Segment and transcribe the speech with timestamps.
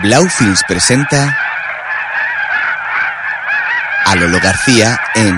[0.00, 1.38] Blau Films presenta
[4.06, 5.36] a Lolo García en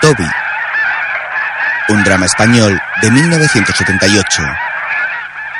[0.00, 0.30] Toby,
[1.88, 4.42] un drama español de 1978,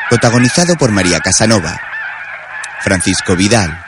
[0.09, 1.79] protagonizado por María Casanova,
[2.81, 3.85] Francisco Vidal,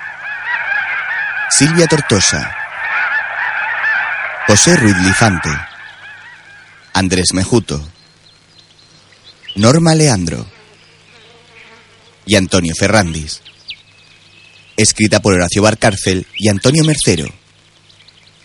[1.51, 2.55] Silvia Tortosa,
[4.49, 5.51] José Ruiz Lifante,
[6.95, 7.81] Andrés Mejuto,
[9.55, 10.60] Norma Leandro
[12.31, 13.43] y Antonio Ferrandis.
[14.77, 17.27] Escrita por Horacio Barcárcel y Antonio Mercero.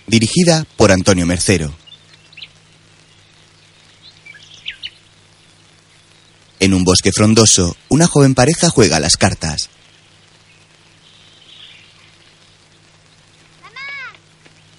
[0.08, 1.72] Dirigida por Antonio Mercero.
[6.60, 9.70] En un bosque frondoso, una joven pareja juega las cartas.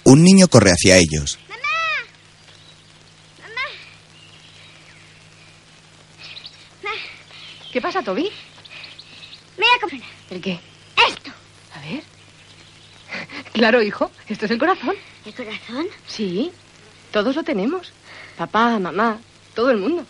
[0.03, 1.39] Un niño corre hacia ellos.
[7.73, 8.33] ¿Qué pasa, Toby?
[9.57, 10.61] Mira cómo ¿El qué?
[11.09, 11.31] Esto.
[11.75, 12.03] A ver.
[13.53, 14.11] Claro, hijo.
[14.29, 14.95] Esto es el corazón.
[15.25, 15.87] ¿El corazón?
[16.07, 16.53] Sí.
[17.11, 17.93] Todos lo tenemos.
[18.37, 19.19] Papá, mamá,
[19.55, 20.05] todo el mundo.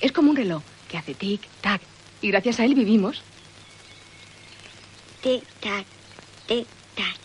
[0.00, 1.80] Es como un reloj que hace tic-tac.
[2.22, 3.22] Y gracias a él vivimos.
[5.22, 5.84] Tic, tac,
[6.46, 7.16] tic, tac,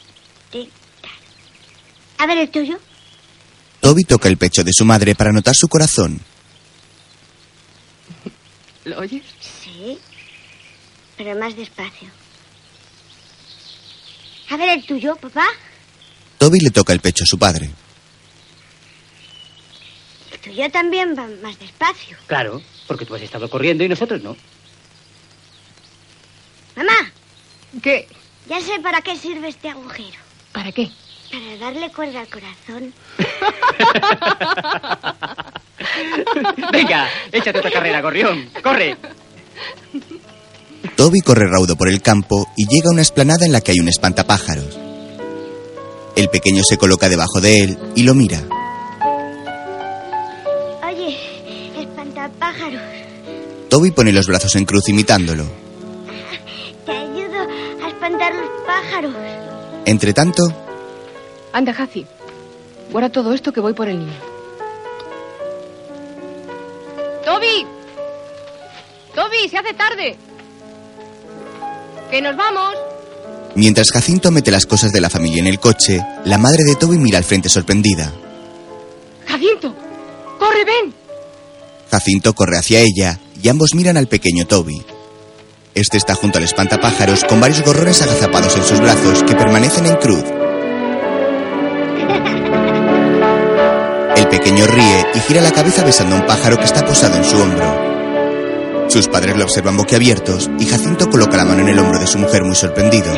[0.49, 0.69] tic,
[1.02, 1.11] tac.
[2.17, 2.80] A ver el tuyo.
[3.81, 6.19] Toby toca el pecho de su madre para notar su corazón.
[8.86, 9.23] ¿Lo oyes?
[9.39, 9.99] Sí.
[11.23, 12.09] Pero más despacio.
[14.50, 15.45] A ver el tuyo, papá.
[16.39, 17.69] Toby le toca el pecho a su padre.
[20.31, 22.17] El tuyo también va más despacio.
[22.25, 24.36] Claro, porque tú has estado corriendo y nosotros no.
[26.75, 27.11] Mamá,
[27.83, 28.08] ¿Qué?
[28.49, 30.17] ya sé para qué sirve este agujero.
[30.52, 30.89] ¿Para qué?
[31.31, 32.95] Para darle cuerda al corazón.
[36.72, 38.49] Venga, échate otra carrera, gorrión.
[38.64, 38.97] ¡Corre!
[40.95, 43.79] Toby corre raudo por el campo y llega a una esplanada en la que hay
[43.79, 44.77] un espantapájaros.
[46.15, 48.43] El pequeño se coloca debajo de él y lo mira.
[50.87, 51.17] Oye,
[51.80, 52.81] espantapájaros,
[53.70, 55.45] Toby pone los brazos en cruz imitándolo.
[56.86, 57.47] te ayudo
[57.83, 59.15] a espantar los pájaros.
[59.86, 60.43] Entre tanto,
[61.53, 62.05] Anda, Jaci.
[62.91, 64.14] Guarda todo esto que voy por el niño.
[67.25, 67.65] ¡Toby!
[69.15, 69.49] ¡Toby!
[69.49, 70.17] ¡Se hace tarde!
[72.11, 72.76] ¡Que nos vamos!
[73.55, 76.98] mientras Jacinto mete las cosas de la familia en el coche, la madre de Toby
[76.98, 78.11] mira al frente sorprendida.
[79.26, 79.73] ¡Jacinto!
[80.39, 80.94] ¡Corre, ven!
[81.89, 84.82] Jacinto corre hacia ella y ambos miran al pequeño Toby.
[85.73, 89.95] Este está junto al espantapájaros con varios gorrones agazapados en sus brazos que permanecen en
[89.95, 90.23] cruz.
[94.17, 97.23] El pequeño ríe y gira la cabeza besando a un pájaro que está posado en
[97.23, 97.90] su hombro.
[98.91, 102.19] Sus padres lo observan boquiabiertos y Jacinto coloca la mano en el hombro de su
[102.19, 103.09] mujer muy sorprendido.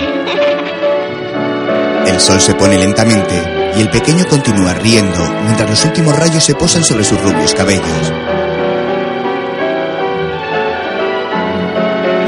[2.05, 3.33] El sol se pone lentamente
[3.75, 8.13] y el pequeño continúa riendo mientras los últimos rayos se posan sobre sus rubios cabellos.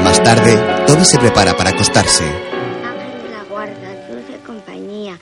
[0.02, 2.24] Más tarde, Toby se prepara para acostarse.
[2.24, 5.20] Ángel de la guarda, dulce compañía.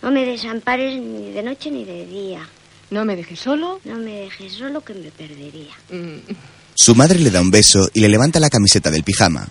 [0.00, 2.48] No me desampares ni de noche ni de día.
[2.90, 3.80] No me dejes solo.
[3.82, 5.74] No me dejes solo que me perdería.
[5.90, 6.18] Mm,
[6.84, 9.48] Su madre le da un beso y le levanta la camiseta del pijama.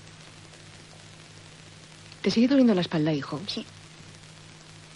[2.22, 3.42] ¿Te sigue doliendo la espalda, hijo?
[3.48, 3.66] Sí.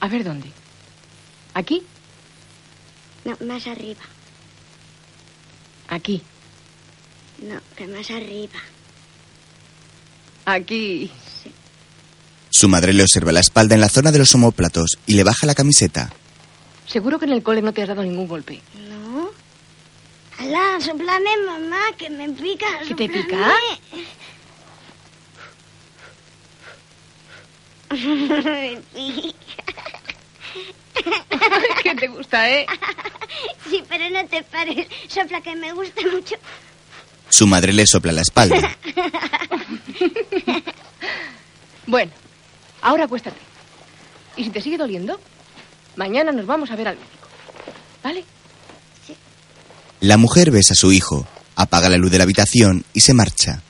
[0.01, 0.51] A ver dónde.
[1.55, 1.81] ¿Aquí?
[3.25, 4.01] No, más arriba.
[5.87, 6.21] Aquí.
[7.41, 8.59] No, que más arriba.
[10.45, 11.09] Aquí.
[12.51, 15.47] Su madre le observa la espalda en la zona de los omóplatos y le baja
[15.47, 16.13] la camiseta.
[16.85, 18.61] Seguro que en el cole no te has dado ningún golpe.
[18.87, 19.06] ¿No?
[20.39, 22.67] Alá, soplame, mamá, que me pica.
[22.87, 23.55] ¿Que te pica?
[27.89, 29.83] Me pica.
[31.83, 32.65] ¿Qué te gusta, eh?
[33.69, 34.87] Sí, pero no te pares.
[35.07, 36.35] Sopla que me gusta mucho.
[37.29, 38.55] Su madre le sopla la espalda.
[41.89, 42.11] Bueno,
[42.81, 43.37] ahora acuéstate.
[44.35, 45.17] Y si te sigue doliendo,
[45.95, 47.27] mañana nos vamos a ver al médico.
[48.03, 48.25] ¿Vale?
[49.99, 53.63] La mujer besa a su hijo, apaga la luz de la habitación y se marcha.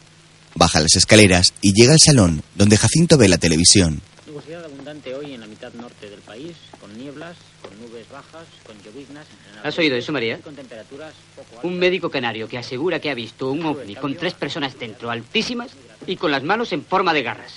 [0.56, 4.02] Baja las escaleras y llega al salón, donde Jacinto ve la televisión.
[4.26, 8.76] Nubosidad abundante hoy en la mitad norte del país, con nieblas, con nubes bajas, con
[8.84, 9.68] lloviznas en general.
[9.68, 10.40] ¿Has oído eso, María?
[10.40, 14.34] Con temperaturas poco Un médico canario que asegura que ha visto un ovni con tres
[14.34, 15.72] personas dentro, altísimas,
[16.06, 17.54] y con las manos en forma de garras.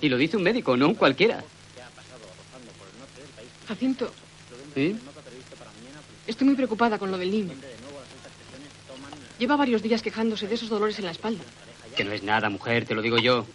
[0.00, 1.44] Y lo dice un médico, no un cualquiera.
[3.68, 4.10] Jacinto,
[4.74, 4.96] ¿Sí?
[6.26, 7.52] estoy muy preocupada con lo del niño.
[9.38, 11.44] Lleva varios días quejándose de esos dolores en la espalda.
[11.94, 13.46] Que no es nada, mujer, te lo digo yo.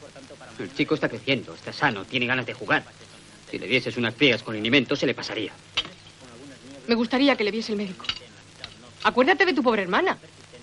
[0.59, 2.83] El chico está creciendo, está sano, tiene ganas de jugar.
[3.49, 5.51] Si le dieses unas frías con linimento, se le pasaría.
[6.87, 8.05] Me gustaría que le viese el médico.
[9.03, 10.17] Acuérdate de tu pobre hermana.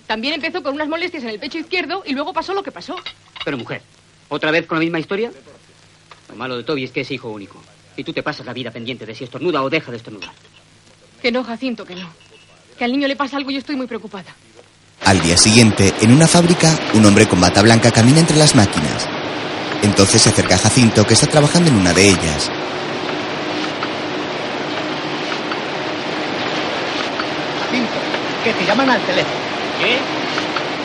[0.07, 2.95] También empezó con unas molestias en el pecho izquierdo y luego pasó lo que pasó.
[3.43, 3.81] Pero mujer,
[4.29, 5.31] ¿otra vez con la misma historia?
[6.29, 7.61] Lo malo de Toby es que es hijo único.
[7.95, 10.31] Y tú te pasas la vida pendiente de si estornuda o deja de estornudar.
[11.21, 12.09] Que no, Jacinto, que no.
[12.77, 14.33] Que al niño le pasa algo y yo estoy muy preocupada.
[15.05, 19.07] Al día siguiente, en una fábrica, un hombre con bata blanca camina entre las máquinas.
[19.81, 22.49] Entonces se acerca a Jacinto, que está trabajando en una de ellas.
[27.65, 27.93] Jacinto,
[28.43, 29.35] que te llaman al teléfono.
[29.79, 29.97] ¿Qué?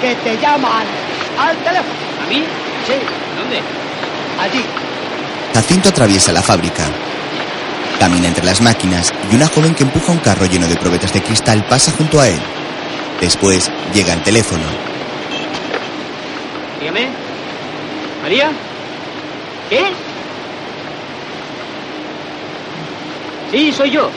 [0.00, 0.86] Que te llaman
[1.38, 1.94] al teléfono.
[2.24, 2.44] ¿A mí?
[2.86, 2.94] Sí,
[3.38, 3.60] ¿Dónde?
[4.40, 4.64] allí.
[5.54, 6.84] Jacinto atraviesa la fábrica.
[7.98, 11.22] Camina entre las máquinas y una joven que empuja un carro lleno de probetas de
[11.22, 12.40] cristal pasa junto a él.
[13.20, 14.64] Después llega el teléfono.
[16.80, 17.08] Dígame.
[18.22, 18.52] ¿María?
[19.68, 19.84] ¿Qué?
[23.50, 24.10] Sí, soy yo.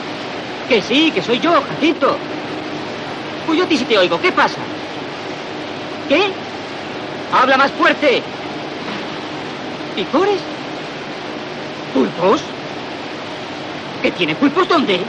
[0.67, 2.17] Que sí, que soy yo, Jacinto.
[3.45, 4.19] Pues yo a ti sí te oigo.
[4.19, 4.59] ¿Qué pasa?
[6.09, 6.31] ¿Qué?
[7.31, 8.21] Habla más fuerte.
[9.95, 10.41] ¿Picores?
[11.93, 12.41] ¿Pulpos?
[14.01, 14.99] ¿Qué tiene pulpos dónde?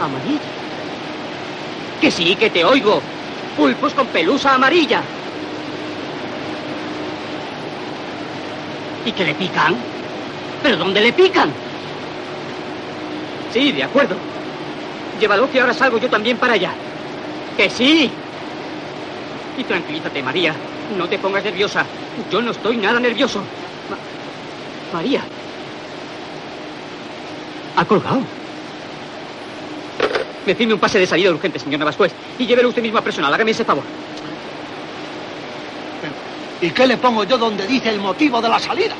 [0.00, 0.57] Amarilla.
[2.00, 2.96] Que sí, que te oigo.
[3.54, 5.00] Pulpos con pelusa amarilla.
[9.02, 9.88] ¿Y que le pican?
[10.60, 11.60] ¿Pero dónde le pican?
[13.46, 14.26] Sí, de acuerdo.
[15.12, 16.82] Llévalo que ahora salgo yo también para allá.
[17.56, 18.24] Que sí.
[19.56, 20.64] Y tranquilízate, María.
[20.88, 21.92] No te pongas nerviosa.
[22.14, 23.52] Yo no estoy nada nervioso.
[23.88, 24.00] Ma-
[24.90, 25.32] María.
[27.76, 28.37] Ha colgado.
[30.48, 32.10] Decidme un pase de salida urgente, señor Navascués.
[32.38, 33.32] Y llévelo usted mismo a personal.
[33.34, 33.84] Hágame ese favor.
[36.62, 38.94] ¿Y qué le pongo yo donde dice el motivo de la salida?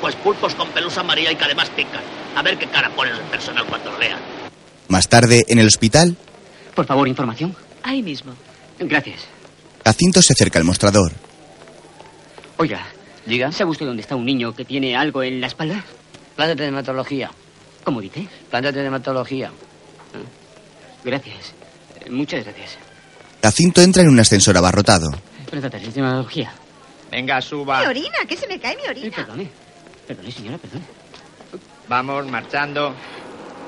[0.00, 2.00] Pues pulpos con pelusa amarilla y que además pican.
[2.34, 4.18] A ver qué cara ponen el personal cuando lo lean.
[4.88, 6.16] Más tarde, en el hospital,
[6.74, 7.54] Por favor, información.
[7.82, 8.32] Ahí mismo.
[8.78, 9.26] Gracias.
[9.84, 11.12] Jacinto se acerca al mostrador.
[12.56, 12.86] Oiga,
[13.26, 13.52] Diga.
[13.52, 15.84] ¿sabe usted dónde está un niño que tiene algo en la espalda?
[16.36, 17.30] Plántate de hematología.
[17.84, 18.26] ¿Cómo dice?
[18.50, 19.50] Plántate de hematología.
[21.04, 21.52] Gracias.
[22.00, 22.76] Eh, Muchas gracias.
[23.42, 25.10] Jacinto entra en un ascensor abarrotado.
[25.50, 26.52] Plántate de hematología.
[27.10, 27.80] Venga, suba.
[27.80, 29.16] Mi orina, que se me cae mi Eh, orina.
[29.16, 29.50] perdone.
[30.06, 30.84] Perdone, señora, perdone.
[31.88, 32.94] Vamos, marchando.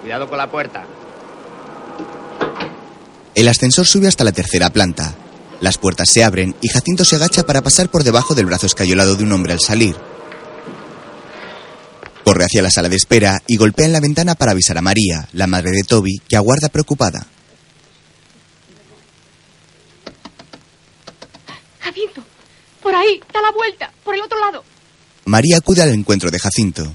[0.03, 0.85] Cuidado con la puerta.
[3.35, 5.15] El ascensor sube hasta la tercera planta.
[5.61, 9.15] Las puertas se abren y Jacinto se agacha para pasar por debajo del brazo escayolado
[9.15, 9.95] de un hombre al salir.
[12.25, 15.29] Corre hacia la sala de espera y golpea en la ventana para avisar a María,
[15.33, 17.27] la madre de Toby, que aguarda preocupada.
[21.81, 22.23] Jacinto,
[22.83, 24.65] por ahí, da la vuelta, por el otro lado.
[25.25, 26.95] María acude al encuentro de Jacinto.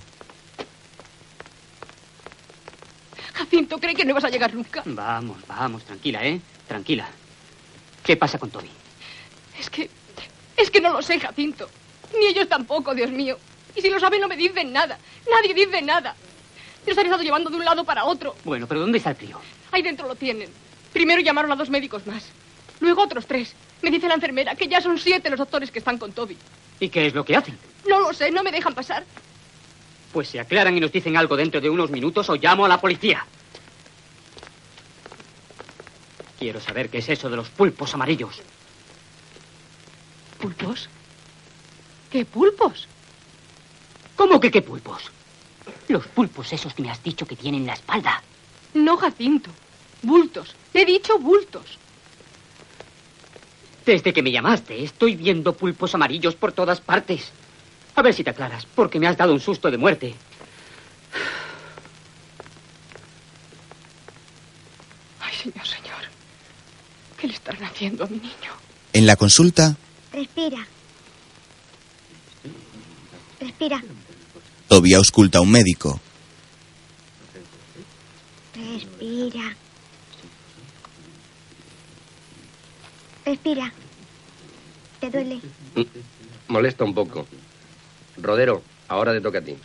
[3.34, 4.84] Jacinto, cree que no vas a llegar nunca.
[4.86, 6.40] Vamos, vamos, tranquila, ¿eh?
[6.68, 7.08] Tranquila.
[8.04, 8.70] ¿Qué pasa con Toby?
[9.60, 9.90] Es que.
[10.56, 11.70] Es que no lo sé, Jacinto.
[12.18, 13.38] Ni ellos tampoco, Dios mío.
[13.76, 14.98] Y si lo saben, no me dicen nada.
[15.30, 16.16] Nadie dice nada.
[16.86, 18.36] Los han estado llevando de un lado para otro.
[18.44, 19.40] Bueno, pero ¿dónde está el crío?
[19.72, 20.50] Ahí dentro lo tienen.
[20.94, 22.26] Primero llamaron a dos médicos más.
[22.80, 23.54] Luego otros tres.
[23.82, 26.38] Me dice la enfermera que ya son siete los doctores que están con Toby.
[26.80, 27.58] ¿Y qué es lo que hacen?
[27.88, 29.04] No lo sé, no me dejan pasar.
[30.14, 32.80] Pues se aclaran y nos dicen algo dentro de unos minutos o llamo a la
[32.80, 33.26] policía.
[36.40, 38.42] Quiero saber qué es eso de los pulpos amarillos.
[40.40, 40.90] ¿Pulpos?
[42.12, 42.88] ¿Qué pulpos?
[44.16, 45.04] ¿Cómo que qué pulpos?
[45.88, 48.22] Los pulpos esos que me has dicho que tienen la espalda.
[48.74, 49.50] No, Jacinto.
[50.02, 50.56] Bultos.
[50.72, 51.78] Te he dicho bultos.
[53.86, 57.32] Desde que me llamaste, estoy viendo pulpos amarillos por todas partes.
[57.96, 60.16] A ver si te aclaras, porque me has dado un susto de muerte.
[65.22, 66.02] Ay, señor, señor.
[67.18, 68.52] ¿Qué le estarán haciendo a mi niño?
[68.94, 69.76] En la consulta,
[70.12, 70.66] Respira.
[73.40, 73.84] Respira.
[74.76, 76.02] Toby ausculta a un médico.
[78.54, 79.56] Respira.
[83.24, 83.74] Respira.
[85.00, 85.40] ¿Te duele?
[86.50, 87.26] Molesta un poco.
[88.18, 89.56] Rodero, ahora te toca a ti.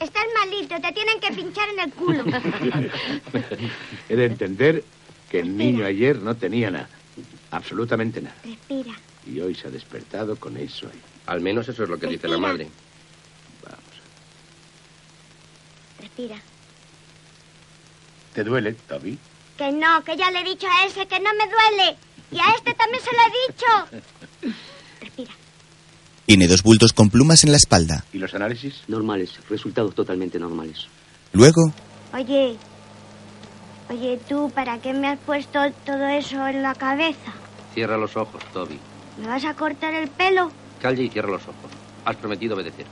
[0.00, 2.24] Estás malito, te tienen que pinchar en el culo.
[4.08, 4.84] He de entender
[5.30, 6.88] que el niño ayer no tenía nada.
[7.50, 8.36] Absolutamente nada.
[8.42, 8.98] Respira.
[9.26, 11.00] Y hoy se ha despertado con eso ahí.
[11.26, 12.68] Al menos eso es lo que dice la madre.
[16.18, 16.42] Respira.
[18.34, 19.16] ¿Te duele, Toby?
[19.56, 21.96] Que no, que ya le he dicho a ese que no me duele.
[22.32, 24.54] Y a este también se lo he dicho.
[25.00, 25.30] Respira.
[26.26, 28.04] Tiene dos bultos con plumas en la espalda.
[28.12, 28.82] ¿Y los análisis?
[28.88, 30.88] Normales, resultados totalmente normales.
[31.32, 31.72] Luego,
[32.12, 32.56] Oye,
[33.90, 37.32] oye, tú, ¿para qué me has puesto todo eso en la cabeza?
[37.74, 38.78] Cierra los ojos, Toby.
[39.20, 40.50] ¿Me vas a cortar el pelo?
[40.82, 41.70] Calle y cierra los ojos.
[42.04, 42.86] Has prometido obedecer.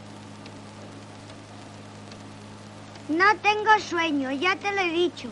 [3.08, 5.28] No tengo sueño, ya te lo he dicho.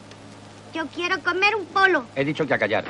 [0.72, 2.04] Yo quiero comer un polo.
[2.14, 2.84] He dicho que a callar.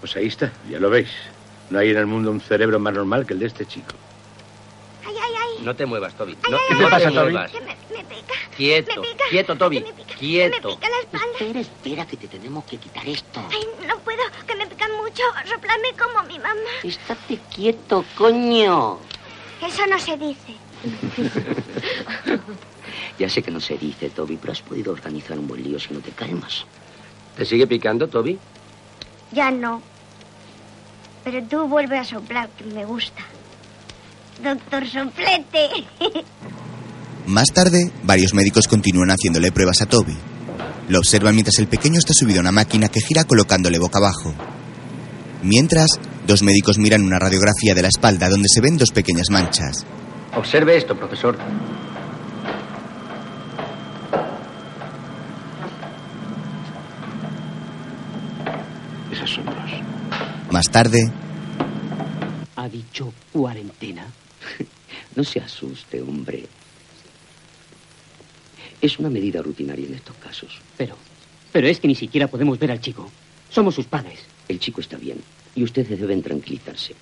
[0.00, 1.08] Pues ahí está, ya lo veis.
[1.70, 3.94] No hay en el mundo un cerebro más normal que el de este chico.
[5.06, 5.64] Ay, ay, ay.
[5.64, 6.36] No te muevas, Toby.
[6.42, 7.50] Ay, no ay, ay, te muevas.
[7.50, 8.34] Que me, me pica.
[8.54, 9.80] Quieto, me pica, quieto, Toby.
[9.80, 10.68] que me pica, Quieto.
[10.68, 11.26] Me pica la espalda.
[11.38, 13.40] Espera, espera, que te tenemos que quitar esto.
[13.50, 15.22] Ay, no puedo, que me pican mucho.
[15.48, 16.60] Soplame como mi mamá.
[16.82, 18.98] Estate quieto, coño.
[19.66, 20.54] Eso no se dice.
[23.18, 25.94] Ya sé que no se dice, Toby, pero has podido organizar un buen lío si
[25.94, 26.64] no te calmas.
[27.36, 28.38] ¿Te sigue picando, Toby?
[29.32, 29.82] Ya no.
[31.22, 33.22] Pero tú vuelve a soplar, que me gusta.
[34.42, 35.84] Doctor Soplete.
[37.26, 40.16] más tarde, varios médicos continúan haciéndole pruebas a Toby.
[40.88, 44.34] Lo observan mientras el pequeño está subido a una máquina que gira colocándole boca abajo.
[45.42, 45.88] Mientras,
[46.26, 49.86] dos médicos miran una radiografía de la espalda donde se ven dos pequeñas manchas.
[50.36, 51.36] Observe esto, profesor.
[59.12, 59.54] Esas son dos.
[60.50, 61.10] Más tarde,
[62.56, 64.06] ¿Ha dicho cuarentena?
[65.16, 66.44] No se asuste, hombre.
[68.80, 70.60] Es una medida rutinaria en estos casos.
[70.76, 70.96] Pero,
[71.52, 73.08] pero es que ni siquiera podemos ver al chico.
[73.48, 74.20] Somos sus padres.
[74.48, 75.18] El chico está bien
[75.54, 76.94] y ustedes deben tranquilizarse.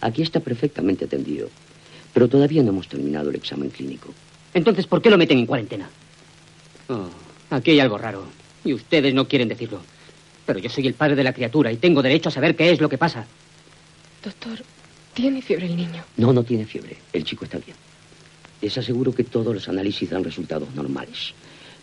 [0.00, 1.50] Aquí está perfectamente atendido,
[2.12, 4.12] pero todavía no hemos terminado el examen clínico.
[4.54, 5.88] Entonces, ¿por qué lo meten en cuarentena?
[6.88, 7.08] Oh,
[7.50, 8.24] aquí hay algo raro.
[8.64, 9.80] Y ustedes no quieren decirlo.
[10.44, 12.80] Pero yo soy el padre de la criatura y tengo derecho a saber qué es
[12.80, 13.26] lo que pasa.
[14.22, 14.62] Doctor,
[15.14, 16.04] ¿tiene fiebre el niño?
[16.16, 16.96] No, no tiene fiebre.
[17.12, 17.76] El chico está bien.
[18.60, 21.34] Les aseguro que todos los análisis dan resultados normales.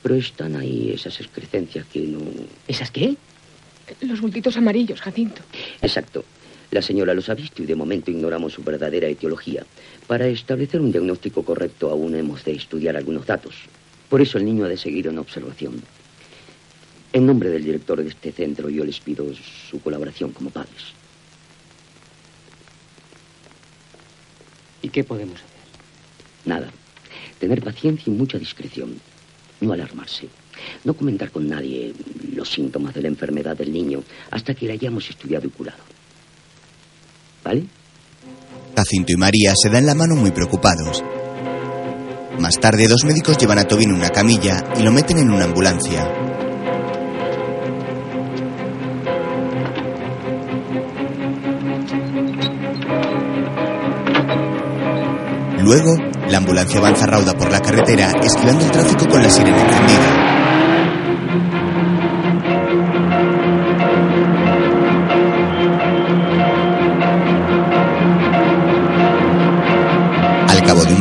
[0.01, 2.19] Pero están ahí esas excrescencias que no...
[2.67, 3.15] ¿Esas qué?
[4.01, 5.41] Los bultitos amarillos, Jacinto.
[5.81, 6.23] Exacto.
[6.71, 9.65] La señora los ha visto y de momento ignoramos su verdadera etiología.
[10.09, 13.53] Para establecer un diagnóstico correcto aún hemos de estudiar algunos datos.
[14.09, 15.83] Por eso el niño ha de seguir en observación.
[17.13, 19.23] En nombre del director de este centro yo les pido
[19.69, 20.81] su colaboración como padres.
[24.81, 25.61] ¿Y qué podemos hacer?
[26.43, 26.71] Nada.
[27.37, 28.99] Tener paciencia y mucha discreción.
[29.61, 30.27] No alarmarse.
[30.85, 31.93] No comentar con nadie
[32.33, 35.83] los síntomas de la enfermedad del niño hasta que la hayamos estudiado y curado.
[37.43, 37.67] ¿Vale?
[38.79, 41.03] Jacinto y María se dan la mano muy preocupados.
[42.39, 45.43] Más tarde, dos médicos llevan a Toby en una camilla y lo meten en una
[45.43, 46.07] ambulancia.
[55.61, 55.97] Luego,
[56.29, 60.38] la ambulancia avanza rauda por la carretera, esquivando el tráfico con la sirena encendida.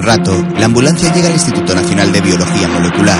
[0.08, 3.18] Rato, la ambulancia llega al Instituto Nacional de Biología Molecular.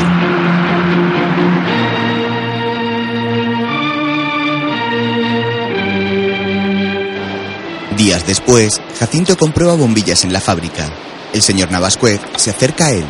[7.94, 10.88] Días después, Jacinto comprueba bombillas en la fábrica.
[11.34, 13.04] El señor Navascuez se acerca a él.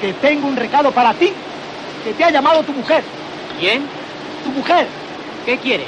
[0.00, 1.32] Que tengo un recado para ti.
[2.04, 3.02] Que te ha llamado tu mujer.
[3.58, 3.82] ¿Quién?
[4.44, 4.86] Tu mujer.
[5.44, 5.86] ¿Qué quiere?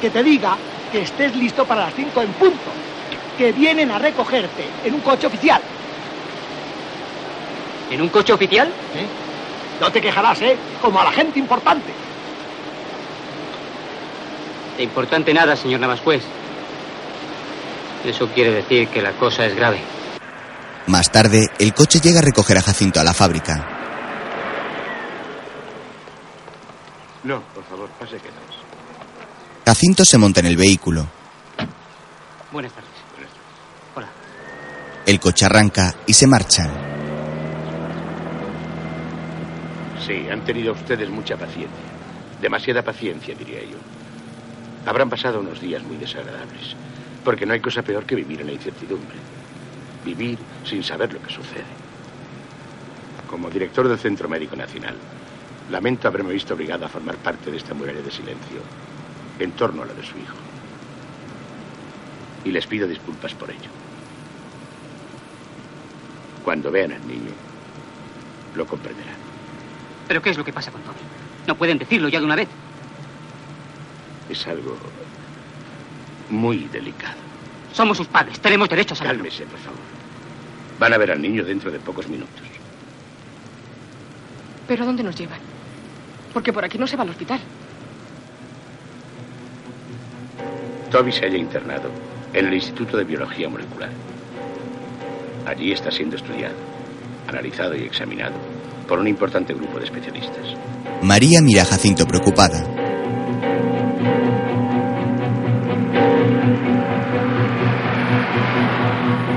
[0.00, 0.58] Que te diga
[0.92, 2.70] que estés listo para las 5 en punto.
[3.38, 5.60] Que vienen a recogerte en un coche oficial.
[7.90, 8.68] ¿En un coche oficial?
[8.68, 9.06] ¿Eh?
[9.80, 10.56] No te quejarás, ¿eh?
[10.80, 11.92] Como a la gente importante.
[14.76, 16.22] De importante nada, señor Navascués.
[18.04, 19.80] Eso quiere decir que la cosa es grave.
[20.86, 23.66] Más tarde, el coche llega a recoger a Jacinto a la fábrica.
[27.24, 28.52] No, por favor, pase que no.
[29.64, 31.06] Jacinto se monta en el vehículo.
[32.50, 32.90] Buenas tardes.
[33.94, 34.08] Hola.
[35.06, 36.70] El coche arranca y se marchan.
[40.04, 41.70] Sí, han tenido ustedes mucha paciencia.
[42.40, 43.78] Demasiada paciencia, diría yo.
[44.84, 46.74] Habrán pasado unos días muy desagradables,
[47.24, 49.16] porque no hay cosa peor que vivir en la incertidumbre.
[50.04, 51.70] Vivir sin saber lo que sucede.
[53.30, 54.96] Como director del Centro Médico Nacional,
[55.70, 58.60] lamento haberme visto obligado a formar parte de esta muralla de silencio
[59.38, 60.36] en torno a la de su hijo.
[62.44, 63.70] Y les pido disculpas por ello.
[66.44, 67.30] Cuando vean al niño,
[68.54, 69.14] lo comprenderán.
[70.08, 70.98] ¿Pero qué es lo que pasa con Tommy?
[71.46, 72.48] No pueden decirlo ya de una vez.
[74.28, 74.76] es algo
[76.30, 77.16] muy delicado.
[77.72, 79.22] Somos sus padres, tenemos derecho a saberlo.
[79.22, 79.78] Cálmese, por favor.
[80.78, 82.42] Van a ver al niño dentro de pocos minutos.
[84.66, 85.38] ¿Pero a dónde nos llevan?
[86.32, 87.40] Porque por aquí no se va al hospital.
[90.92, 91.88] Toby se halla internado
[92.34, 93.88] en el Instituto de Biología Molecular.
[95.46, 96.54] Allí está siendo estudiado,
[97.26, 98.34] analizado y examinado
[98.86, 100.54] por un importante grupo de especialistas.
[101.00, 102.62] María mira a Jacinto preocupada.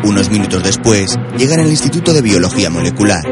[0.03, 3.23] Unos minutos después, llegan al Instituto de Biología Molecular.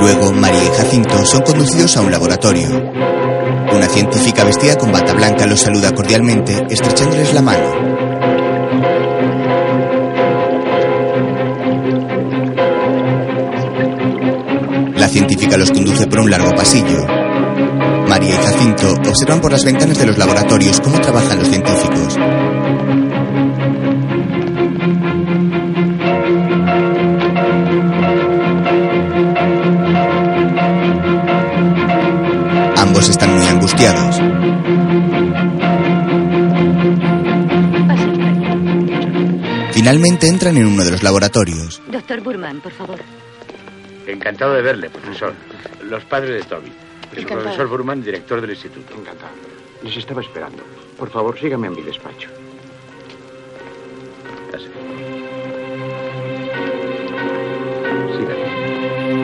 [0.00, 3.09] Luego, María y Jacinto son conducidos a un laboratorio.
[3.90, 7.74] Una científica vestida con bata blanca los saluda cordialmente, estrechándoles la mano.
[14.94, 17.04] La científica los conduce por un largo pasillo.
[18.06, 22.16] María y Jacinto observan por las ventanas de los laboratorios cómo trabajan los científicos.
[39.90, 41.82] Finalmente entran en uno de los laboratorios.
[41.90, 43.00] Doctor Burman, por favor.
[44.06, 45.34] Encantado de verle, profesor.
[45.82, 46.72] Los padres de Toby.
[47.10, 47.42] El Encantado.
[47.42, 48.94] profesor Burman, director del instituto.
[48.94, 49.32] Encantado.
[49.82, 50.62] Les estaba esperando.
[50.96, 52.28] Por favor, sígame a mi despacho.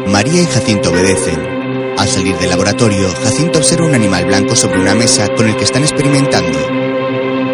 [0.09, 1.95] María y Jacinto obedecen.
[1.97, 5.63] Al salir del laboratorio, Jacinto observa un animal blanco sobre una mesa con el que
[5.63, 6.59] están experimentando.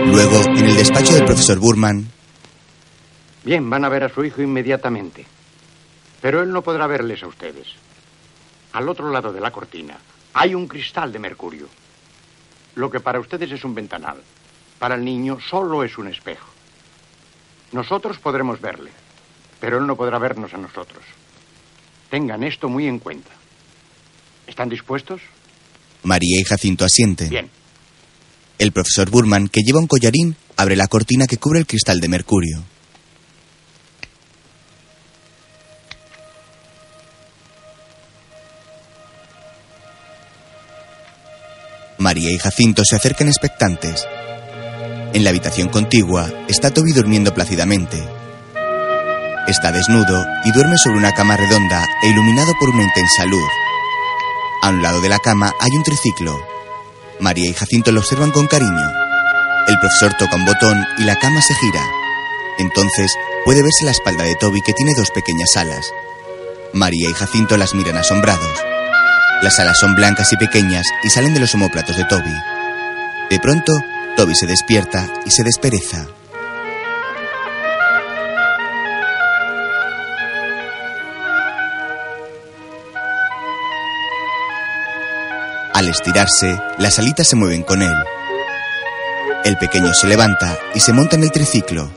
[0.07, 2.07] Luego, en el despacho del profesor Burman,
[3.45, 5.27] Bien, van a ver a su hijo inmediatamente.
[6.21, 7.67] Pero él no podrá verles a ustedes.
[8.73, 9.99] Al otro lado de la cortina
[10.35, 11.69] hay un cristal de mercurio.
[12.75, 14.23] Lo que para ustedes es un ventanal,
[14.79, 16.49] para el niño solo es un espejo.
[17.73, 18.90] Nosotros podremos verle,
[19.61, 21.05] pero él no podrá vernos a nosotros.
[22.11, 23.31] Tengan esto muy en cuenta.
[24.47, 25.21] ¿Están dispuestos?
[26.03, 27.29] María y Jacinto asienten.
[27.29, 27.51] Bien.
[28.59, 32.09] El profesor Burman, que lleva un collarín, abre la cortina que cubre el cristal de
[32.09, 32.62] mercurio.
[42.03, 44.09] María y Jacinto se acercan expectantes.
[45.15, 47.97] En la habitación contigua está Toby durmiendo plácidamente.
[49.47, 53.49] Está desnudo y duerme sobre una cama redonda e iluminado por una intensa luz.
[54.62, 56.37] A un lado de la cama hay un triciclo.
[57.21, 58.91] María y Jacinto lo observan con cariño.
[59.69, 61.87] El profesor toca un botón y la cama se gira.
[62.59, 65.87] Entonces puede verse la espalda de Toby que tiene dos pequeñas alas.
[66.73, 68.73] María y Jacinto las miran asombrados.
[69.42, 72.33] Las alas son blancas y pequeñas y salen de los omóplatos de Toby.
[73.28, 73.72] De pronto,
[74.16, 76.07] Toby se despierta y se despereza.
[85.74, 87.94] Al estirarse, las alitas se mueven con él.
[89.44, 91.90] El pequeño se levanta y se monta en el triciclo.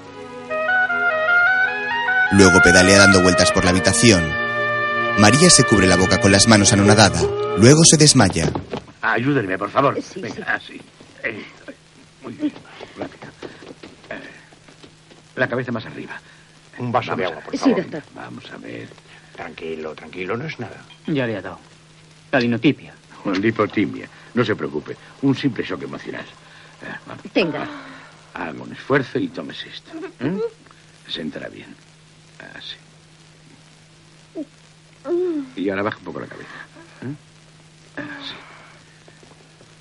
[2.32, 4.45] Luego pedalea dando vueltas por la habitación.
[5.20, 7.22] María se cubre la boca con las manos anonadada.
[7.58, 8.52] Luego se desmaya.
[9.02, 9.98] Ayúdenme, por favor.
[10.18, 10.80] Venga, así.
[11.24, 11.44] Eh,
[12.22, 12.54] muy bien.
[12.98, 13.28] Rápido.
[14.10, 14.20] Eh,
[15.36, 16.20] la cabeza más arriba.
[16.78, 17.76] Un vaso Vamos de agua, por favor.
[17.76, 18.04] Sí, doctor.
[18.14, 18.90] Vamos a ver.
[19.36, 20.84] Tranquilo, tranquilo, no es nada.
[21.08, 21.60] Ya le ha dado.
[22.32, 22.94] La linotipia.
[23.42, 24.08] Lipotimia.
[24.34, 24.96] No se preocupe.
[25.22, 26.26] Un simple shock emocional.
[26.26, 27.30] Eh.
[27.34, 27.68] Tenga.
[28.34, 29.92] Haga un esfuerzo y tómese esto.
[30.20, 30.40] ¿eh?
[31.08, 31.74] Se entrará bien.
[32.54, 32.76] Así.
[35.56, 36.50] Y ahora baja un poco la cabeza.
[37.02, 37.16] ¿eh?
[37.98, 38.34] Así.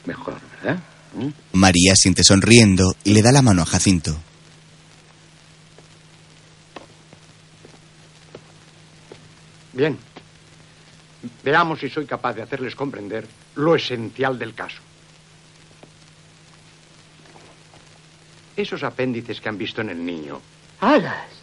[0.07, 0.83] Mejor, ¿verdad?
[1.15, 1.29] ¿Mm?
[1.53, 4.17] María siente sonriendo y le da la mano a Jacinto.
[9.73, 9.99] Bien.
[11.43, 14.81] Veamos si soy capaz de hacerles comprender lo esencial del caso.
[18.57, 20.41] Esos apéndices que han visto en el niño,
[20.81, 21.34] ¡Alas!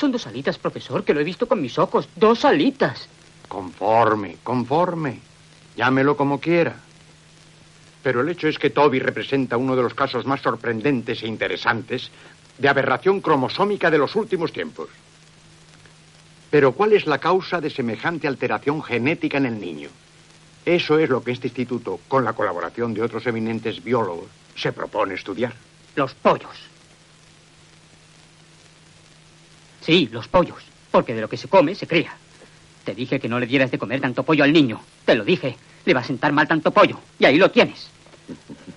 [0.00, 2.08] Son dos alitas, profesor, que lo he visto con mis ojos.
[2.16, 3.06] Dos alitas.
[3.48, 5.18] conforme, conforme.
[5.76, 6.76] Llámelo como quiera.
[8.02, 12.10] Pero el hecho es que Toby representa uno de los casos más sorprendentes e interesantes
[12.56, 14.88] de aberración cromosómica de los últimos tiempos.
[16.50, 19.90] Pero ¿cuál es la causa de semejante alteración genética en el niño?
[20.64, 25.12] Eso es lo que este instituto, con la colaboración de otros eminentes biólogos, se propone
[25.12, 25.52] estudiar.
[25.94, 26.69] Los pollos.
[29.80, 30.62] Sí, los pollos.
[30.90, 32.12] Porque de lo que se come, se cría.
[32.84, 34.80] Te dije que no le dieras de comer tanto pollo al niño.
[35.04, 35.56] Te lo dije.
[35.84, 36.98] Le va a sentar mal tanto pollo.
[37.18, 37.88] Y ahí lo tienes.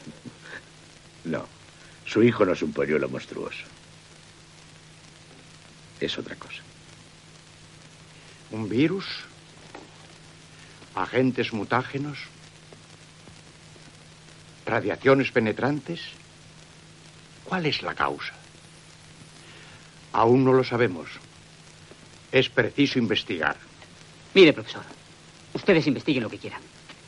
[1.25, 1.45] No,
[2.05, 3.63] su hijo no es un polluelo monstruoso.
[6.01, 6.61] Es otra cosa.
[8.51, 9.05] ¿Un virus?
[10.95, 12.17] ¿Agentes mutágenos?
[14.65, 16.01] ¿Radiaciones penetrantes?
[17.45, 18.33] ¿Cuál es la causa?
[20.13, 21.09] Aún no lo sabemos.
[22.31, 23.57] Es preciso investigar.
[24.33, 24.83] Mire, profesor,
[25.53, 26.61] ustedes investiguen lo que quieran.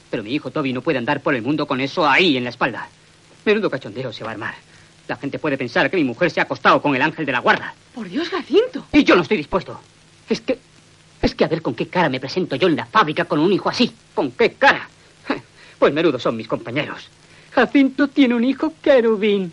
[0.10, 2.50] Pero mi hijo Toby no puede andar por el mundo con eso ahí en la
[2.50, 2.88] espalda.
[3.46, 4.56] Menudo cachondeo se va a armar.
[5.08, 7.40] La gente puede pensar que mi mujer se ha acostado con el ángel de la
[7.40, 7.74] guarda.
[7.94, 8.86] Por Dios, Jacinto.
[8.92, 9.80] Y yo no estoy dispuesto.
[10.28, 10.58] Es que.
[11.22, 13.52] Es que a ver con qué cara me presento yo en la fábrica con un
[13.52, 13.92] hijo así.
[14.14, 14.90] ¿Con qué cara?
[15.80, 17.10] Pues menudo son mis compañeros.
[17.52, 19.52] Jacinto tiene un hijo querubín.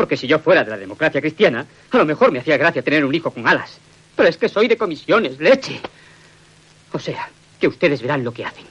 [0.00, 3.04] Porque si yo fuera de la democracia cristiana, a lo mejor me hacía gracia tener
[3.04, 3.76] un hijo con alas.
[4.16, 5.78] Pero es que soy de comisiones, leche.
[6.90, 7.28] O sea,
[7.60, 8.64] que ustedes verán lo que hacen.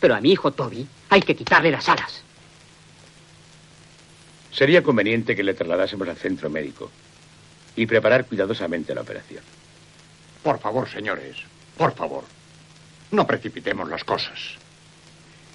[0.00, 2.24] Pero a mi hijo Toby hay que quitarle las alas.
[4.50, 6.90] Sería conveniente que le trasladásemos al centro médico
[7.76, 9.44] y preparar cuidadosamente la operación.
[10.42, 11.36] Por favor, señores,
[11.78, 12.24] por favor,
[13.12, 14.56] no precipitemos las cosas.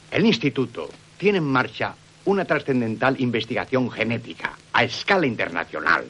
[0.10, 1.96] El instituto tiene en marcha
[2.28, 6.06] una trascendental investigación genética a escala internacional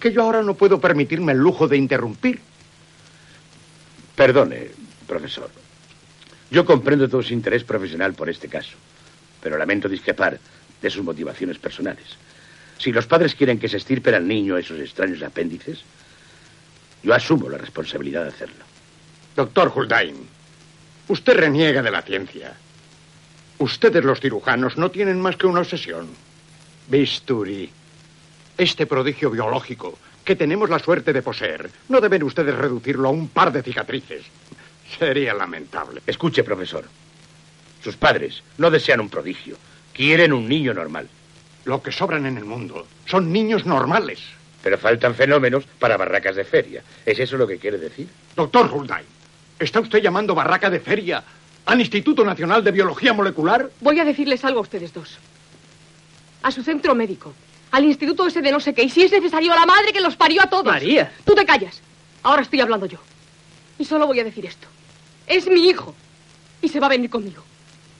[0.00, 2.40] que yo ahora no puedo permitirme el lujo de interrumpir.
[4.16, 4.70] Perdone,
[5.06, 5.50] profesor.
[6.50, 8.76] Yo comprendo todo su interés profesional por este caso,
[9.42, 10.38] pero lamento discrepar
[10.80, 12.16] de sus motivaciones personales.
[12.78, 15.82] Si los padres quieren que se estirpen al niño esos extraños apéndices,
[17.02, 18.64] yo asumo la responsabilidad de hacerlo.
[19.36, 20.16] Doctor Huldain,
[21.08, 22.54] usted reniega de la ciencia.
[23.60, 26.08] Ustedes los cirujanos no tienen más que una obsesión.
[26.88, 27.70] Bisturi.
[28.56, 33.28] Este prodigio biológico que tenemos la suerte de poseer, no deben ustedes reducirlo a un
[33.28, 34.22] par de cicatrices.
[34.98, 36.00] Sería lamentable.
[36.06, 36.86] Escuche, profesor.
[37.84, 39.58] Sus padres no desean un prodigio.
[39.92, 41.06] Quieren un niño normal.
[41.66, 44.20] Lo que sobran en el mundo son niños normales.
[44.62, 46.82] Pero faltan fenómenos para barracas de feria.
[47.04, 48.08] ¿Es eso lo que quiere decir?
[48.34, 49.04] Doctor Huldain,
[49.58, 51.22] ¿está usted llamando barraca de feria
[51.66, 53.70] al Instituto Nacional de Biología Molecular?
[53.80, 55.18] Voy a decirles algo a ustedes dos.
[56.42, 57.34] A su centro médico,
[57.70, 60.00] al instituto ese de no sé qué, y si es necesario, a la madre que
[60.00, 60.64] los parió a todos.
[60.64, 61.12] María.
[61.24, 61.80] Tú te callas.
[62.22, 62.98] Ahora estoy hablando yo.
[63.78, 64.66] Y solo voy a decir esto.
[65.26, 65.94] Es mi hijo.
[66.62, 67.42] Y se va a venir conmigo.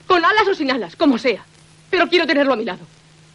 [0.07, 1.45] Con alas o sin alas, como sea.
[1.89, 2.85] Pero quiero tenerlo a mi lado.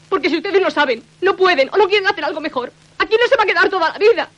[0.08, 3.26] Porque si ustedes no saben, no pueden o no quieren hacer algo mejor, aquí no
[3.28, 4.28] se va a quedar toda la vida.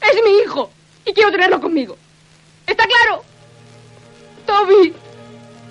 [0.00, 0.70] Es mi hijo.
[1.06, 1.96] Y quiero tenerlo conmigo.
[2.66, 3.24] ¿Está claro?
[4.46, 4.92] Toby.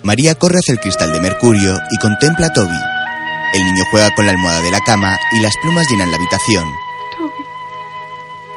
[0.04, 2.76] María corre hacia el cristal de mercurio y contempla a Toby.
[3.54, 6.64] El niño juega con la almohada de la cama y las plumas llenan la habitación.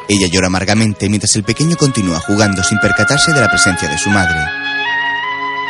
[0.09, 4.09] Ella llora amargamente mientras el pequeño continúa jugando sin percatarse de la presencia de su
[4.09, 4.37] madre.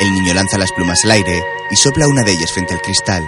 [0.02, 3.24] El niño lanza las plumas al aire y sopla una de ellas frente al cristal.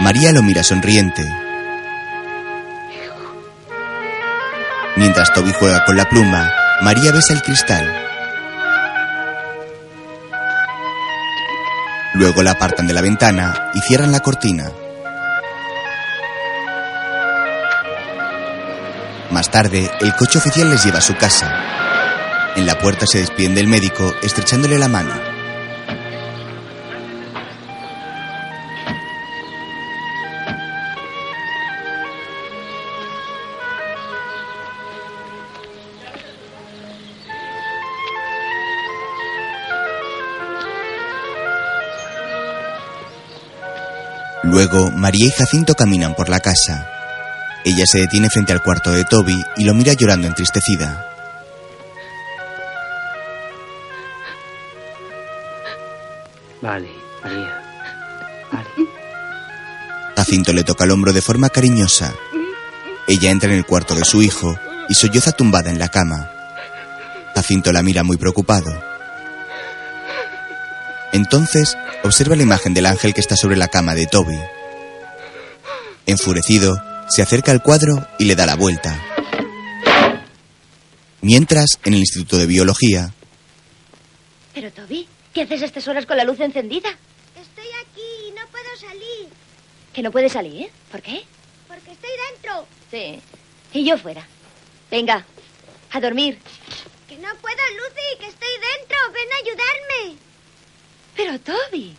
[0.00, 1.49] María lo mira sonriente.
[5.00, 7.90] Mientras Toby juega con la pluma, María besa el cristal.
[12.12, 14.70] Luego la apartan de la ventana y cierran la cortina.
[19.30, 21.50] Más tarde, el coche oficial les lleva a su casa.
[22.56, 25.29] En la puerta se despiden del médico, estrechándole la mano.
[44.70, 46.88] Luego, María y Jacinto caminan por la casa.
[47.64, 51.06] Ella se detiene frente al cuarto de Toby y lo mira llorando entristecida.
[56.62, 56.88] Vale,
[57.22, 57.62] María.
[60.16, 62.14] Jacinto le toca el hombro de forma cariñosa.
[63.08, 64.56] Ella entra en el cuarto de su hijo
[64.88, 66.30] y solloza tumbada en la cama.
[67.34, 68.70] Jacinto la mira muy preocupado.
[71.12, 74.38] Entonces observa la imagen del ángel que está sobre la cama de Toby.
[76.10, 76.76] Enfurecido,
[77.08, 79.00] se acerca al cuadro y le da la vuelta.
[81.22, 83.12] Mientras, en el Instituto de Biología,
[84.54, 86.88] Pero, Toby, ¿qué haces a estas horas con la luz encendida?
[87.40, 89.28] Estoy aquí y no puedo salir.
[89.92, 90.68] Que no puedes salir.
[90.90, 91.22] ¿Por qué?
[91.68, 92.66] Porque estoy dentro.
[92.90, 93.20] Sí.
[93.72, 94.26] Y yo fuera.
[94.90, 95.24] Venga,
[95.92, 96.38] a dormir.
[97.08, 98.96] Que no puedo, Lucy, que estoy dentro.
[99.12, 100.18] Ven a ayudarme.
[101.16, 101.94] Pero, Toby,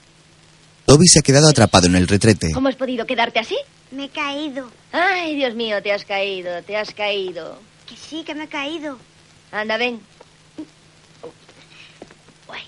[0.85, 2.51] Toby se ha quedado atrapado en el retrete.
[2.53, 3.55] ¿cómo has podido quedarte así?
[3.91, 4.71] Me he caído.
[4.91, 7.59] Ay, Dios mío, te has caído, te has caído.
[7.87, 8.97] Que sí, que me he caído.
[9.51, 10.01] Anda, ven.
[12.47, 12.63] Guay.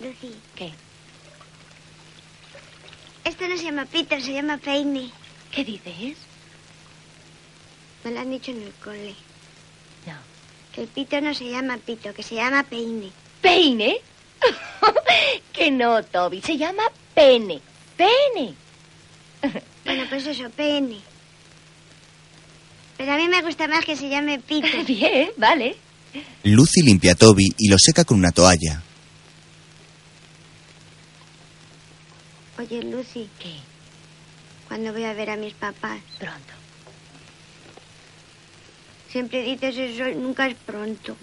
[0.00, 0.36] Lucy.
[0.54, 0.72] ¿Qué?
[3.24, 5.10] Este no se llama Peter, se llama Peine.
[5.50, 6.18] ¿Qué dices?
[8.04, 9.14] Me lo han dicho en el cole.
[10.06, 10.14] No.
[10.72, 13.10] Que el pito no se llama pito, que se llama peine.
[13.40, 14.00] ¿Peine?
[15.52, 16.40] que no, Toby.
[16.42, 17.60] Se llama pene.
[17.96, 18.54] Pene.
[19.84, 21.00] Bueno, pues eso, pene.
[22.98, 24.66] Pero a mí me gusta más que se llame pito.
[24.86, 25.76] Bien, vale.
[26.42, 28.82] Lucy limpia a Toby y lo seca con una toalla.
[32.58, 33.30] Oye, Lucy.
[33.38, 33.54] ¿Qué?
[34.66, 36.00] ¿Cuándo voy a ver a mis papás?
[36.18, 36.52] Pronto.
[39.10, 41.16] Siempre dices eso, nunca es pronto.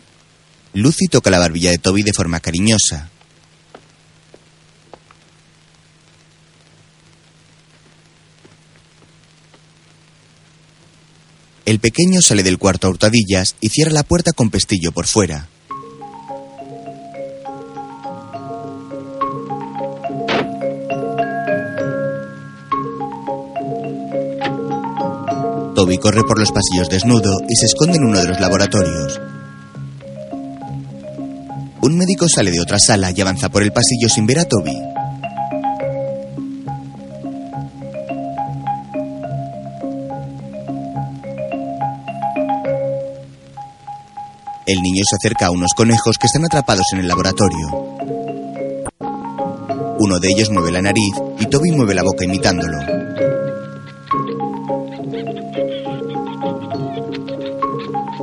[0.76, 3.10] Lucy toca la barbilla de Toby de forma cariñosa.
[11.64, 15.48] El pequeño sale del cuarto a hurtadillas y cierra la puerta con pestillo por fuera.
[25.74, 29.22] Toby corre por los pasillos desnudo y se esconde en uno de los laboratorios.
[31.86, 34.76] Un médico sale de otra sala y avanza por el pasillo sin ver a Toby.
[44.66, 47.68] El niño se acerca a unos conejos que están atrapados en el laboratorio.
[50.00, 52.80] Uno de ellos mueve la nariz y Toby mueve la boca imitándolo.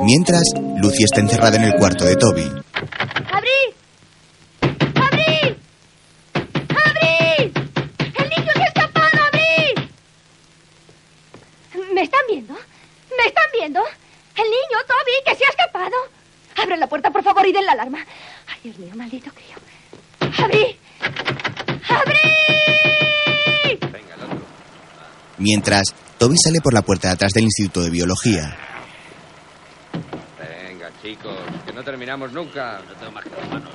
[0.02, 0.42] Mientras,
[0.78, 2.50] Lucy está encerrada en el cuarto de Toby.
[3.30, 3.74] ¡Abrí!
[4.96, 5.56] ¡Abrí!
[6.84, 7.52] ¡Abrí!
[8.18, 9.18] ¡El niño se ha escapado!
[9.26, 9.88] ¡Abrí!
[11.94, 12.54] ¿Me están viendo?
[12.54, 13.80] ¿Me están viendo?
[14.36, 15.96] El niño, Toby, que se ha escapado.
[16.56, 18.04] Abran la puerta, por favor, y den la alarma.
[18.48, 19.56] Ay, Dios mío, maldito crío.
[20.42, 20.76] ¡Abrí!
[21.88, 22.18] ¡Abrí!
[25.42, 28.56] Mientras, Toby sale por la puerta de atrás del Instituto de Biología.
[30.38, 32.80] Venga, chicos, que no terminamos nunca.
[32.88, 33.72] No tengo más que las manos.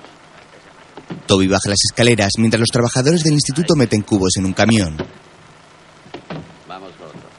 [1.25, 4.95] Toby baja las escaleras mientras los trabajadores del instituto meten cubos en un camión.
[6.67, 7.29] Vamos con otro.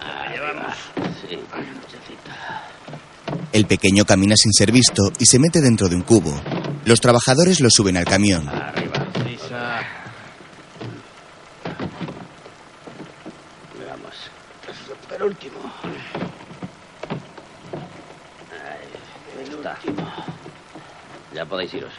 [0.00, 0.74] Allá vamos.
[1.20, 2.62] Sí, nochecita.
[3.52, 6.40] El pequeño camina sin ser visto y se mete dentro de un cubo.
[6.84, 8.48] Los trabajadores lo suben al camión.
[8.48, 9.80] Arriba, prisa.
[13.78, 14.14] Veamos.
[15.14, 15.58] El último.
[18.52, 19.94] Ahí.
[21.34, 21.92] Ya podéis iros.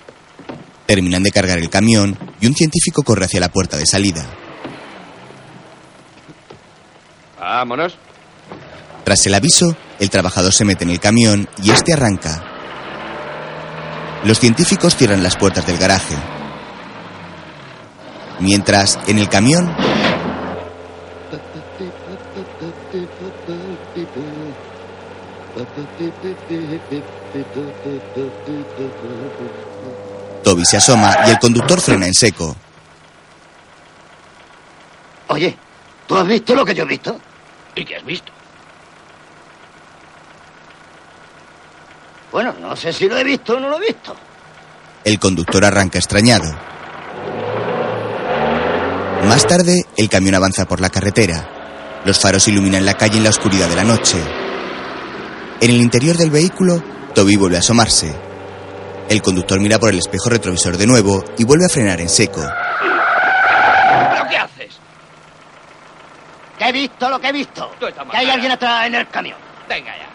[0.86, 4.26] Terminan de cargar el camión y un científico corre hacia la puerta de salida.
[7.40, 7.98] Vámonos.
[9.04, 12.44] Tras el aviso, el trabajador se mete en el camión y este arranca.
[14.24, 16.16] Los científicos cierran las puertas del garaje.
[18.40, 19.74] Mientras, en el camión,
[30.44, 32.56] Toby se asoma y el conductor frena en seco.
[35.28, 35.58] Oye,
[36.08, 37.20] ¿tú has visto lo que yo he visto?
[37.76, 38.32] ¿Y qué has visto?
[42.32, 44.16] Bueno, no sé si lo he visto o no lo he visto.
[45.04, 46.54] El conductor arranca extrañado.
[49.24, 51.55] Más tarde, el camión avanza por la carretera.
[52.06, 54.18] Los faros iluminan la calle en la oscuridad de la noche.
[55.60, 56.84] En el interior del vehículo,
[57.16, 58.16] Toby vuelve a asomarse.
[59.10, 62.42] El conductor mira por el espejo retrovisor de nuevo y vuelve a frenar en seco.
[62.42, 64.78] ¿Pero qué haces?
[66.60, 67.72] Que he visto lo que he visto.
[67.80, 69.38] Que hay alguien atrás en el camión.
[69.68, 70.10] Venga ya.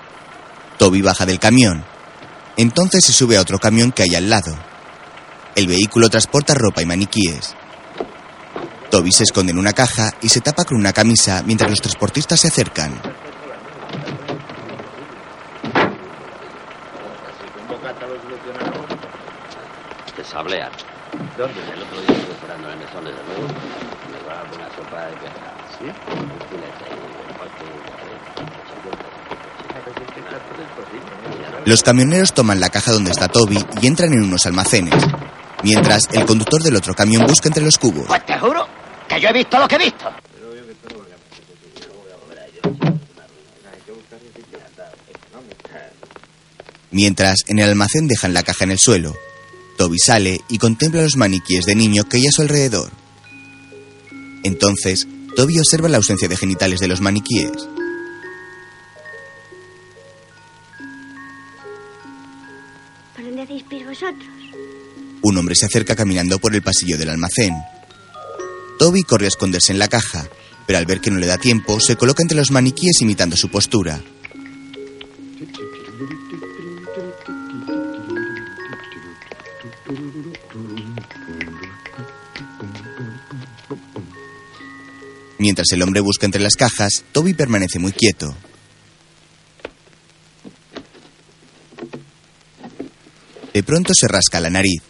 [0.78, 1.84] Toby baja del camión.
[2.56, 4.56] Entonces se sube a otro camión que hay al lado.
[5.56, 7.56] El vehículo transporta ropa y maniquíes.
[8.90, 12.40] Toby se esconde en una caja y se tapa con una camisa mientras los transportistas
[12.40, 13.00] se acercan.
[20.30, 20.70] Sablean.
[21.36, 21.60] ¿Dónde?
[21.72, 23.48] El otro día estuve esperando en el mesón desde luego.
[23.48, 25.58] Me va una sopa de pescado.
[25.76, 25.86] ¿Sí?
[25.86, 27.64] Un filete y un corte
[31.64, 35.04] Los camioneros toman la caja donde está Toby y entran en unos almacenes.
[35.64, 38.06] Mientras, el conductor del otro camión busca entre los cubos.
[38.06, 38.66] Pues te juro
[39.10, 40.08] que yo he visto lo que he visto.
[46.92, 49.16] Mientras, en el almacén dejan la caja en el suelo.
[49.78, 52.90] Toby sale y contempla los maniquíes de niño que hay a su alrededor.
[54.42, 57.50] Entonces, Toby observa la ausencia de genitales de los maniquíes.
[63.14, 64.28] ¿Por dónde hacéis vosotros.
[65.22, 67.54] Un hombre se acerca caminando por el pasillo del almacén.
[68.80, 70.26] Toby corre a esconderse en la caja,
[70.66, 73.50] pero al ver que no le da tiempo, se coloca entre los maniquíes imitando su
[73.50, 74.00] postura.
[85.36, 88.34] Mientras el hombre busca entre las cajas, Toby permanece muy quieto.
[93.52, 94.89] De pronto se rasca la nariz.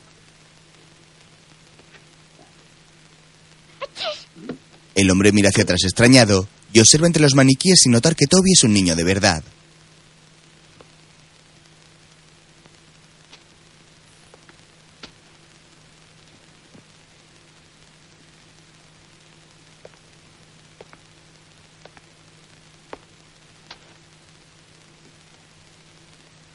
[5.00, 8.52] El hombre mira hacia atrás extrañado y observa entre los maniquíes sin notar que Toby
[8.52, 9.42] es un niño de verdad.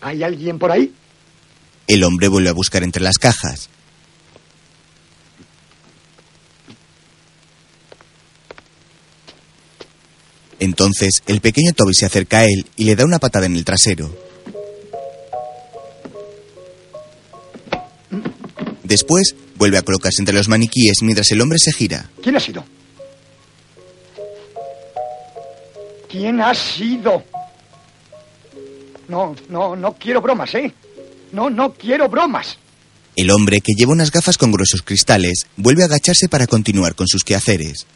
[0.01, 0.93] ¿Hay alguien por ahí?
[1.87, 3.69] El hombre vuelve a buscar entre las cajas.
[10.85, 13.65] Entonces, el pequeño Toby se acerca a él y le da una patada en el
[13.65, 14.07] trasero.
[18.83, 22.11] Después, vuelve a colocarse entre los maniquíes mientras el hombre se gira.
[22.21, 22.63] ¿Quién ha sido?
[26.07, 27.23] ¿Quién ha sido?
[29.07, 30.71] No, no, no quiero bromas, ¿eh?
[31.31, 32.59] No, no quiero bromas.
[33.15, 37.07] El hombre, que lleva unas gafas con gruesos cristales, vuelve a agacharse para continuar con
[37.07, 37.87] sus quehaceres.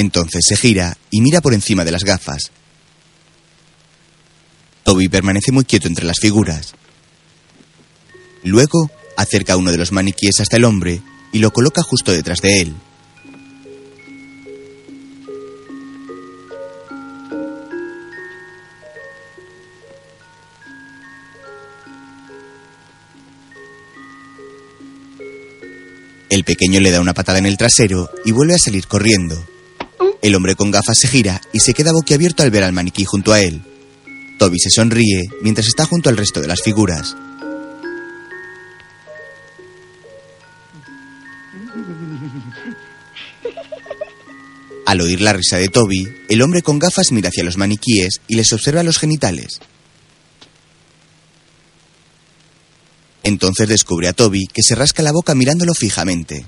[0.00, 2.50] Entonces se gira y mira por encima de las gafas.
[4.82, 6.72] Toby permanece muy quieto entre las figuras.
[8.42, 11.02] Luego acerca uno de los maniquíes hasta el hombre
[11.34, 12.74] y lo coloca justo detrás de él.
[26.30, 29.44] El pequeño le da una patada en el trasero y vuelve a salir corriendo.
[30.22, 33.32] El hombre con gafas se gira y se queda boquiabierto al ver al maniquí junto
[33.32, 33.62] a él.
[34.38, 37.16] Toby se sonríe mientras está junto al resto de las figuras.
[44.86, 48.34] Al oír la risa de Toby, el hombre con gafas mira hacia los maniquíes y
[48.34, 49.60] les observa los genitales.
[53.22, 56.46] Entonces descubre a Toby que se rasca la boca mirándolo fijamente.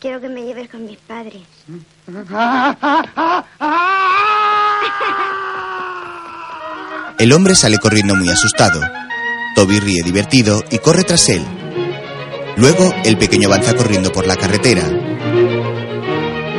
[0.00, 1.42] Quiero que me lleves con mis padres.
[7.18, 8.80] El hombre sale corriendo muy asustado.
[9.54, 11.42] Toby ríe divertido y corre tras él.
[12.56, 14.82] Luego, el pequeño avanza corriendo por la carretera.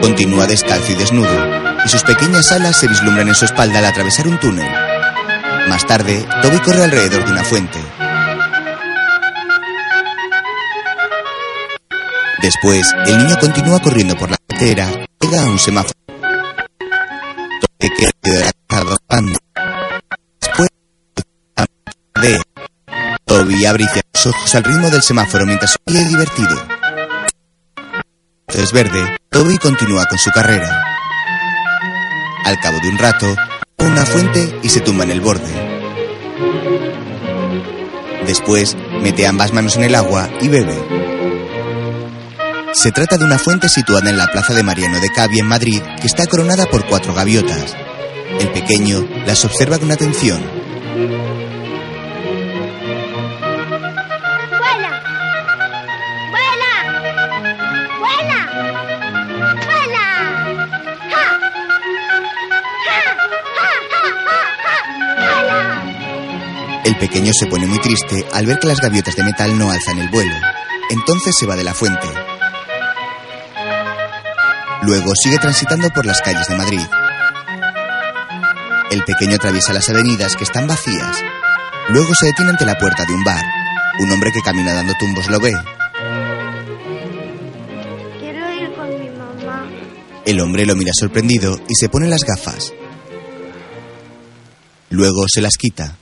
[0.01, 4.27] Continúa descalzo y desnudo, y sus pequeñas alas se vislumbran en su espalda al atravesar
[4.27, 4.94] un túnel.
[5.67, 7.79] Más tarde, Toby corre alrededor de una fuente.
[12.41, 14.87] Después, el niño continúa corriendo por la carretera,
[15.19, 15.99] llega a un semáforo.
[17.79, 17.89] Toby
[18.21, 19.39] queda galopando.
[20.41, 20.69] Después,
[22.21, 22.41] de
[23.25, 26.63] Toby abre los ojos al ritmo del semáforo mientras ríe divertido.
[28.47, 30.83] Es verde, Toby continúa con su carrera.
[32.45, 33.35] Al cabo de un rato,
[33.79, 35.53] una fuente y se tumba en el borde.
[38.25, 40.75] Después, mete ambas manos en el agua y bebe.
[42.73, 45.81] Se trata de una fuente situada en la plaza de Mariano de Cavi en Madrid
[46.01, 47.75] que está coronada por cuatro gaviotas.
[48.39, 50.54] El pequeño las observa con atención.
[66.85, 69.97] El pequeño se pone muy triste al ver que las gaviotas de metal no alzan
[69.99, 70.35] el vuelo.
[70.91, 72.07] Entonces se va de la fuente.
[74.83, 76.85] Luego sigue transitando por las calles de Madrid.
[78.91, 81.23] El pequeño atraviesa las avenidas que están vacías.
[81.89, 83.43] Luego se detiene ante la puerta de un bar.
[83.99, 85.53] Un hombre que camina dando tumbos lo ve.
[88.19, 89.67] Quiero ir con mi mamá.
[90.23, 92.73] El hombre lo mira sorprendido y se pone las gafas.
[94.89, 95.97] Luego se las quita.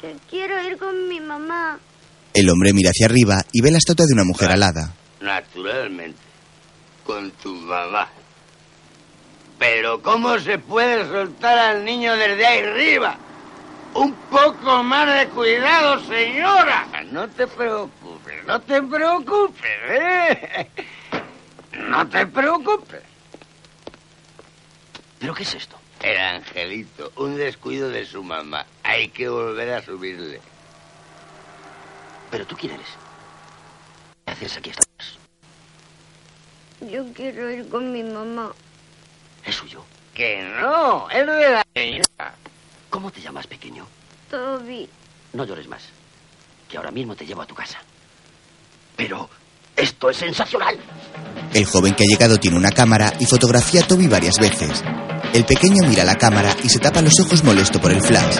[0.00, 1.20] Que quiero ir con mi
[1.50, 1.78] mamá.
[2.32, 4.94] El hombre mira hacia arriba y ve la estatua de una mujer alada.
[5.20, 6.18] Naturalmente.
[7.04, 8.08] Con tu mamá.
[9.58, 13.18] Pero ¿cómo se puede soltar al niño desde ahí arriba?
[13.94, 16.86] Un poco más de cuidado, señora.
[17.10, 20.70] No te preocupes, no te preocupes, ¿eh?
[21.88, 23.02] No te preocupes.
[25.18, 25.76] ¿Pero qué es esto?
[26.00, 28.64] El angelito, un descuido de su mamá.
[28.84, 30.40] Hay que volver a subirle.
[32.30, 32.86] ¿Pero tú quién eres?
[34.24, 34.86] ¿Qué haces aquí estás?
[36.80, 38.52] Yo quiero ir con mi mamá.
[39.44, 39.84] ¿Es suyo?
[40.14, 42.34] Que no, es de la señora.
[42.88, 43.86] ¿Cómo te llamas, pequeño?
[44.30, 44.88] Toby.
[45.32, 45.82] No llores más.
[46.68, 47.78] Que ahora mismo te llevo a tu casa.
[48.96, 49.28] Pero
[49.76, 50.78] esto es sensacional.
[51.52, 54.82] El joven que ha llegado tiene una cámara y fotografía a Toby varias veces.
[55.32, 58.38] El pequeño mira la cámara y se tapa los ojos molesto por el flash.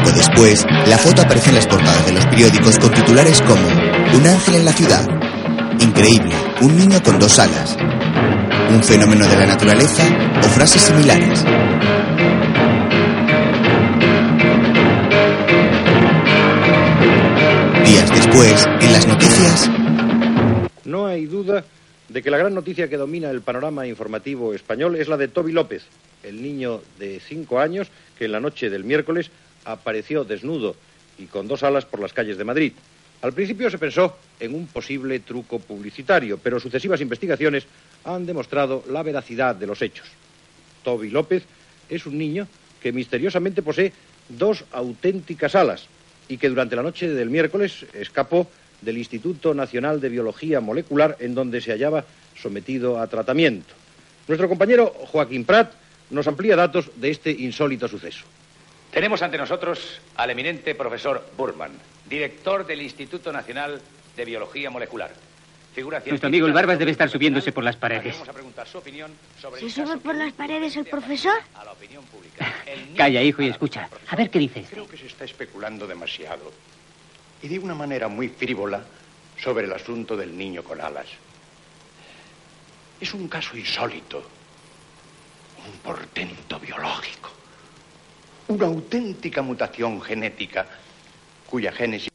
[0.00, 3.66] Poco después, la foto aparece en las portadas de los periódicos con titulares como
[4.16, 5.06] Un ángel en la ciudad,
[5.78, 7.76] Increíble, un niño con dos alas,
[8.70, 10.02] Un fenómeno de la naturaleza
[10.38, 11.44] o frases similares.
[17.84, 19.70] Días después, en las noticias,
[20.86, 21.62] No hay duda
[22.08, 25.52] de que la gran noticia que domina el panorama informativo español es la de Toby
[25.52, 25.82] López,
[26.22, 27.88] el niño de cinco años
[28.18, 29.30] que en la noche del miércoles
[29.72, 30.76] apareció desnudo
[31.18, 32.72] y con dos alas por las calles de Madrid.
[33.22, 37.66] Al principio se pensó en un posible truco publicitario, pero sucesivas investigaciones
[38.04, 40.06] han demostrado la veracidad de los hechos.
[40.82, 41.44] Toby López
[41.88, 42.48] es un niño
[42.80, 43.92] que misteriosamente posee
[44.28, 45.86] dos auténticas alas
[46.28, 48.48] y que durante la noche del miércoles escapó
[48.80, 52.04] del Instituto Nacional de Biología Molecular en donde se hallaba
[52.40, 53.74] sometido a tratamiento.
[54.28, 55.72] Nuestro compañero Joaquín Prat
[56.10, 58.24] nos amplía datos de este insólito suceso.
[58.90, 61.72] Tenemos ante nosotros al eminente profesor Burman,
[62.08, 63.80] director del Instituto Nacional
[64.16, 65.12] de Biología Molecular.
[65.72, 68.14] Figura Nuestro amigo el Barbas debe estar subiéndose por las paredes.
[68.14, 71.34] Vamos a preguntar su opinión sobre ¿Se sube por las paredes el profesor?
[71.54, 72.52] a la opinión pública.
[72.96, 73.88] Calla, hijo, y escucha.
[74.08, 74.66] A ver qué dices.
[74.68, 76.52] Creo que se está especulando demasiado.
[77.42, 78.82] Y de una manera muy frívola
[79.40, 81.06] sobre el asunto del niño con alas.
[83.00, 84.24] Es un caso insólito.
[85.64, 87.30] Un portento biológico.
[88.50, 90.66] Una auténtica mutación genética
[91.46, 92.10] cuya génesis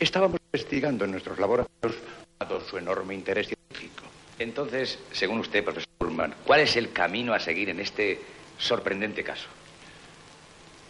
[0.00, 2.02] estábamos investigando en nuestros laboratorios
[2.36, 4.02] dado su enorme interés científico.
[4.40, 8.20] Entonces, según usted, profesor Burman, ¿cuál es el camino a seguir en este
[8.58, 9.46] sorprendente caso?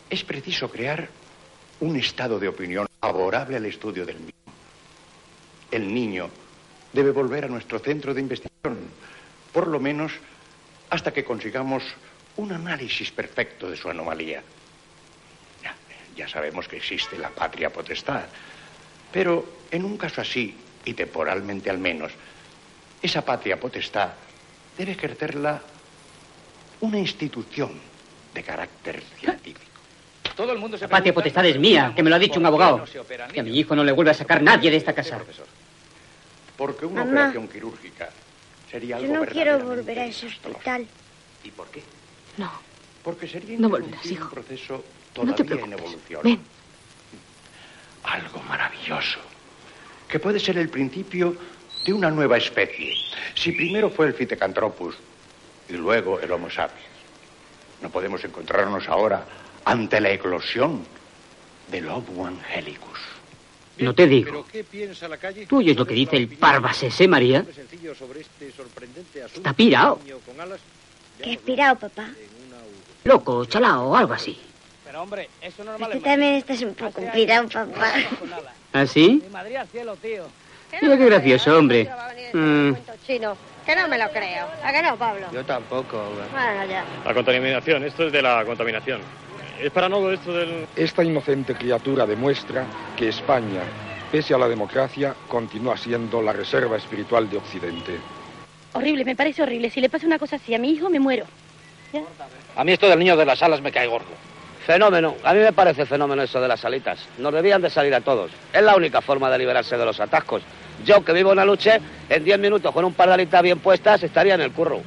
[0.09, 1.07] Es preciso crear
[1.81, 4.55] un estado de opinión favorable al estudio del mismo.
[5.71, 6.31] El niño
[6.95, 8.79] debe volver a nuestro centro de investigación,
[9.53, 10.13] por lo menos
[10.89, 11.83] hasta que consigamos
[12.39, 14.43] un análisis perfecto de su anomalía.
[16.19, 18.25] Ya, sabemos que existe la patria potestad,
[19.13, 20.53] pero en un caso así,
[20.85, 22.11] y temporalmente al menos,
[23.01, 24.11] esa patria potestad
[24.77, 25.63] debe ejercerla
[26.81, 27.71] una institución
[28.35, 29.61] de carácter científico.
[30.35, 32.47] Todo el mundo se La patria potestad es mía, que me lo ha dicho un
[32.47, 32.85] abogado.
[33.33, 35.21] Que a mi hijo no le vuelva a sacar nadie de esta casa.
[36.57, 37.13] Porque una Mamá.
[37.29, 38.11] operación quirúrgica
[38.69, 40.85] sería Yo algo no quiero volver a ese hospital.
[41.45, 41.85] ¿Y por qué?
[42.39, 42.51] No.
[43.05, 44.25] Porque sería No volverás, hijo.
[44.25, 44.85] un proceso
[45.25, 45.79] No te en preocupes.
[45.79, 46.21] evolución.
[46.23, 46.41] Ven.
[48.05, 49.21] Algo maravilloso,
[50.09, 51.37] que puede ser el principio
[51.85, 52.95] de una nueva especie.
[53.35, 54.97] Si primero fue el Phytacantropus
[55.69, 56.89] y luego el Homo sapiens,
[57.83, 59.25] no podemos encontrarnos ahora
[59.65, 60.85] ante la eclosión
[61.71, 62.99] del Homo angelicus.
[63.79, 64.31] No te digo.
[64.31, 65.47] ¿Pero qué piensa la calle?
[65.47, 67.45] ¿Tú oyes lo que dice el Barbas ese, María?
[67.49, 67.77] Este
[69.37, 69.55] Está
[70.41, 70.61] alas.
[71.23, 72.09] ¿Qué has pirado, papá?
[73.05, 74.39] Loco, chalao, algo así.
[74.89, 76.01] Pero hombre, eso no es Tú normal.
[76.03, 77.93] también estás un poco pirado, papá.
[78.73, 79.21] ¿Ah, sí?
[79.23, 80.25] De Madrid al cielo, tío.
[80.81, 81.91] Mira qué gracioso, hombre.
[82.33, 82.73] Mm,
[83.07, 83.37] Chino,
[83.67, 84.47] que no me lo creo.
[84.65, 85.27] ¿A que no, Pablo?
[85.31, 86.03] Yo tampoco.
[86.33, 86.85] Bueno, ya.
[87.05, 89.03] La contaminación, esto es de la contaminación.
[89.61, 90.67] Es paranoico esto del...
[90.75, 92.65] Esta inocente criatura demuestra
[92.97, 93.61] que España,
[94.11, 97.99] pese a la democracia, continúa siendo la reserva espiritual de Occidente.
[98.73, 99.69] Horrible, me parece horrible.
[99.69, 101.27] Si le pasa una cosa así a mi hijo, me muero.
[102.57, 104.07] A mí esto del niño de las alas me cae gordo.
[104.69, 105.17] Fenómeno.
[105.25, 106.99] A mí me parece fenómeno eso de las alitas.
[107.17, 108.31] Nos debían de salir a todos.
[108.53, 110.43] Es la única forma de liberarse de los atascos.
[110.85, 114.03] Yo, que vivo en Aluche, en 10 minutos con un par de alitas bien puestas
[114.03, 114.83] estaría en el curro.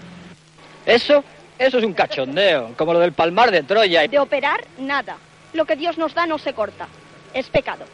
[0.86, 1.24] Eso,
[1.58, 4.08] eso es un cachondeo, como lo del palmar de Troya.
[4.08, 5.18] De operar, nada.
[5.54, 6.88] Lo que Dios nos da no se corta.
[7.34, 7.86] Es pecado.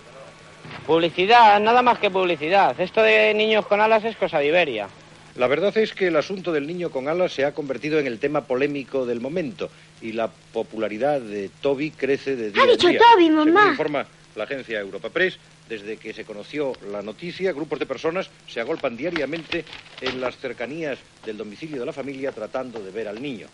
[0.86, 2.78] Publicidad, nada más que publicidad.
[2.82, 4.90] Esto de niños con alas es cosa de Iberia.
[5.38, 8.18] La verdad es que el asunto del niño con alas se ha convertido en el
[8.20, 9.70] tema polémico del momento
[10.02, 13.00] y la popularidad de Toby crece de día Ha en dicho día.
[13.00, 13.72] Toby, Según mamá.
[13.72, 15.38] informa la agencia Europa Press,
[15.70, 19.66] Desde que se conoció la noticia, grupos de personas se agolpan diariamente
[20.02, 23.48] en las cercanías del domicilio de la familia tratando de ver al niño.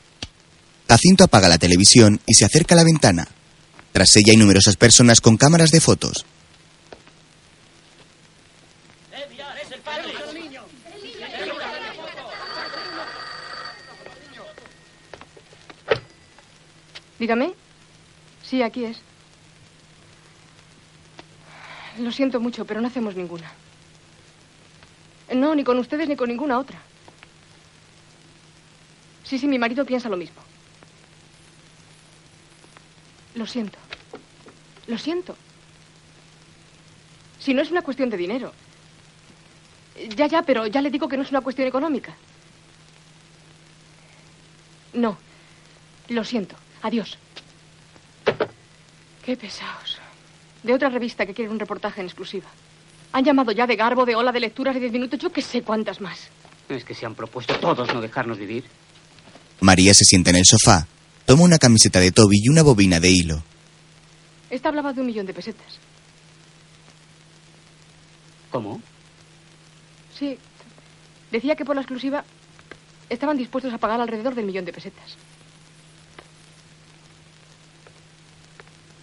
[0.88, 3.28] Jacinto apaga la televisión y se acerca a la ventana.
[3.92, 6.24] Tras ella hay numerosas personas con cámaras de fotos.
[17.24, 17.54] Dígame.
[18.44, 18.98] Sí, aquí es.
[22.00, 23.50] Lo siento mucho, pero no hacemos ninguna.
[25.34, 26.82] No, ni con ustedes ni con ninguna otra.
[29.24, 30.42] Sí, sí, mi marido piensa lo mismo.
[33.36, 33.80] Lo siento.
[34.88, 35.38] Lo siento.
[37.40, 38.52] Si no es una cuestión de dinero.
[40.18, 42.14] Ya, ya, pero ya le digo que no es una cuestión económica.
[44.92, 45.18] No.
[46.10, 46.58] Lo siento.
[46.84, 47.18] Adiós.
[49.26, 49.98] Qué pesados.
[50.62, 52.48] De otra revista que quiere un reportaje en exclusiva.
[53.14, 55.62] Han llamado ya de Garbo, de Ola, de Lecturas de 10 minutos, yo qué sé
[55.62, 56.28] cuántas más.
[56.68, 58.66] Es que se han propuesto todos no dejarnos vivir.
[59.62, 60.88] María se sienta en el sofá,
[61.26, 63.44] toma una camiseta de Toby y una bobina de hilo.
[64.50, 65.80] Esta hablaba de un millón de pesetas.
[68.52, 68.82] ¿Cómo?
[70.18, 70.38] Sí.
[71.32, 72.26] Decía que por la exclusiva
[73.10, 75.18] estaban dispuestos a pagar alrededor del millón de pesetas.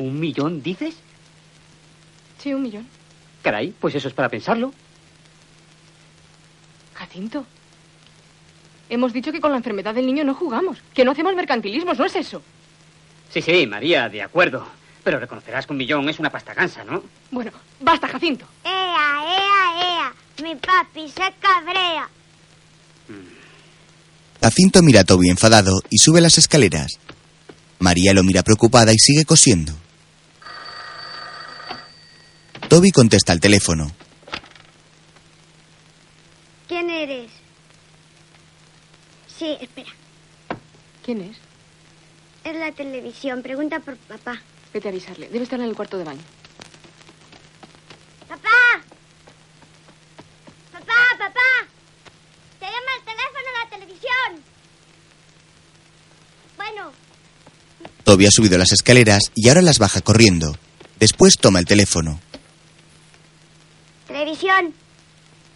[0.00, 0.94] ¿Un millón, dices?
[2.42, 2.88] Sí, un millón.
[3.42, 4.72] Caray, pues eso es para pensarlo.
[6.94, 7.44] Jacinto.
[8.88, 12.06] Hemos dicho que con la enfermedad del niño no jugamos, que no hacemos mercantilismos, ¿no
[12.06, 12.42] es eso?
[13.30, 14.66] Sí, sí, María, de acuerdo.
[15.04, 17.02] Pero reconocerás que un millón es una pasta gansa, ¿no?
[17.30, 18.46] Bueno, basta, Jacinto.
[18.64, 20.14] ¡Ea, ea, ea!
[20.42, 22.08] Mi papi se cabrea.
[24.40, 26.98] Jacinto mira a Toby enfadado y sube las escaleras.
[27.80, 29.74] María lo mira preocupada y sigue cosiendo.
[32.70, 33.90] Toby contesta al teléfono.
[36.68, 37.28] ¿Quién eres?
[39.26, 39.90] Sí, espera.
[41.04, 41.36] ¿Quién es?
[42.44, 43.42] Es la televisión.
[43.42, 44.40] Pregunta por papá.
[44.72, 45.28] Vete a avisarle.
[45.30, 46.20] Debe estar en el cuarto de baño.
[48.28, 48.48] ¡Papá!
[50.70, 51.50] ¡Papá, papá!
[52.60, 54.44] ¡Te llama el teléfono de la televisión!
[56.56, 56.92] Bueno,
[58.04, 60.56] Toby ha subido las escaleras y ahora las baja corriendo.
[61.00, 62.20] Después toma el teléfono.
[64.20, 64.74] Televisión.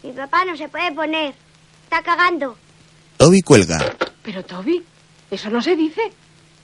[0.03, 1.35] Mi papá no se puede poner.
[1.85, 2.57] Está cagando.
[3.19, 3.95] Toby cuelga.
[4.23, 4.83] Pero, Toby,
[5.31, 6.01] eso no se dice.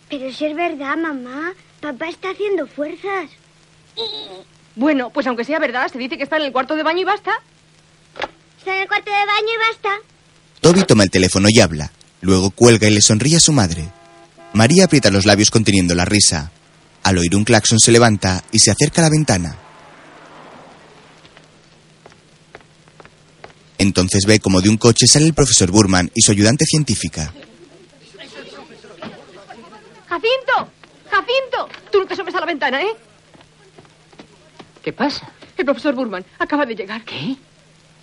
[0.09, 1.53] Pero si es verdad, mamá.
[1.81, 3.31] Papá está haciendo fuerzas.
[4.77, 7.05] Bueno, pues aunque sea verdad, se dice que está en el cuarto de baño y
[7.05, 7.33] basta.
[8.59, 9.91] Está en el cuarto de baño y basta.
[10.61, 11.91] Toby toma el teléfono y habla.
[12.21, 13.89] Luego cuelga y le sonríe a su madre.
[14.53, 16.51] María aprieta los labios conteniendo la risa.
[17.03, 19.57] Al oír un claxon se levanta y se acerca a la ventana.
[23.81, 27.33] Entonces ve como de un coche sale el profesor Burman y su ayudante científica.
[30.07, 30.69] ¡Jacinto!
[31.11, 31.69] ¡Jacinto!
[31.91, 32.95] Tú no te asomes a la ventana, ¿eh?
[34.83, 35.33] ¿Qué pasa?
[35.57, 37.03] El profesor Burman acaba de llegar.
[37.07, 37.37] ¿Qué?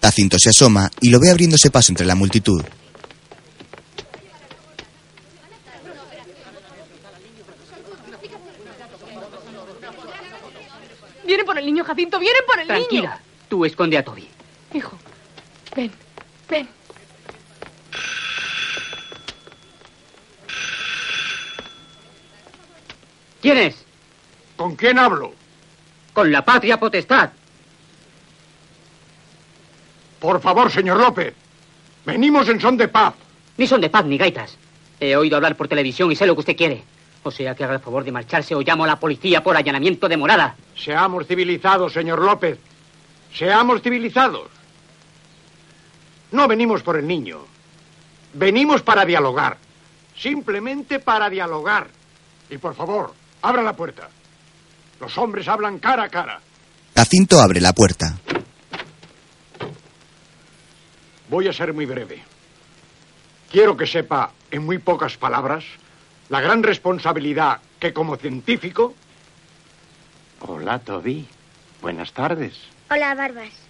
[0.01, 2.63] Jacinto se asoma y lo ve abriéndose paso entre la multitud.
[11.25, 13.21] Vienen por el niño, Jacinto, vienen por el Tranquila, niño.
[13.49, 14.27] tú esconde a Toby.
[14.73, 14.97] Hijo,
[15.77, 15.91] ven,
[16.49, 16.67] ven.
[23.41, 23.85] ¿Quién es?
[24.55, 25.33] ¿Con quién hablo?
[26.13, 27.29] Con la patria potestad.
[30.19, 31.33] Por favor, señor López.
[32.05, 33.13] Venimos en son de paz.
[33.57, 34.57] Ni son de paz ni gaitas.
[34.99, 36.83] He oído hablar por televisión y sé lo que usted quiere.
[37.21, 40.09] O sea que haga el favor de marcharse o llamo a la policía por allanamiento
[40.09, 40.55] de morada.
[40.75, 42.57] Seamos civilizados, señor López.
[43.31, 44.56] Seamos civilizados.
[46.31, 47.39] No venimos por el niño.
[48.33, 49.57] Venimos para dialogar.
[50.15, 51.87] Simplemente para dialogar.
[52.49, 54.09] Y por favor, abra la puerta.
[54.99, 56.39] Los hombres hablan cara a cara.
[56.95, 58.17] Jacinto abre la puerta.
[61.29, 62.23] Voy a ser muy breve.
[63.51, 65.63] Quiero que sepa, en muy pocas palabras,
[66.29, 68.93] la gran responsabilidad que como científico...
[70.39, 71.27] Hola, Toby.
[71.81, 72.53] Buenas tardes.
[72.89, 73.66] Hola, Barbas.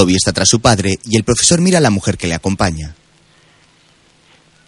[0.00, 2.94] Toby está tras su padre y el profesor mira a la mujer que le acompaña.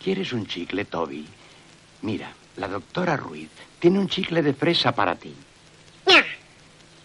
[0.05, 1.27] ¿Quieres un chicle, Toby?
[2.03, 3.49] Mira, la doctora Ruiz
[3.81, 5.33] tiene un chicle de fresa para ti.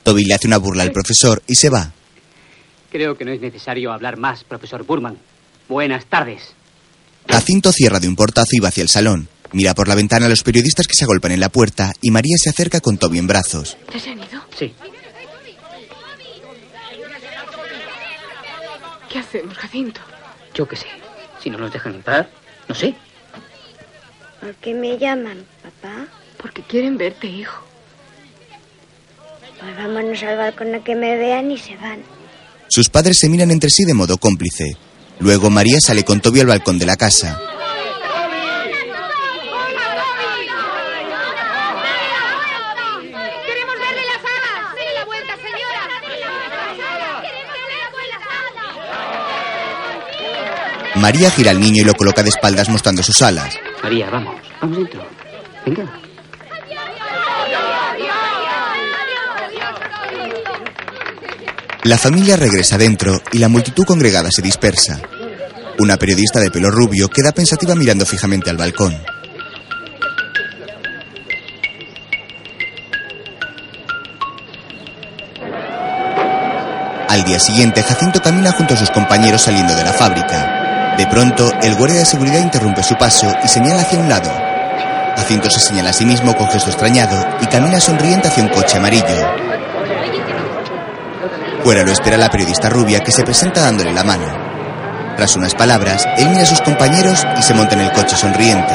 [0.04, 1.94] Toby le hace una burla al profesor y se va.
[2.92, 5.18] Creo que no es necesario hablar más, profesor Burman.
[5.70, 6.42] Buenas tardes.
[7.30, 9.30] Jacinto cierra de un portazo y va hacia el salón.
[9.54, 12.36] Mira por la ventana a los periodistas que se agolpan en la puerta y María
[12.38, 13.78] se acerca con Toby en brazos.
[13.94, 14.42] ¿Ya se han ido?
[14.60, 14.74] Sí.
[19.10, 20.02] ¿Qué hacemos, Jacinto?
[20.54, 20.88] Yo qué sé.
[21.42, 22.30] Si no nos dejan entrar,
[22.68, 22.96] no sé.
[24.42, 26.08] ¿Por qué me llaman, papá?
[26.38, 27.64] Porque quieren verte, hijo.
[29.60, 32.04] Pues vámonos al balcón a que me vean y se van.
[32.68, 34.78] Sus padres se miran entre sí de modo cómplice.
[35.20, 37.40] Luego María sale con Toby al balcón de la casa.
[43.46, 44.76] ¡Queremos verle las alas!
[44.76, 45.82] ¡Dele la vuelta, señora!
[46.02, 47.22] ¡Dele la vuelta!
[47.22, 48.76] ¡Queremos verle las alas!
[50.98, 53.56] María gira al niño y lo coloca de espaldas mostrando sus alas.
[53.84, 54.36] María, vamos.
[54.62, 55.08] Vamos dentro.
[55.66, 55.86] Venga.
[61.84, 65.00] La familia regresa dentro y la multitud congregada se dispersa.
[65.80, 68.98] Una periodista de pelo rubio queda pensativa mirando fijamente al balcón.
[77.08, 80.57] Al día siguiente, Jacinto camina junto a sus compañeros saliendo de la fábrica.
[80.98, 84.32] De pronto, el guardia de seguridad interrumpe su paso y señala hacia un lado.
[85.16, 88.78] Jacinto se señala a sí mismo con gesto extrañado y camina sonriente hacia un coche
[88.78, 89.06] amarillo.
[91.64, 94.26] Fuera lo espera la periodista rubia que se presenta dándole la mano.
[95.18, 98.74] Tras unas palabras, él mira a sus compañeros y se monta en el coche sonriente.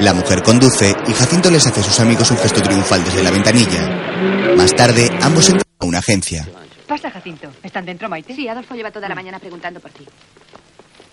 [0.00, 3.30] La mujer conduce y Jacinto les hace a sus amigos un gesto triunfal desde la
[3.32, 4.54] ventanilla.
[4.56, 6.48] Más tarde, ambos entran a una agencia.
[6.86, 7.50] Pasa, Jacinto.
[7.62, 8.34] ¿Están dentro, Maite?
[8.34, 10.06] Sí, Adolfo lleva toda la mañana preguntando por ti.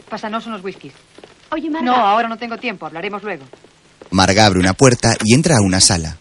[0.08, 0.94] Pásanos unos whiskies.
[1.52, 1.86] Oye, Marga.
[1.86, 2.86] No, ahora no tengo tiempo.
[2.86, 3.46] Hablaremos luego.
[4.12, 6.18] Marga abre una puerta y entra a una sala.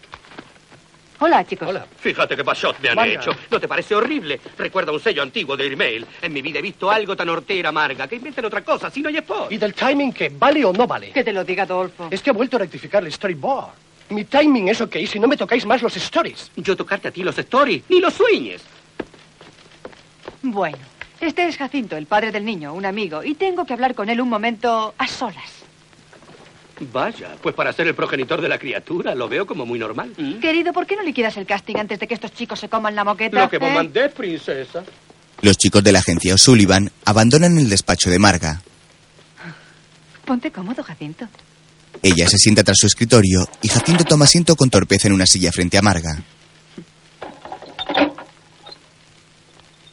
[1.19, 1.69] Hola, chicos.
[1.69, 1.85] Hola.
[1.97, 3.13] Fíjate qué pasot me han Marga.
[3.13, 3.31] hecho.
[3.49, 4.39] ¿No te parece horrible?
[4.57, 6.05] Recuerda un sello antiguo de email.
[6.21, 9.09] En mi vida he visto algo tan hortera, amarga, que inventen otra cosa, si no
[9.09, 9.51] hay spot.
[9.51, 10.29] ¿Y del timing qué?
[10.29, 11.11] ¿Vale o no vale?
[11.11, 12.09] Que te lo diga Adolfo.
[12.11, 13.69] Es que ha vuelto a rectificar el storyboard.
[14.09, 16.51] Mi timing es ok si no me tocáis más los stories.
[16.57, 18.61] Yo tocarte a ti los stories, ni los sueñes.
[20.43, 20.77] Bueno,
[21.21, 24.21] este es Jacinto, el padre del niño, un amigo, y tengo que hablar con él
[24.21, 25.54] un momento a solas.
[26.79, 30.11] Vaya, pues para ser el progenitor de la criatura lo veo como muy normal.
[30.41, 33.05] Querido, ¿por qué no liquidas el casting antes de que estos chicos se coman la
[33.05, 33.43] moqueta?
[33.43, 33.73] Lo que vos eh?
[33.73, 34.83] mandé, princesa.
[35.41, 38.61] Los chicos de la agencia O'Sullivan abandonan el despacho de Marga.
[40.25, 41.27] Ponte cómodo, Jacinto.
[42.01, 45.51] Ella se sienta tras su escritorio y Jacinto toma asiento con torpeza en una silla
[45.51, 46.21] frente a Marga.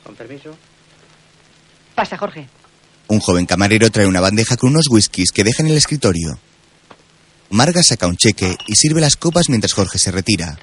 [0.02, 0.56] Con permiso.
[1.94, 2.48] Pasa, Jorge.
[3.06, 6.38] Un joven camarero trae una bandeja con unos whiskies que deja en el escritorio.
[7.52, 10.58] Marga saca un cheque y sirve las copas mientras Jorge se retira.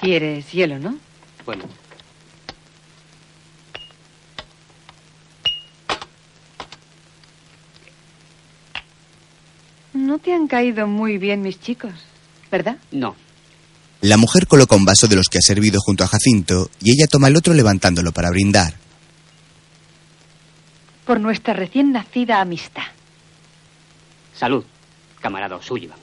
[0.00, 0.96] ¿Quieres hielo, no?
[1.44, 1.64] Bueno.
[9.94, 11.92] No te han caído muy bien mis chicos,
[12.52, 12.76] ¿verdad?
[12.92, 13.16] No.
[14.00, 17.08] La mujer coloca un vaso de los que ha servido junto a Jacinto y ella
[17.08, 18.74] toma el otro levantándolo para brindar.
[21.04, 22.84] Por nuestra recién nacida amistad.
[24.40, 24.64] Salud,
[25.20, 25.98] camarada Sullivan.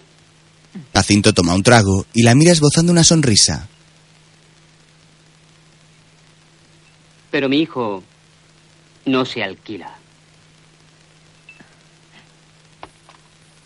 [0.94, 3.68] Jacinto toma un trago y la mira esbozando una sonrisa.
[7.32, 8.04] Pero mi hijo
[9.08, 9.92] no se alquila.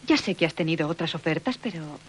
[0.07, 1.99] Ya sé que has tenido otras ofertas, pero...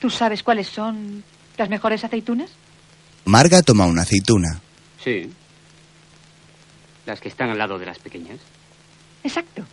[0.00, 1.22] ¿Tú sabes cuáles son
[1.56, 2.50] las mejores aceitunas?
[3.24, 4.60] Marga toma una aceituna.
[5.02, 5.30] Sí.
[7.06, 8.40] Las que están al lado de las pequeñas.
[9.22, 9.64] Exacto.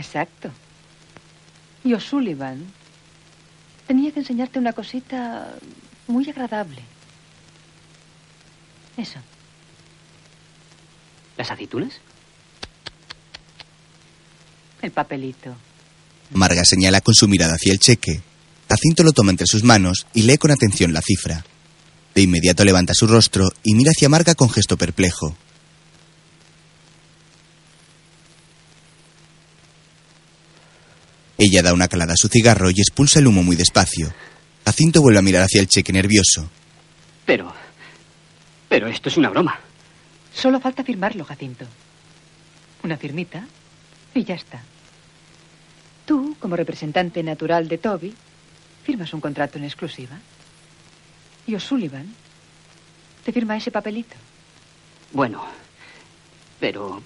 [0.00, 0.50] Exacto.
[1.84, 2.64] Y O'Sullivan
[3.86, 5.54] tenía que enseñarte una cosita
[6.06, 6.82] muy agradable.
[8.96, 9.18] Eso.
[11.36, 11.92] ¿Las aceitunas?
[14.80, 15.54] El papelito.
[16.30, 18.22] Marga señala con su mirada hacia el cheque.
[18.70, 21.44] Jacinto lo toma entre sus manos y lee con atención la cifra.
[22.14, 25.36] De inmediato levanta su rostro y mira hacia Marga con gesto perplejo.
[31.42, 34.12] Ella da una calada a su cigarro y expulsa el humo muy despacio.
[34.66, 36.50] Jacinto vuelve a mirar hacia el cheque nervioso.
[37.24, 37.50] Pero...
[38.68, 39.58] Pero esto es una broma.
[40.34, 41.64] Solo falta firmarlo, Jacinto.
[42.82, 43.46] Una firmita
[44.14, 44.60] y ya está.
[46.04, 48.14] Tú, como representante natural de Toby,
[48.84, 50.18] firmas un contrato en exclusiva.
[51.46, 52.14] Y O'Sullivan
[53.24, 54.16] te firma ese papelito.
[55.12, 55.42] Bueno,
[56.60, 57.02] pero...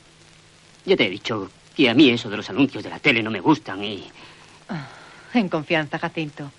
[0.84, 3.30] Ya te he dicho que a mí eso de los anuncios de la tele no
[3.30, 4.04] me gustan y...
[4.68, 4.86] Ah,
[5.34, 6.50] en confianza, Jacinto.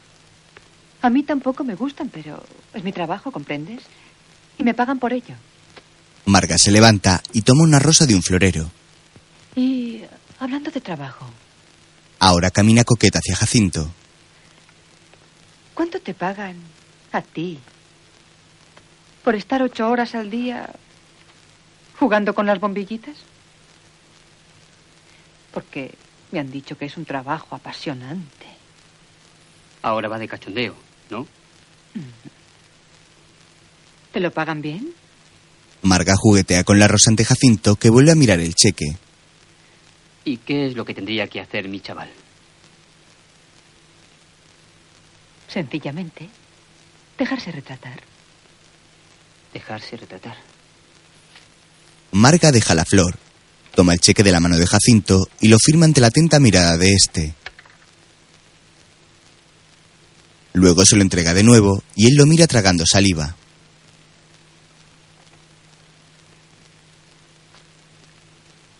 [1.02, 2.44] A mí tampoco me gustan, pero
[2.74, 3.84] es mi trabajo, ¿comprendes?
[4.58, 5.36] Y me pagan por ello.
[6.26, 8.70] Marga se levanta y toma una rosa de un florero.
[9.56, 10.02] Y
[10.40, 11.26] hablando de trabajo,
[12.20, 13.92] Ahora camina coqueta hacia Jacinto.
[15.74, 16.56] ¿cuánto te pagan
[17.12, 17.60] a ti
[19.24, 20.70] por estar ocho horas al día
[22.00, 23.18] jugando con las bombillitas?
[25.56, 25.96] Porque
[26.32, 28.46] me han dicho que es un trabajo apasionante.
[29.82, 30.76] Ahora va de cachondeo,
[31.10, 31.26] ¿no?
[34.12, 34.94] ¿Te lo pagan bien?
[35.82, 38.98] Marga juguetea con la rosa ante Jacinto, que vuelve a mirar el cheque.
[40.26, 42.10] ¿Y qué es lo que tendría que hacer mi chaval?
[45.48, 46.28] Sencillamente,
[47.18, 48.02] dejarse retratar.
[49.54, 50.36] Dejarse retratar.
[52.12, 53.18] Marga deja la flor,
[53.76, 56.78] toma el cheque de la mano de Jacinto y lo firma ante la atenta mirada
[56.78, 57.36] de este.
[60.54, 63.36] Luego se lo entrega de nuevo y él lo mira tragando saliva.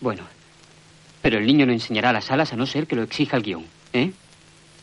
[0.00, 0.26] Bueno,
[1.20, 3.66] pero el niño no enseñará las alas a no ser que lo exija el guion,
[3.92, 4.12] ¿eh?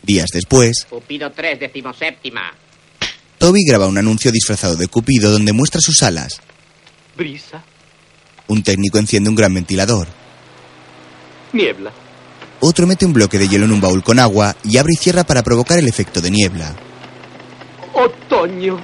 [0.04, 2.54] Días después, Cupido 3, decimoséptima.
[3.38, 6.42] Toby graba un anuncio disfrazado de Cupido donde muestra sus alas.
[7.16, 7.64] Brisa,
[8.48, 10.08] Un técnico enciende un gran ventilador.
[11.54, 11.92] niebla.
[12.60, 15.24] Otro mete un bloque de hielo en un baúl con agua y abre y cierra
[15.24, 16.74] para provocar el efecto de niebla.
[17.94, 18.80] Otoño.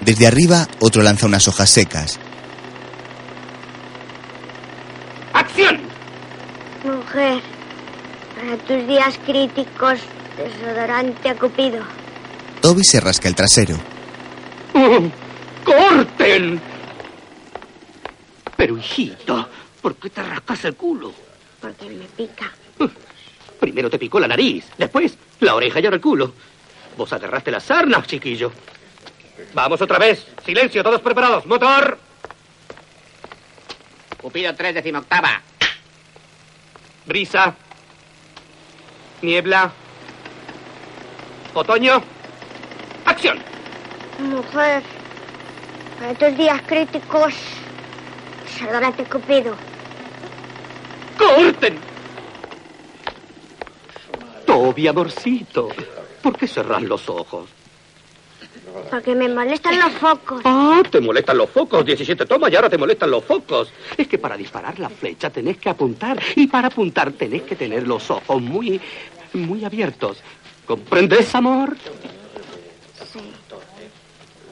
[0.00, 2.18] Desde arriba, otro lanza unas hojas secas.
[5.32, 5.80] ¡Acción!
[6.84, 7.40] Mujer,
[8.34, 10.00] para tus días críticos,
[10.36, 11.82] desodorante a Cupido.
[12.60, 13.76] Toby se rasca el trasero.
[14.74, 15.06] Mm,
[15.64, 16.60] ¡Corten!
[18.62, 19.48] Pero, hijito,
[19.80, 21.12] ¿por qué te rascas el culo?
[21.60, 22.48] Porque me pica.
[23.58, 26.32] Primero te picó la nariz, después la oreja y ahora el culo.
[26.96, 28.52] Vos agarraste las sarnas, chiquillo.
[29.52, 30.28] Vamos otra vez.
[30.44, 31.44] Silencio, todos preparados.
[31.44, 31.98] Motor.
[34.20, 35.42] Cupido 3, decimoctava.
[37.04, 37.56] Brisa.
[39.22, 39.72] Niebla.
[41.52, 42.00] Otoño.
[43.06, 43.42] Acción.
[44.20, 44.84] Mujer,
[45.98, 47.34] para tus días críticos,
[48.52, 49.54] desodorante Cupido.
[51.18, 51.78] ¡Corten!
[54.46, 55.68] Toby, amorcito.
[56.22, 57.48] ¿Por qué cerras los ojos?
[58.90, 60.40] Porque me molestan los focos.
[60.44, 61.84] Ah, te molestan los focos.
[61.84, 63.72] 17 tomas y ahora te molestan los focos.
[63.96, 66.20] Es que para disparar la flecha tenés que apuntar.
[66.36, 68.80] Y para apuntar tenés que tener los ojos muy,
[69.34, 70.18] muy abiertos.
[70.66, 71.76] ¿Comprendes, amor?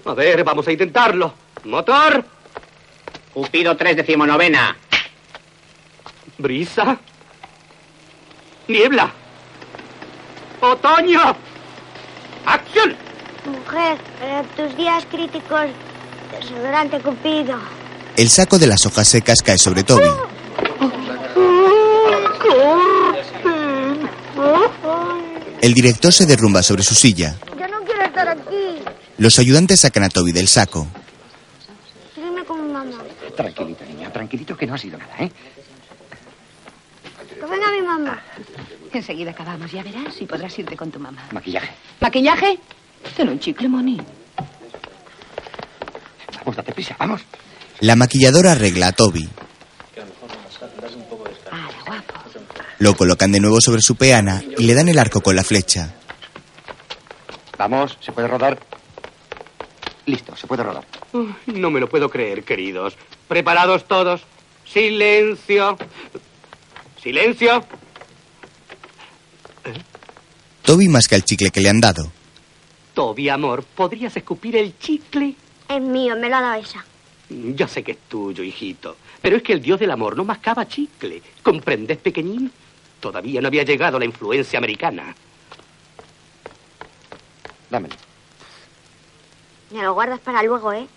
[0.05, 1.33] A ver, vamos a intentarlo.
[1.65, 2.40] Motor.
[3.33, 4.77] Cupido 3, decimonovena.
[6.39, 6.99] Brisa.
[8.69, 9.13] Niebla.
[10.61, 11.37] Otoño.
[12.47, 12.97] Acción.
[13.47, 15.67] Mujer, para tus días críticos,
[16.39, 17.59] desodorante Cupido.
[18.17, 20.11] El saco de las hojas secas cae sobre Toby.
[25.63, 27.37] El director se derrumba sobre su silla.
[27.59, 28.83] Yo no quiero estar aquí.
[29.19, 30.87] Los ayudantes sacan a Toby del saco.
[33.43, 35.31] Tranquilita, niña, tranquilito que no ha sido nada, ¿eh?
[37.35, 38.23] Que venga mi mamá.
[38.93, 41.27] Enseguida acabamos, ya verás y podrás irte con tu mamá.
[41.33, 41.71] Maquillaje.
[42.01, 42.59] ¿Maquillaje?
[43.17, 43.99] Ten un chicle, Moni.
[46.39, 47.23] Vamos, date prisa, vamos.
[47.81, 49.29] La maquilladora arregla a Toby.
[52.79, 55.95] Lo colocan de nuevo sobre su peana y le dan el arco con la flecha.
[57.59, 58.59] Vamos, se puede rodar.
[60.07, 60.85] Listo, se puede rodar.
[61.47, 62.97] No me lo puedo creer, queridos.
[63.31, 64.23] ¿Preparados todos?
[64.67, 65.79] Silencio.
[67.01, 67.65] Silencio.
[70.63, 72.11] Toby masca el chicle que le han dado.
[72.93, 75.37] Toby, amor, ¿podrías escupir el chicle?
[75.69, 76.85] Es mío, me lo ha dado esa.
[77.29, 78.97] Ya sé que es tuyo, hijito.
[79.23, 81.23] Pero es que el dios del amor no mascaba chicle.
[81.45, 82.51] ¿Comprendes, pequeñín?
[82.99, 85.15] Todavía no había llegado la influencia americana.
[87.71, 87.95] Dámelo.
[89.71, 90.89] Me lo guardas para luego, ¿eh?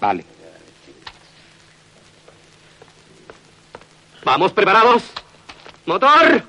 [0.00, 0.24] Vale.
[4.24, 5.02] ¿Vamos preparados?
[5.86, 6.42] ¡Motor!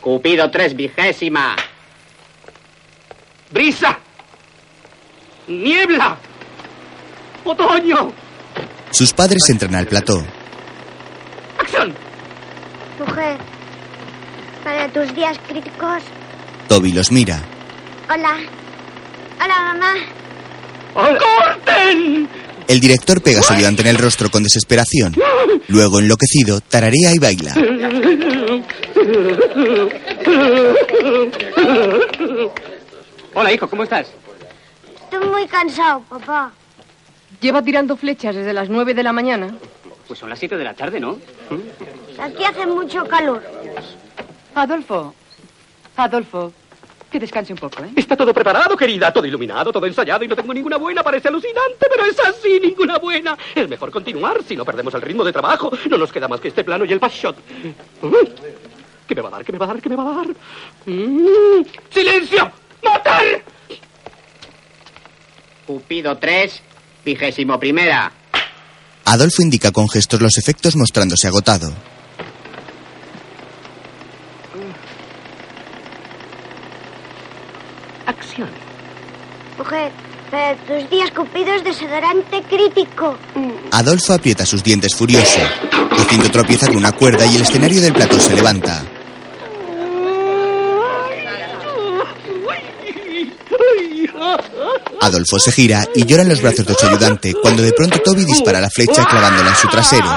[0.00, 1.54] Cupido 3, vigésima.
[3.50, 3.98] ¡Brisa!
[5.48, 6.16] ¡Niebla!
[7.44, 8.12] ¡Otoño!
[8.90, 10.24] Sus padres entran al plató.
[11.58, 11.94] ¡Acción!
[12.98, 13.38] Mujer,
[14.64, 16.02] para tus días críticos.
[16.68, 17.40] Toby los mira.
[18.10, 18.38] Hola.
[19.42, 19.94] Hola, mamá.
[20.94, 22.28] ¡Corten!
[22.68, 25.14] El director pega a su ayudante en el rostro con desesperación.
[25.68, 27.54] Luego, enloquecido, tararea y baila.
[33.34, 34.08] Hola, hijo, ¿cómo estás?
[35.04, 36.52] Estoy muy cansado, papá.
[37.40, 39.54] Lleva tirando flechas desde las nueve de la mañana.
[40.06, 41.18] Pues son las 7 de la tarde, ¿no?
[42.18, 43.42] Aquí hace mucho calor.
[44.54, 45.14] Adolfo.
[45.96, 46.52] Adolfo.
[47.12, 47.90] Que descanse un poco, ¿eh?
[47.94, 51.02] Está todo preparado, querida, todo iluminado, todo ensayado y no tengo ninguna buena.
[51.02, 53.36] Parece alucinante, pero es así, ninguna buena.
[53.54, 55.70] Es mejor continuar si no perdemos el ritmo de trabajo.
[55.90, 57.36] No nos queda más que este plano y el back shot.
[59.06, 59.44] ¿Qué me va a dar?
[59.44, 59.82] ¿Qué me va a dar?
[59.82, 60.26] ¿Qué me va a dar?
[60.86, 61.62] Mm.
[61.90, 62.50] ¡Silencio!
[62.82, 63.22] ¡Matar!
[65.66, 66.62] Cupido 3,
[67.04, 68.10] vigésimo primera.
[69.04, 71.74] Adolfo indica con gestos los efectos mostrándose agotado.
[78.32, 78.48] Acción.
[79.58, 79.92] Mujer,
[80.30, 83.18] pero tus días cupidos desodorante crítico.
[83.72, 85.38] Adolfo aprieta sus dientes furioso.
[85.98, 88.82] Jacinto tropieza con una cuerda y el escenario del plató se levanta.
[95.02, 98.24] Adolfo se gira y llora en los brazos de su ayudante cuando de pronto Toby
[98.24, 100.08] dispara la flecha clavándola en su trasero.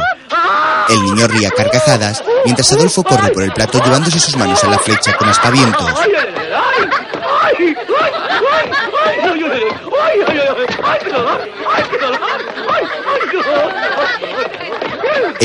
[0.88, 4.70] El niño ríe a carcajadas mientras Adolfo corre por el plato llevándose sus manos a
[4.70, 5.92] la flecha con aspavientos.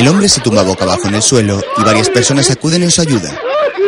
[0.00, 3.02] El hombre se tumba boca abajo en el suelo y varias personas acuden en su
[3.02, 3.38] ayuda.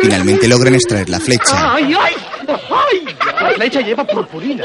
[0.03, 1.73] Finalmente logran extraer la flecha.
[1.73, 2.15] ¡Ay, ay!
[2.49, 3.17] ¡Ay!
[3.41, 4.63] La flecha lleva purpurina.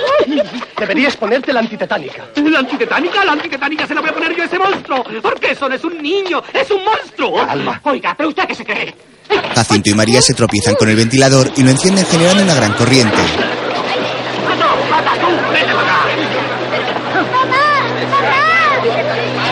[0.78, 2.26] Deberías ponerte la antitetánica.
[2.36, 3.24] ¿La antitetánica?
[3.24, 5.06] ¿La antitetánica se la voy a poner yo a ese monstruo?
[5.22, 7.38] Porque eso no es un niño, es un monstruo.
[7.48, 7.80] Calma.
[7.86, 8.94] Oiga, ¿pero usted qué se cree?
[9.56, 13.22] Jacinto y María se tropiezan con el ventilador y lo encienden generando una gran corriente.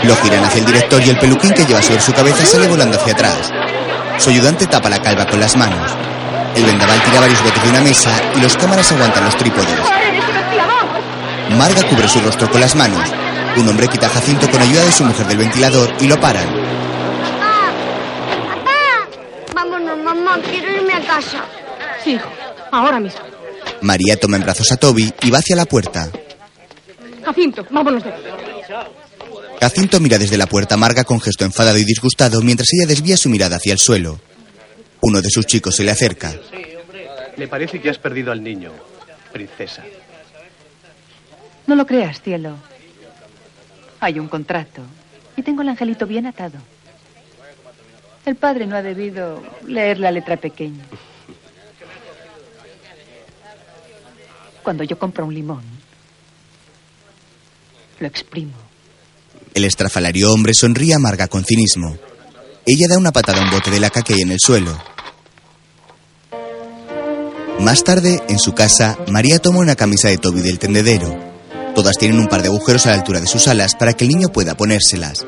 [0.06, 2.98] Lo giran hacia el director y el peluquín que lleva sobre su cabeza sale volando
[2.98, 3.52] hacia atrás.
[4.20, 5.92] Su ayudante tapa la calva con las manos.
[6.56, 9.80] El vendaval tira varios botes de una mesa y los cámaras aguantan los trípodes.
[11.58, 13.10] Marga cubre su rostro con las manos.
[13.58, 16.46] Un hombre quita a Jacinto con ayuda de su mujer del ventilador y lo paran.
[19.56, 21.44] Vámonos, mamá, quiero irme a casa.
[22.04, 22.30] Sí, hijo,
[22.72, 23.22] ahora mismo.
[23.82, 26.10] María toma en brazos a Toby y va hacia la puerta.
[27.26, 28.22] Jacinto, vámonos de aquí.
[29.66, 33.18] Jacinto mira desde la puerta a Marga con gesto enfadado y disgustado mientras ella desvía
[33.18, 34.20] su mirada hacia el suelo.
[35.02, 36.36] Uno de sus chicos se le acerca.
[37.36, 38.72] Me parece que has perdido al niño,
[39.34, 39.84] princesa.
[41.66, 42.58] No lo creas, cielo.
[44.02, 44.84] Hay un contrato
[45.36, 46.60] y tengo el angelito bien atado.
[48.24, 50.86] El padre no ha debido leer la letra pequeña.
[54.62, 55.64] Cuando yo compro un limón,
[58.00, 58.65] lo exprimo.
[59.56, 61.98] El estrafalario hombre sonríe a Marga con cinismo.
[62.66, 64.78] Ella da una patada a un bote de laca que hay en el suelo.
[67.62, 71.18] Más tarde, en su casa, María toma una camisa de Toby del tendedero.
[71.74, 74.10] Todas tienen un par de agujeros a la altura de sus alas para que el
[74.10, 75.26] niño pueda ponérselas.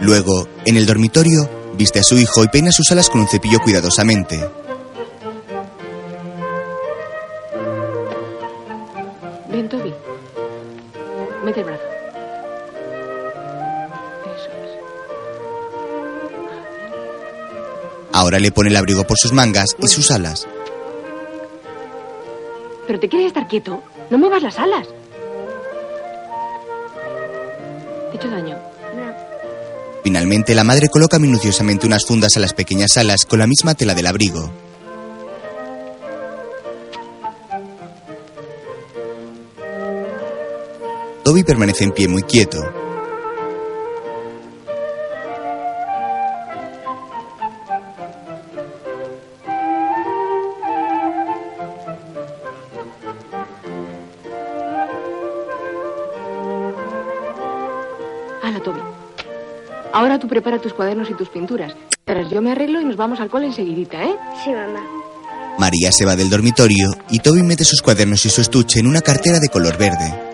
[0.00, 3.60] Luego, en el dormitorio, viste a su hijo y peina sus alas con un cepillo
[3.60, 4.40] cuidadosamente.
[9.52, 9.94] Ven, Toby.
[11.44, 11.82] Mete el brazo.
[14.24, 14.70] Eso es.
[18.12, 20.46] Ahora le pone el abrigo por sus mangas y sus alas.
[22.86, 23.82] ¿Pero te quieres estar quieto?
[24.10, 24.86] No muevas las alas.
[28.10, 28.58] ¿Te he hecho daño?
[30.02, 33.94] Finalmente, la madre coloca minuciosamente unas fundas a las pequeñas alas con la misma tela
[33.94, 34.50] del abrigo.
[41.40, 42.58] Toby permanece en pie muy quieto.
[58.42, 58.80] Hala, Toby.
[59.92, 61.74] Ahora tú prepara tus cuadernos y tus pinturas.
[62.04, 64.16] Pero yo me arreglo y nos vamos al cole enseguidita, ¿eh?
[64.44, 64.82] Sí, mamá.
[65.58, 69.00] María se va del dormitorio y Toby mete sus cuadernos y su estuche en una
[69.00, 70.29] cartera de color verde.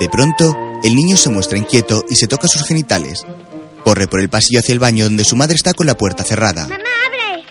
[0.00, 3.26] De pronto, el niño se muestra inquieto y se toca sus genitales.
[3.84, 6.62] Corre por el pasillo hacia el baño donde su madre está con la puerta cerrada.
[6.62, 7.44] ¡Mamá, abre!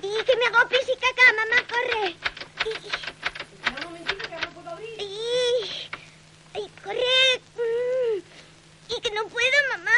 [0.00, 2.14] Y que me hago pis y caca, mamá, corre.
[5.00, 5.90] Y...
[6.54, 7.40] Ay, corre.
[7.56, 8.22] Mm.
[8.96, 9.90] Y que no puedo, mamá.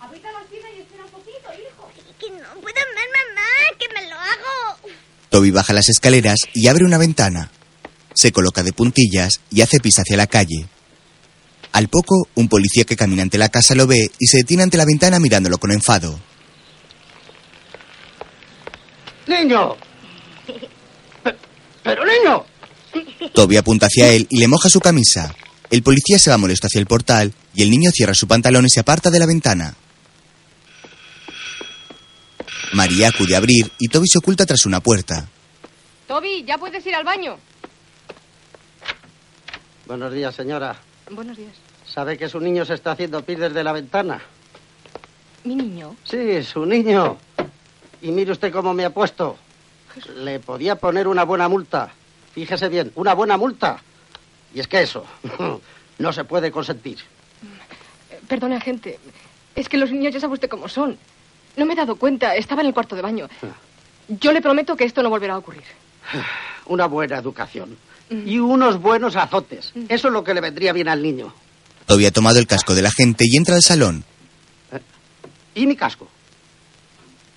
[0.00, 1.90] Ahorita la y espera un poquito, hijo.
[2.08, 4.94] Y que no puedo más, mamá, que me lo hago.
[5.28, 7.50] Toby baja las escaleras y abre una ventana.
[8.18, 10.66] Se coloca de puntillas y hace pis hacia la calle.
[11.70, 14.76] Al poco, un policía que camina ante la casa lo ve y se detiene ante
[14.76, 16.18] la ventana mirándolo con enfado.
[19.28, 19.76] ¡Niño!
[21.22, 21.36] Pe-
[21.84, 22.44] ¡Pero, niño!
[23.32, 25.32] Toby apunta hacia él y le moja su camisa.
[25.70, 28.70] El policía se va molesto hacia el portal y el niño cierra su pantalón y
[28.70, 29.76] se aparta de la ventana.
[32.72, 35.28] María acude a abrir y Toby se oculta tras una puerta.
[36.08, 37.38] Toby, ya puedes ir al baño.
[39.88, 40.76] Buenos días, señora.
[41.10, 41.54] Buenos días.
[41.86, 44.20] ¿Sabe que su niño se está haciendo pis desde la ventana?
[45.44, 45.96] ¿Mi niño?
[46.04, 47.16] Sí, su niño.
[48.02, 49.38] Y mire usted cómo me ha puesto.
[50.16, 51.90] Le podía poner una buena multa.
[52.34, 53.78] Fíjese bien, una buena multa.
[54.54, 55.06] Y es que eso
[55.98, 56.98] no se puede consentir.
[58.28, 58.98] Perdone, agente.
[59.54, 60.98] Es que los niños ya sabe usted cómo son.
[61.56, 62.36] No me he dado cuenta.
[62.36, 63.26] Estaba en el cuarto de baño.
[64.08, 65.64] Yo le prometo que esto no volverá a ocurrir.
[66.66, 67.78] Una buena educación.
[68.10, 69.72] Y unos buenos azotes.
[69.88, 71.34] Eso es lo que le vendría bien al niño.
[71.86, 74.04] Toby ha tomado el casco de la gente y entra al salón.
[75.54, 76.08] ¿Y mi casco?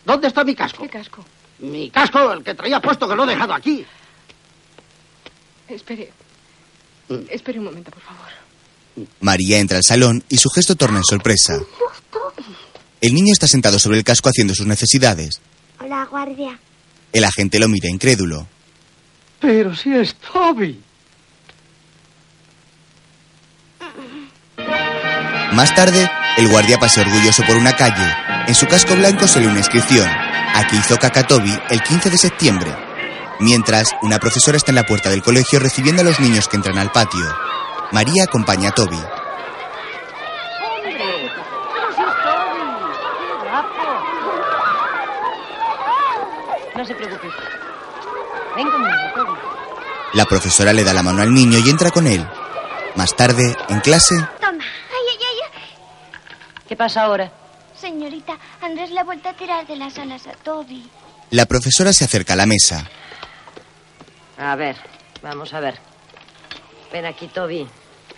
[0.06, 0.84] ¿Dónde está mi casco?
[0.84, 1.26] ¿Qué casco?
[1.60, 3.86] Mi casco, el que traía puesto, que lo he dejado aquí.
[5.68, 6.12] Espere.
[7.30, 8.28] Espere un momento, por favor.
[9.22, 11.60] María entra al salón y su gesto torna en sorpresa.
[13.00, 15.42] El niño está sentado sobre el casco haciendo sus necesidades.
[15.80, 16.60] Hola, guardia.
[17.14, 18.48] El agente lo mira incrédulo.
[19.42, 20.80] Pero si es Toby.
[25.54, 28.08] Más tarde, el guardia pasea orgulloso por una calle.
[28.48, 30.08] En su casco blanco se lee una inscripción.
[30.54, 32.72] Aquí hizo caca Toby el 15 de septiembre.
[33.40, 36.78] Mientras, una profesora está en la puerta del colegio recibiendo a los niños que entran
[36.78, 37.26] al patio.
[37.92, 39.00] María acompaña a Toby.
[46.76, 47.28] No se preocupe.
[48.56, 49.32] Ven conmigo, Toby.
[50.14, 52.26] La profesora le da la mano al niño y entra con él.
[52.96, 54.64] Más tarde, en clase, Toma.
[54.64, 55.70] Ay, ay, ay.
[56.68, 57.32] ¿Qué pasa ahora?
[57.80, 60.88] Señorita, Andrés le ha vuelto a tirar de las alas a Toby.
[61.32, 62.88] la profesora se acerca a la mesa.
[64.38, 64.76] A ver,
[65.24, 65.80] vamos a ver.
[66.92, 67.66] Ven aquí, Toby.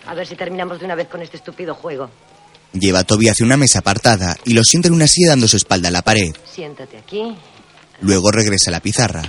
[0.06, 2.10] A ver si terminamos de una vez con este estúpido juego.
[2.72, 5.56] Lleva a Toby hacia una mesa apartada y lo sienta en una silla dando su
[5.56, 6.34] espalda a la pared.
[6.52, 7.36] Siéntate aquí.
[8.00, 9.22] Luego regresa a la pizarra.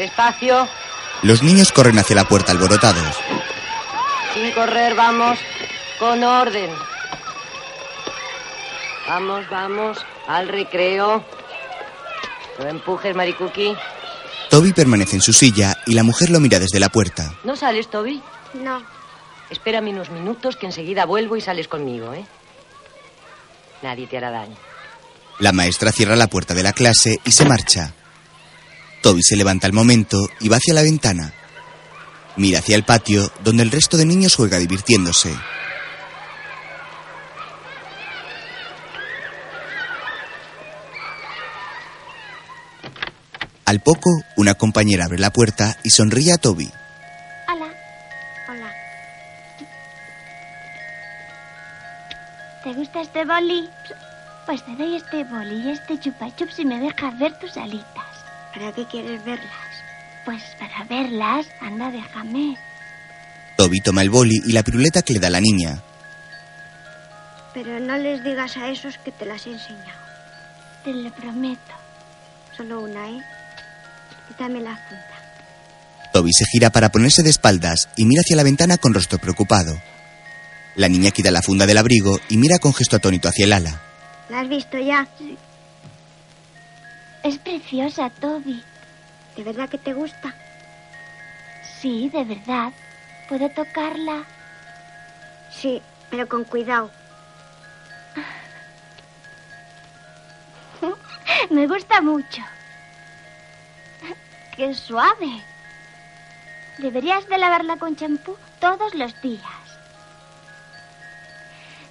[0.00, 0.66] Despacio.
[1.20, 3.18] Los niños corren hacia la puerta alborotados.
[4.32, 5.38] Sin correr, vamos.
[5.98, 6.70] Con orden.
[9.06, 9.98] Vamos, vamos.
[10.26, 11.22] Al recreo.
[12.58, 13.76] No empujes, Maricuki.
[14.48, 17.34] Toby permanece en su silla y la mujer lo mira desde la puerta.
[17.44, 18.22] ¿No sales, Toby?
[18.54, 18.82] No.
[19.50, 22.24] Espérame unos minutos que enseguida vuelvo y sales conmigo, ¿eh?
[23.82, 24.56] Nadie te hará daño.
[25.40, 27.92] La maestra cierra la puerta de la clase y se marcha.
[29.00, 31.32] Toby se levanta al momento y va hacia la ventana.
[32.36, 35.34] Mira hacia el patio, donde el resto de niños juega divirtiéndose.
[43.64, 46.68] Al poco, una compañera abre la puerta y sonríe a Toby.
[47.48, 47.68] Hola.
[48.48, 48.72] Hola.
[52.64, 53.70] ¿Te gusta este boli?
[54.44, 58.09] Pues te doy este boli y este chupa chup si me dejas ver tus alitas.
[58.52, 59.50] ¿Para qué quieres verlas?
[60.24, 61.46] Pues para verlas.
[61.60, 62.56] Anda, déjame.
[63.56, 65.82] Toby toma el boli y la piruleta que le da la niña.
[67.54, 70.00] Pero no les digas a esos que te las he enseñado.
[70.84, 71.72] Te lo prometo.
[72.56, 73.22] Solo una, ¿eh?
[74.28, 75.20] Quítame la funda.
[76.12, 79.80] Toby se gira para ponerse de espaldas y mira hacia la ventana con rostro preocupado.
[80.76, 83.80] La niña quita la funda del abrigo y mira con gesto atónito hacia el ala.
[84.28, 85.06] ¿La has visto ya?
[87.22, 88.62] Es preciosa, Toby.
[89.36, 90.34] ¿De verdad que te gusta?
[91.62, 92.72] Sí, de verdad.
[93.28, 94.24] ¿Puedo tocarla?
[95.50, 96.90] Sí, pero con cuidado.
[101.50, 102.42] Me gusta mucho.
[104.56, 105.42] Qué suave.
[106.78, 109.44] Deberías de lavarla con champú todos los días.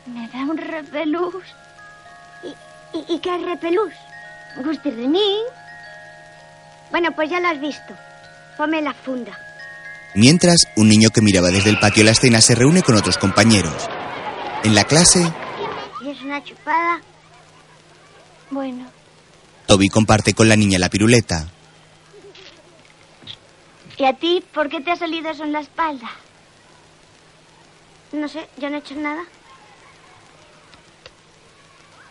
[0.07, 1.45] Me da un repelús.
[2.43, 2.47] ¿Y,
[2.97, 3.93] y, y qué es repelús?
[4.57, 5.45] Gustirrinín.
[6.91, 7.95] Bueno, pues ya lo has visto.
[8.57, 9.37] Ponme la funda.
[10.15, 13.87] Mientras, un niño que miraba desde el patio la escena se reúne con otros compañeros.
[14.63, 15.31] En la clase,
[16.01, 17.01] ¿Y es una chupada?
[18.49, 18.85] Bueno,
[19.67, 21.47] Toby comparte con la niña la piruleta.
[23.97, 26.09] ¿y a ti por qué te ha salido eso en la espalda?
[28.13, 29.23] No sé, yo no he hecho nada.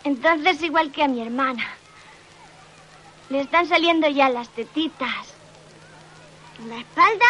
[0.03, 1.67] Entonces igual que a mi hermana.
[3.29, 5.27] Le están saliendo ya las tetitas.
[6.59, 7.25] ¿En la espalda?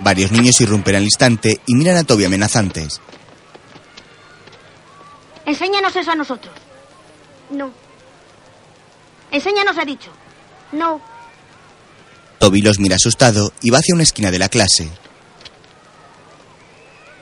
[0.00, 3.00] Varios niños irrumpen al instante y miran a Toby amenazantes.
[5.44, 6.54] Enséñanos eso a nosotros.
[7.50, 7.70] No.
[9.30, 10.10] Enséñanos, ha dicho.
[10.72, 11.00] No.
[12.38, 14.88] Toby los mira asustado y va hacia una esquina de la clase.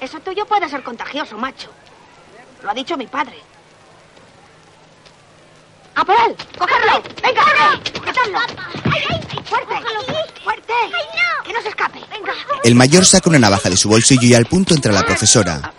[0.01, 1.71] Eso tuyo puede ser contagioso, macho.
[2.63, 3.37] Lo ha dicho mi padre.
[5.97, 6.37] ¡A por él!
[6.59, 7.03] ¡Cogerlo!
[7.23, 7.93] ¡Venga, corre!
[7.95, 8.39] ¡Sujetadlo!
[9.45, 9.75] ¡Fuerte!
[10.43, 10.73] ¡Fuerte!
[11.45, 12.01] ¡Que no se escape!
[12.11, 12.33] ¡Venga!
[12.65, 15.73] El mayor saca una navaja de su bolsillo y al punto entra la profesora.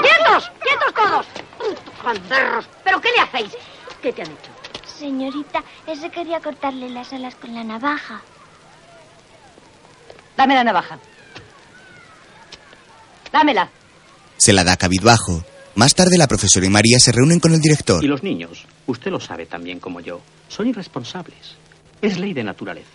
[0.00, 0.50] ¡Quietos!
[0.62, 1.26] ¡Quietos todos!
[2.04, 2.68] ¡Banderros!
[2.84, 3.52] ¿Pero qué le hacéis?
[4.00, 4.50] ¿Qué te han hecho?
[4.98, 8.22] Señorita, ese quería cortarle las alas con la navaja.
[10.36, 10.98] Dame la navaja.
[13.32, 13.68] Dámela.
[14.36, 15.44] Se la da cabizbajo.
[15.74, 18.02] Más tarde la profesora y María se reúnen con el director.
[18.02, 21.56] Y los niños, usted lo sabe tan bien como yo, son irresponsables.
[22.02, 22.88] Es ley de naturaleza.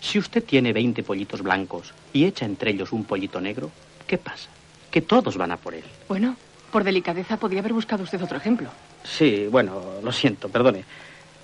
[0.00, 3.70] Si usted tiene 20 pollitos blancos y echa entre ellos un pollito negro,
[4.06, 4.48] ¿qué pasa?
[4.90, 5.84] Que todos van a por él.
[6.08, 6.36] Bueno,
[6.70, 8.68] por delicadeza podría haber buscado usted otro ejemplo.
[9.04, 10.84] Sí, bueno, lo siento, perdone.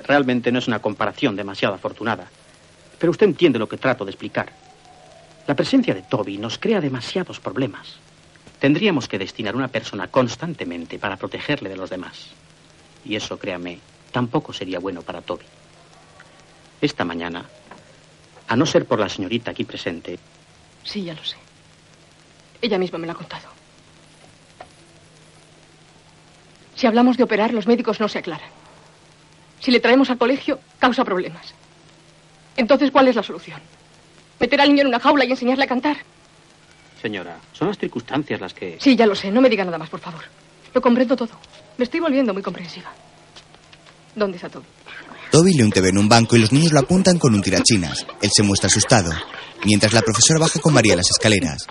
[0.05, 2.29] Realmente no es una comparación demasiado afortunada.
[2.99, 4.53] Pero usted entiende lo que trato de explicar.
[5.47, 7.97] La presencia de Toby nos crea demasiados problemas.
[8.59, 12.31] Tendríamos que destinar una persona constantemente para protegerle de los demás.
[13.09, 13.81] Y eso, créame,
[14.13, 15.45] tampoco sería bueno para Toby.
[16.81, 17.45] Esta mañana,
[18.47, 20.19] a no ser por la señorita aquí presente,
[20.85, 21.37] Sí, ya lo sé.
[22.63, 23.47] Ella misma me lo ha contado.
[26.77, 28.49] Si hablamos de operar, los médicos no se aclaran.
[29.61, 31.53] Si le traemos al colegio, causa problemas.
[32.57, 33.61] Entonces, ¿cuál es la solución?
[34.39, 35.97] ¿Meter al niño en una jaula y enseñarle a cantar?
[37.03, 38.77] señora, son las circunstancias las que...
[38.81, 39.31] Sí, ya lo sé.
[39.31, 40.25] No me diga nada más, por favor.
[40.75, 41.31] Lo comprendo todo.
[41.79, 42.91] Me estoy volviendo muy comprensiva.
[44.15, 44.67] ¿Dónde está Toby?
[45.31, 48.05] Toby lee un TV en un banco y los niños lo apuntan con un tirachinas.
[48.21, 49.13] Él se muestra asustado,
[49.65, 51.67] mientras la profesora baja con María las escaleras.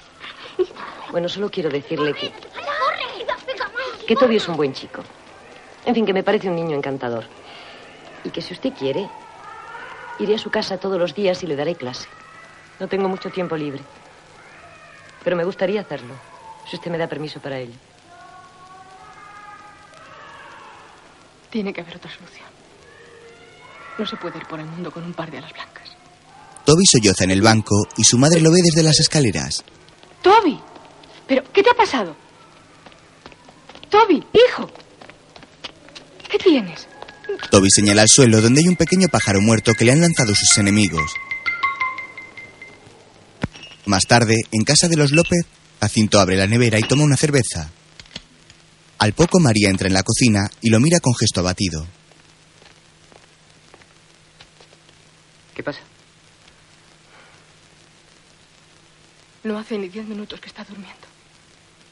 [1.11, 2.31] Bueno, solo quiero decirle que...
[4.07, 5.03] Que Toby es un buen chico.
[5.85, 7.25] En fin, que me parece un niño encantador.
[8.23, 9.09] Y que si usted quiere,
[10.19, 12.07] iré a su casa todos los días y le daré clase.
[12.79, 13.81] No tengo mucho tiempo libre.
[15.25, 16.13] Pero me gustaría hacerlo,
[16.69, 17.75] si usted me da permiso para ello.
[21.49, 22.47] Tiene que haber otra solución.
[23.97, 25.89] No se puede ir por el mundo con un par de alas blancas.
[26.65, 29.63] Toby solloza en el banco y su madre lo ve desde las escaleras.
[30.21, 30.59] ¡Toby!
[31.27, 32.15] ¿Pero qué te ha pasado?
[33.89, 34.69] ¡Toby, hijo!
[36.29, 36.87] ¿Qué tienes?
[37.49, 40.57] Toby señala al suelo donde hay un pequeño pájaro muerto que le han lanzado sus
[40.57, 41.11] enemigos.
[43.85, 45.45] Más tarde, en casa de los López,
[45.79, 47.71] Jacinto abre la nevera y toma una cerveza.
[48.99, 51.85] Al poco María entra en la cocina y lo mira con gesto abatido.
[55.55, 55.81] ¿Qué pasa?
[59.43, 61.07] No hace ni diez minutos que está durmiendo.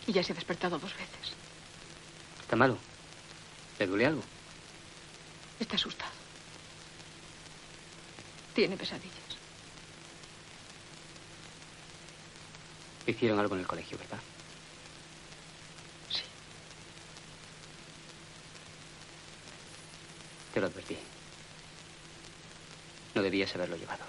[0.07, 1.33] Y ya se ha despertado dos veces.
[2.41, 2.77] ¿Está malo?
[3.79, 4.21] ¿Le duele algo?
[5.59, 6.11] Está asustado.
[8.53, 9.15] Tiene pesadillas.
[13.07, 14.19] Hicieron algo en el colegio, ¿verdad?
[20.55, 20.95] Te lo advertí.
[23.13, 24.05] No debías haberlo llevado.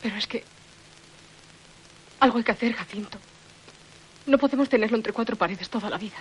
[0.00, 0.44] Pero es que...
[2.20, 3.18] Algo hay que hacer, Jacinto.
[4.26, 6.18] No podemos tenerlo entre cuatro paredes toda la vida.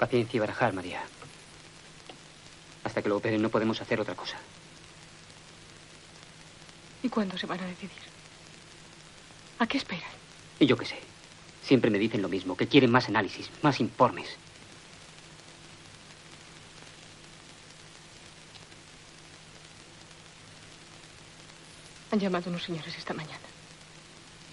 [0.00, 1.04] Paciencia y barajar, María.
[2.82, 4.36] Hasta que lo operen no podemos hacer otra cosa.
[7.04, 8.15] ¿Y cuándo se van a decidir?
[9.58, 10.10] ¿A qué esperan?
[10.58, 10.96] Y yo qué sé.
[11.62, 14.28] Siempre me dicen lo mismo, que quieren más análisis, más informes.
[22.12, 23.40] Han llamado unos señores esta mañana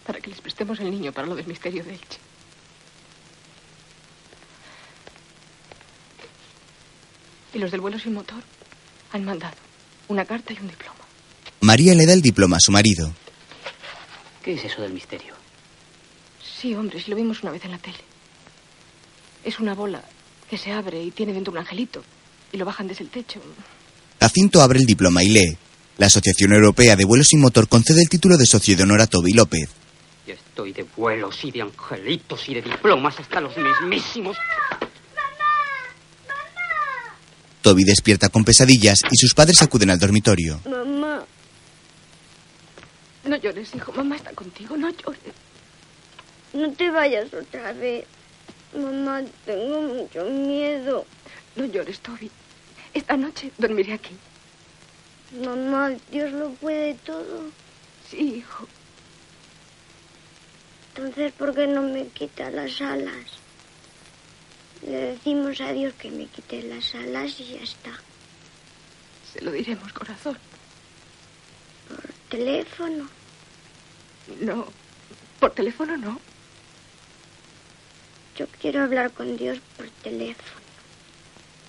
[0.06, 2.20] para que les prestemos el niño para lo del misterio de Elche.
[7.54, 8.42] Y los del vuelo sin motor
[9.12, 9.56] han mandado
[10.08, 10.96] una carta y un diploma.
[11.62, 13.14] María le da el diploma a su marido.
[14.44, 15.34] ¿Qué es eso del misterio?
[16.44, 17.98] Sí, hombre, si lo vimos una vez en la tele.
[19.44, 20.04] Es una bola
[20.50, 22.04] que se abre y tiene dentro un angelito
[22.52, 23.42] y lo bajan desde el techo.
[24.20, 25.58] Jacinto abre el diploma y lee.
[25.98, 29.08] La Asociación Europea de Vuelos sin Motor concede el título de socio de honor a
[29.08, 29.70] Toby López.
[30.28, 34.36] Yo estoy de vuelos y de angelitos y de diplomas hasta los mismísimos.
[37.62, 40.60] Toby despierta con pesadillas y sus padres acuden al dormitorio.
[40.66, 40.93] Mamá.
[43.34, 43.92] No llores, hijo.
[43.94, 44.78] Mamá está contigo.
[44.78, 45.34] No llores.
[46.54, 48.06] No te vayas otra vez.
[48.76, 51.04] Mamá, tengo mucho miedo.
[51.56, 52.30] No llores, Toby.
[52.94, 54.16] Esta noche dormiré aquí.
[55.44, 57.50] Mamá, Dios lo puede todo.
[58.08, 58.68] Sí, hijo.
[60.90, 63.26] Entonces, ¿por qué no me quita las alas?
[64.84, 68.00] Le decimos a Dios que me quite las alas y ya está.
[69.34, 70.38] Se lo diremos, corazón.
[71.88, 73.10] Por teléfono.
[74.28, 74.66] No,
[75.40, 76.20] por teléfono no.
[78.36, 80.66] Yo quiero hablar con Dios por teléfono.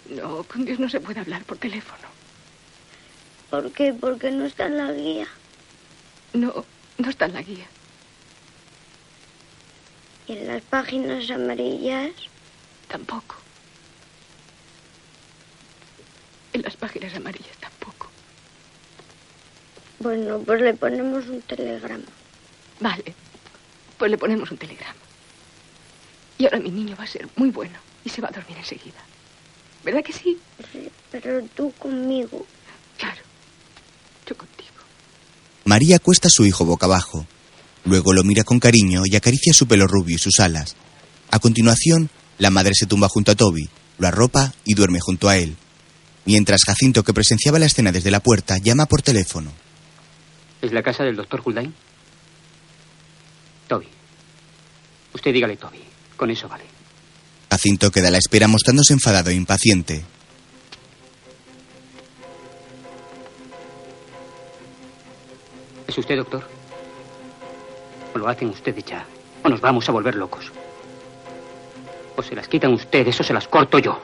[0.07, 2.09] No, con Dios no se puede hablar por teléfono.
[3.51, 3.93] ¿Por qué?
[3.93, 5.29] Porque no está en la guía.
[6.33, 6.65] No,
[6.99, 7.69] no está en la guía.
[10.27, 12.13] Y en las páginas amarillas.
[12.89, 13.37] Tampoco.
[16.53, 18.11] En las páginas amarillas tampoco.
[19.99, 22.24] Bueno, pues le ponemos un telegrama.
[22.81, 23.15] Vale,
[23.99, 24.95] pues le ponemos un telegrama.
[26.39, 28.99] Y ahora mi niño va a ser muy bueno y se va a dormir enseguida.
[29.85, 30.39] ¿Verdad que sí?
[30.73, 32.47] Sí, pero tú conmigo.
[32.99, 33.21] Claro,
[34.27, 34.71] yo contigo.
[35.65, 37.27] María acuesta a su hijo boca abajo.
[37.85, 40.75] Luego lo mira con cariño y acaricia su pelo rubio y sus alas.
[41.31, 43.69] A continuación, la madre se tumba junto a Toby,
[43.99, 45.57] lo arropa y duerme junto a él.
[46.25, 49.53] Mientras Jacinto, que presenciaba la escena desde la puerta, llama por teléfono.
[50.63, 51.75] ¿Es la casa del doctor Huldain?
[53.69, 53.89] Toby.
[55.15, 55.81] Usted dígale Toby.
[56.17, 56.65] Con eso vale.
[57.51, 60.05] Jacinto queda a la espera mostrándose enfadado e impaciente.
[65.87, 66.43] ¿Es usted doctor?
[68.15, 69.07] O lo hacen ustedes ya.
[69.43, 70.51] O nos vamos a volver locos.
[72.17, 74.01] O se las quitan ustedes o se las corto yo.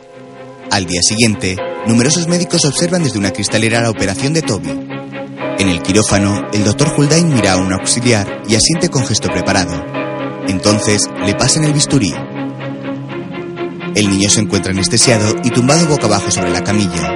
[0.71, 1.57] Al día siguiente,
[1.87, 5.00] numerosos médicos observan desde una cristalera la operación de Toby.
[5.61, 9.85] En el quirófano, el doctor Huldain mira a un auxiliar y asiente con gesto preparado.
[10.49, 12.15] Entonces, le pasan el bisturí.
[13.95, 17.13] El niño se encuentra anestesiado y tumbado boca abajo sobre la camilla.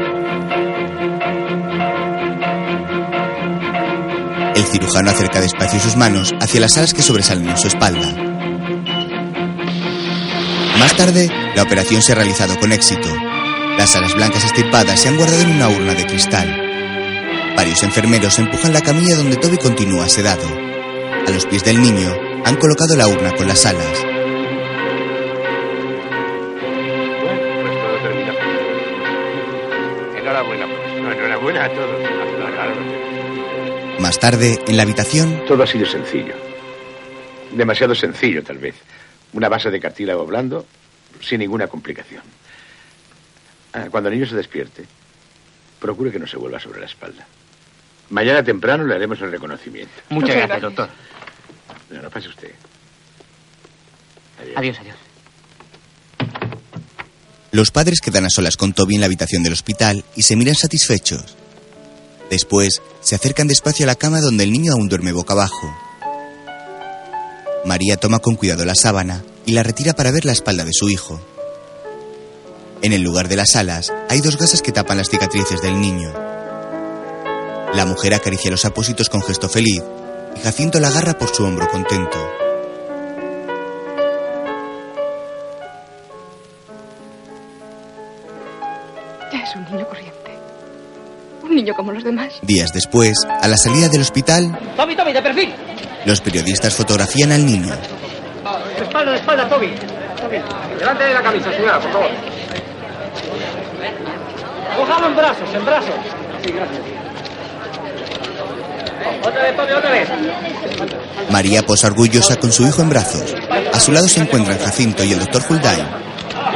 [4.54, 8.12] El cirujano acerca despacio sus manos hacia las alas que sobresalen en su espalda.
[10.78, 13.08] Más tarde, la operación se ha realizado con éxito.
[13.78, 16.63] Las alas blancas estirpadas se han guardado en una urna de cristal.
[17.56, 20.46] Varios enfermeros empujan la camilla donde Toby continúa sedado.
[21.26, 22.12] A los pies del niño
[22.44, 24.04] han colocado la urna con las alas.
[27.80, 28.32] Todo termina
[30.18, 31.12] Enhorabuena, profesor.
[31.12, 32.14] Enhorabuena a todos.
[34.00, 36.34] Más tarde, en la habitación, Todo ha sido sencillo.
[37.52, 38.74] Demasiado sencillo, tal vez.
[39.32, 40.66] Una base de cartílago blando,
[41.20, 42.22] sin ninguna complicación.
[43.72, 44.84] Ah, cuando el niño se despierte,
[45.80, 47.26] procure que no se vuelva sobre la espalda.
[48.10, 49.92] Mañana temprano le haremos el reconocimiento.
[50.10, 50.88] Muchas gracias, doctor.
[51.90, 52.50] No, no pase usted.
[54.56, 54.96] Adiós, adiós.
[57.52, 60.56] los padres quedan a solas con Toby en la habitación del hospital y se miran
[60.56, 61.36] satisfechos.
[62.28, 65.72] Después, se acercan despacio a la cama donde el niño aún duerme boca abajo.
[67.64, 70.88] María toma con cuidado la sábana y la retira para ver la espalda de su
[70.88, 71.24] hijo.
[72.82, 76.33] En el lugar de las alas hay dos gasas que tapan las cicatrices del niño.
[77.74, 79.82] La mujer acaricia los apósitos con gesto feliz
[80.36, 82.18] y Jacinto la agarra por su hombro contento.
[89.32, 90.38] Ya es un niño corriente.
[91.42, 92.34] Un niño como los demás.
[92.42, 95.54] Días después, a la salida del hospital, Toby, Toby, de perfil.
[96.06, 97.74] los periodistas fotografían al niño.
[98.78, 99.72] De espalda, de espalda, Toby.
[100.78, 102.10] Delante de la camisa, señora, por favor.
[104.76, 105.94] Cójalo en brazos, en brazos.
[106.44, 106.80] Sí, gracias.
[107.72, 108.83] Otra vez, Toby, otra vez.
[111.30, 113.34] María posa orgullosa con su hijo en brazos.
[113.72, 115.86] A su lado se encuentran Jacinto y el doctor Huldain.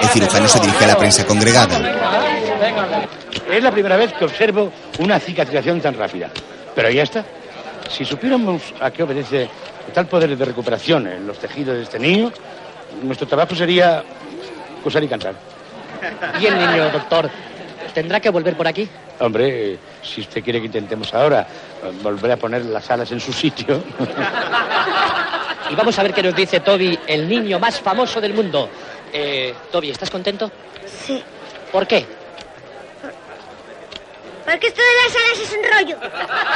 [0.03, 1.79] El cirujano se dirige a la prensa congregada.
[3.51, 6.31] Es la primera vez que observo una cicatrización tan rápida.
[6.75, 7.25] Pero ya está.
[7.91, 9.49] Si supiéramos a qué obedece
[9.93, 12.31] tal poder de recuperación en los tejidos de este niño,
[13.03, 14.05] nuestro trabajo sería
[14.83, 15.35] coser y cantar.
[16.41, 17.31] ¿Y el niño, doctor?
[17.95, 18.89] ¿Tendrá que volver por aquí?
[19.21, 21.47] Hombre, si usted quiere que intentemos ahora
[21.83, 23.83] eh, volver a poner las alas en su sitio.
[25.71, 28.69] Y vamos a ver qué nos dice Toby, el niño más famoso del mundo.
[29.13, 30.51] Eh, Toby, ¿estás contento?
[30.87, 31.23] Sí.
[31.71, 32.07] ¿Por qué?
[34.45, 36.11] Porque esto de las alas es un rollo.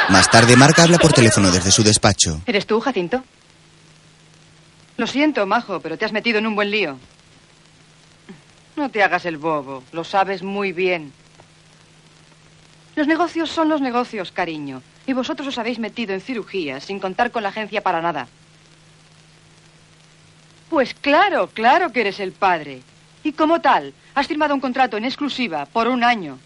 [0.08, 2.40] Más tarde, Marca habla por teléfono desde su despacho.
[2.46, 3.22] ¿Eres tú, Jacinto?
[4.96, 6.98] Lo siento, majo, pero te has metido en un buen lío.
[8.76, 11.12] No te hagas el bobo, lo sabes muy bien.
[12.94, 14.82] Los negocios son los negocios, cariño.
[15.06, 18.28] Y vosotros os habéis metido en cirugía sin contar con la agencia para nada.
[20.68, 22.82] Pues claro, claro que eres el padre.
[23.24, 26.38] Y como tal, has firmado un contrato en exclusiva por un año.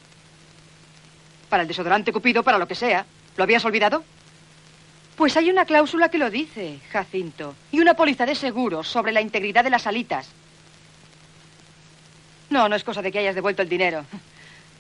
[1.49, 3.07] Para el desodorante Cupido, para lo que sea.
[3.37, 4.05] ¿Lo habías olvidado?
[5.17, 7.55] Pues hay una cláusula que lo dice, Jacinto.
[7.73, 10.29] Y una póliza de seguros sobre la integridad de las alitas.
[12.51, 14.05] No, no es cosa de que hayas devuelto el dinero.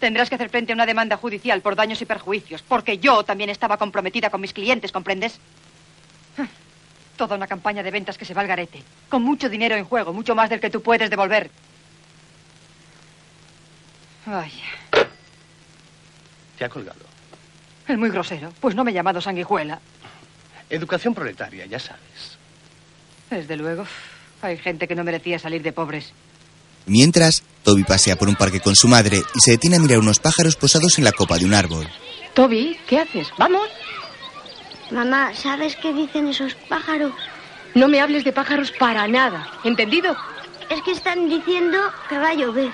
[0.00, 3.48] Tendrás que hacer frente a una demanda judicial por daños y perjuicios, porque yo también
[3.50, 5.38] estaba comprometida con mis clientes, ¿comprendes?
[7.16, 10.12] Toda una campaña de ventas que se va al garete, con mucho dinero en juego,
[10.12, 11.50] mucho más del que tú puedes devolver.
[14.26, 14.64] Vaya,
[16.58, 17.00] Te ha colgado.
[17.88, 19.80] es muy grosero, pues no me he llamado sanguijuela.
[20.68, 22.36] Educación proletaria, ya sabes.
[23.30, 23.86] Desde luego,
[24.42, 26.12] hay gente que no merecía salir de pobres.
[26.86, 30.20] Mientras, Toby pasea por un parque con su madre y se detiene a mirar unos
[30.20, 31.88] pájaros posados en la copa de un árbol.
[32.34, 33.28] Toby, ¿qué haces?
[33.38, 33.68] Vamos.
[34.90, 37.12] Mamá, ¿sabes qué dicen esos pájaros?
[37.74, 39.50] No me hables de pájaros para nada.
[39.64, 40.16] ¿Entendido?
[40.70, 42.70] Es que están diciendo que va a llover.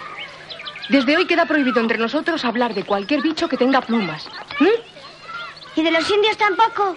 [0.90, 4.26] Desde hoy queda prohibido entre nosotros hablar de cualquier bicho que tenga plumas.
[4.60, 5.80] ¿Mm?
[5.80, 6.96] ¿Y de los indios tampoco?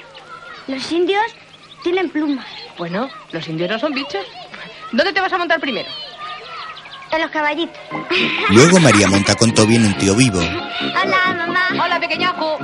[0.68, 1.24] Los indios
[1.82, 2.46] tienen plumas.
[2.78, 4.26] Bueno, los indios no son bichos.
[4.92, 5.88] ¿Dónde te vas a montar primero?
[7.11, 7.77] En los caballitos.
[8.49, 10.40] Luego María monta con Toby en un tío vivo.
[10.40, 11.84] Hola, mamá.
[11.84, 12.57] Hola, pequeñajo.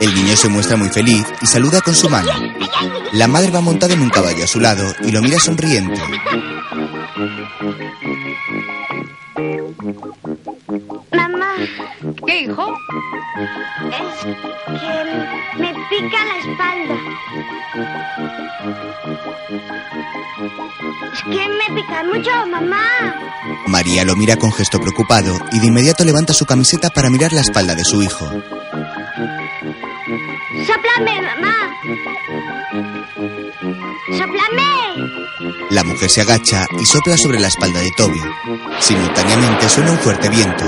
[0.00, 2.30] El niño se muestra muy feliz y saluda con su mano.
[3.12, 6.00] La madre va montada en un caballo a su lado y lo mira sonriente.
[11.12, 11.54] Mamá,
[12.26, 12.74] ¿Qué, hijo?
[13.90, 16.96] es que me pica la espalda.
[20.38, 22.86] Es que me pica mucho, mamá.
[23.66, 27.40] María lo mira con gesto preocupado y de inmediato levanta su camiseta para mirar la
[27.40, 28.24] espalda de su hijo.
[30.64, 31.54] ¡Soplame, mamá!
[34.16, 35.10] ¡Soplame!
[35.70, 38.20] La mujer se agacha y sopla sobre la espalda de Toby.
[38.78, 40.64] Simultáneamente suena un fuerte viento.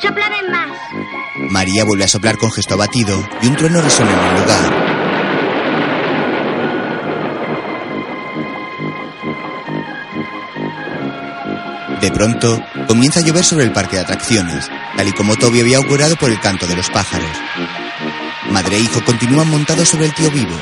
[0.00, 0.78] ¡Soplame más!
[1.50, 4.97] María vuelve a soplar con gesto abatido y un trueno resuena en el lugar.
[12.00, 15.78] De pronto, comienza a llover sobre el parque de atracciones, tal y como Toby había
[15.78, 17.30] augurado por el canto de los pájaros.
[18.50, 20.54] Madre e hijo continúan montados sobre el tío vivo.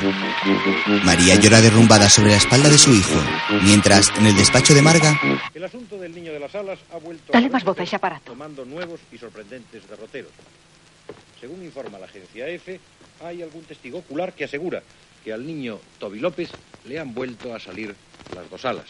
[1.03, 3.19] María llora derrumbada sobre la espalda de su hijo,
[3.63, 5.19] mientras, en el despacho de Marga,
[5.53, 7.95] El asunto del niño de las alas ha vuelto Dale a más voz a ese
[7.95, 8.31] aparato.
[8.31, 10.31] tomando nuevos y sorprendentes derroteros.
[11.39, 12.79] Según informa la agencia EFE,
[13.23, 14.81] hay algún testigo ocular que asegura
[15.23, 16.49] que al niño Toby López
[16.85, 17.95] le han vuelto a salir
[18.35, 18.85] las dos alas.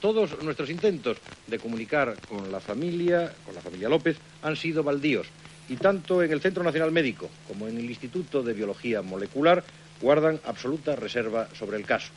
[0.00, 5.26] Todos nuestros intentos de comunicar con la familia, con la familia López, han sido baldíos.
[5.68, 9.62] Y tanto en el Centro Nacional Médico como en el Instituto de Biología Molecular
[10.00, 12.10] guardan absoluta reserva sobre el caso.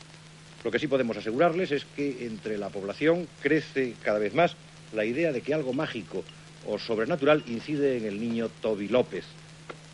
[0.64, 4.56] Lo que sí podemos asegurarles es que entre la población crece cada vez más
[4.94, 6.24] la idea de que algo mágico
[6.66, 9.24] o sobrenatural incide en el niño Toby López.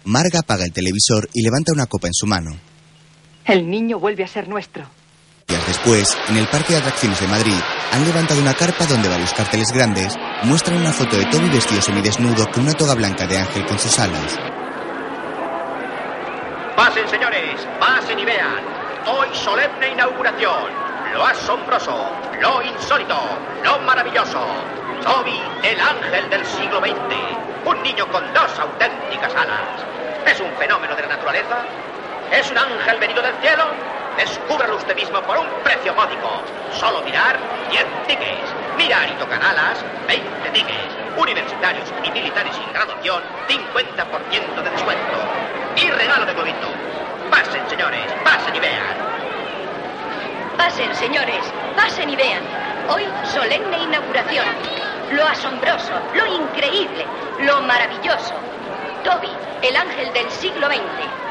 [0.05, 2.51] Marga apaga el televisor y levanta una copa en su mano.
[3.45, 4.89] El niño vuelve a ser nuestro.
[5.51, 7.59] Días después, en el Parque de Atracciones de Madrid,
[7.91, 12.49] han levantado una carpa donde varios carteles grandes muestran una foto de Toby vestido semidesnudo
[12.53, 14.39] con una toga blanca de ángel con sus alas.
[16.77, 18.63] Pasen, señores, pasen y vean.
[19.07, 20.71] Hoy solemne inauguración.
[21.15, 23.19] Lo asombroso, lo insólito,
[23.65, 24.47] lo maravilloso.
[25.03, 26.95] Toby, el ángel del siglo XX.
[27.65, 29.83] Un niño con dos auténticas alas.
[30.27, 31.65] ¿Es un fenómeno de la naturaleza?
[32.31, 33.65] ¿Es un ángel venido del cielo?
[34.21, 36.29] Descúbralo usted mismo por un precio módico.
[36.79, 37.39] Solo mirar
[37.71, 38.55] 10 tickets.
[38.77, 40.95] Mirar y tocar alas, 20 tickets.
[41.17, 45.17] Universitarios y militares sin graduación, 50% de descuento.
[45.75, 46.69] Y regalo de globito.
[47.31, 48.97] Pasen, señores, pasen y vean.
[50.59, 51.41] Pasen, señores,
[51.75, 52.43] pasen y vean.
[52.91, 54.45] Hoy, solemne inauguración.
[55.13, 57.07] Lo asombroso, lo increíble,
[57.41, 58.35] lo maravilloso.
[59.03, 59.31] Toby,
[59.63, 61.30] el ángel del siglo XX.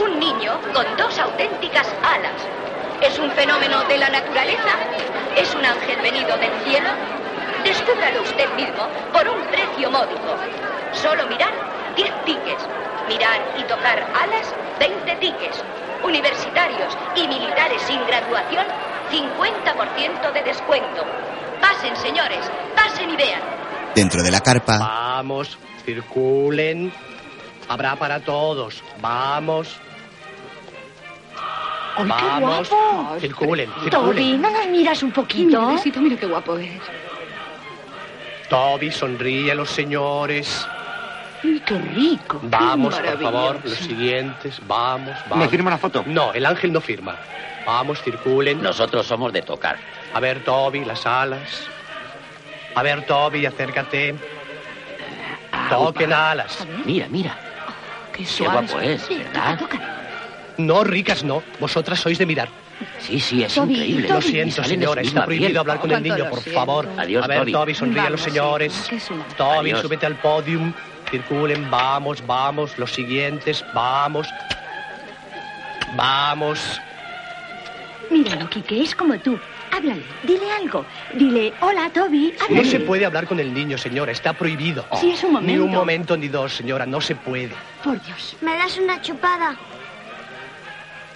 [0.00, 2.32] Un niño con dos auténticas alas.
[3.02, 4.72] ¿Es un fenómeno de la naturaleza?
[5.36, 6.88] ¿Es un ángel venido del cielo?
[7.64, 10.36] Descúbralo usted mismo por un precio módico.
[10.92, 11.52] Solo mirar
[11.96, 12.66] 10 tickets.
[13.08, 15.62] Mirar y tocar alas, 20 tickets.
[16.02, 18.64] Universitarios y militares sin graduación,
[19.10, 21.04] 50% de descuento.
[21.60, 23.42] Pasen, señores, pasen y vean.
[23.94, 26.90] Dentro de la carpa, Vamos, circulen.
[27.68, 28.82] Habrá para todos.
[29.00, 29.78] Vamos.
[32.02, 32.68] ¡Ay, qué Vamos.
[32.68, 33.16] guapo!
[33.20, 34.42] Circulen, Toby, circulen.
[34.42, 35.60] ¿no nos miras un poquito?
[35.60, 36.82] Mi bebecito, mira qué guapo eres.
[38.48, 40.66] Toby, sonríe a los señores.
[41.42, 42.40] Ay, qué rico.
[42.42, 44.60] Vamos, qué por favor, los siguientes.
[44.66, 45.38] Vamos, vamos.
[45.38, 46.02] ¿Me firma una foto?
[46.06, 47.16] No, el ángel no firma.
[47.66, 48.62] Vamos, circulen.
[48.62, 49.76] Nosotros somos de tocar.
[50.12, 51.66] A ver, Toby, las alas.
[52.74, 54.14] A ver, Toby, acércate.
[55.68, 56.66] Toquen alas.
[56.84, 57.38] Mira, mira.
[58.12, 59.60] Qué guapo es, ¿verdad?
[60.66, 61.42] No, ricas no.
[61.58, 62.48] Vosotras sois de mirar.
[62.98, 64.08] Sí, sí, es Toby, increíble.
[64.08, 65.02] Lo siento, señora.
[65.02, 66.88] Está prohibido hablar con el niño, por favor.
[66.96, 67.52] Adiós, a ver, Toby.
[67.52, 68.90] Toby, sonríe a los señores.
[69.36, 69.80] Toby, Adiós.
[69.80, 70.72] súbete al podium.
[71.10, 72.78] Circulen, vamos, vamos.
[72.78, 74.28] Los siguientes, vamos.
[75.96, 76.80] Vamos.
[78.10, 79.38] Míralo, Quique, es como tú.
[79.72, 80.84] Háblale, dile algo.
[81.14, 84.10] Dile, hola, Toby, No se puede hablar con el niño, señora.
[84.10, 84.84] Está prohibido.
[85.00, 85.78] Sí, es un Ni un momento.
[85.78, 86.86] momento ni dos, señora.
[86.86, 87.50] No se puede.
[87.84, 88.36] Por Dios.
[88.40, 89.56] ¿Me das una chupada?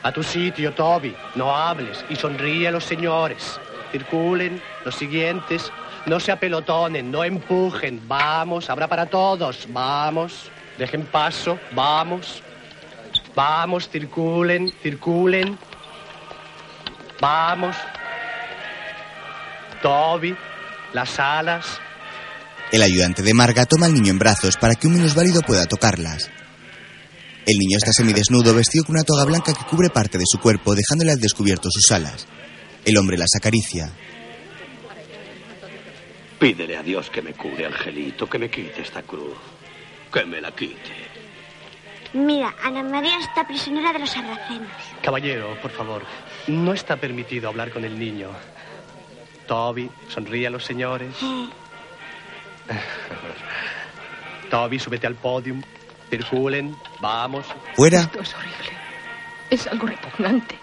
[0.05, 1.16] A tu sitio, Toby.
[1.35, 3.59] No hables y sonríe a los señores.
[3.90, 5.72] Circulen, los siguientes.
[6.05, 8.06] No se apelotonen, no empujen.
[8.06, 9.66] Vamos, habrá para todos.
[9.70, 10.51] Vamos.
[10.76, 11.59] Dejen paso.
[11.72, 12.43] Vamos.
[13.35, 15.59] Vamos, circulen, circulen.
[17.18, 17.74] Vamos.
[19.81, 20.36] Toby,
[20.93, 21.81] las alas.
[22.70, 26.31] El ayudante de Marga toma al niño en brazos para que un minusválido pueda tocarlas.
[27.46, 30.74] El niño está semidesnudo, vestido con una toga blanca que cubre parte de su cuerpo,
[30.74, 32.26] dejándole al descubierto sus alas.
[32.84, 33.90] El hombre las acaricia.
[36.38, 39.36] Pídele a Dios que me cure, Angelito, que me quite esta cruz.
[40.12, 41.04] Que me la quite.
[42.14, 44.70] Mira, Ana María está prisionera de los sarracenos.
[45.02, 46.02] Caballero, por favor,
[46.46, 48.30] no está permitido hablar con el niño.
[49.46, 51.14] Toby, sonríe a los señores.
[54.50, 55.62] Toby, súbete al podium.
[56.10, 57.47] Circulen, vamos.
[57.74, 58.01] Fuera.
[58.01, 58.70] Esto es horrible.
[59.51, 60.56] Es algo repugnante.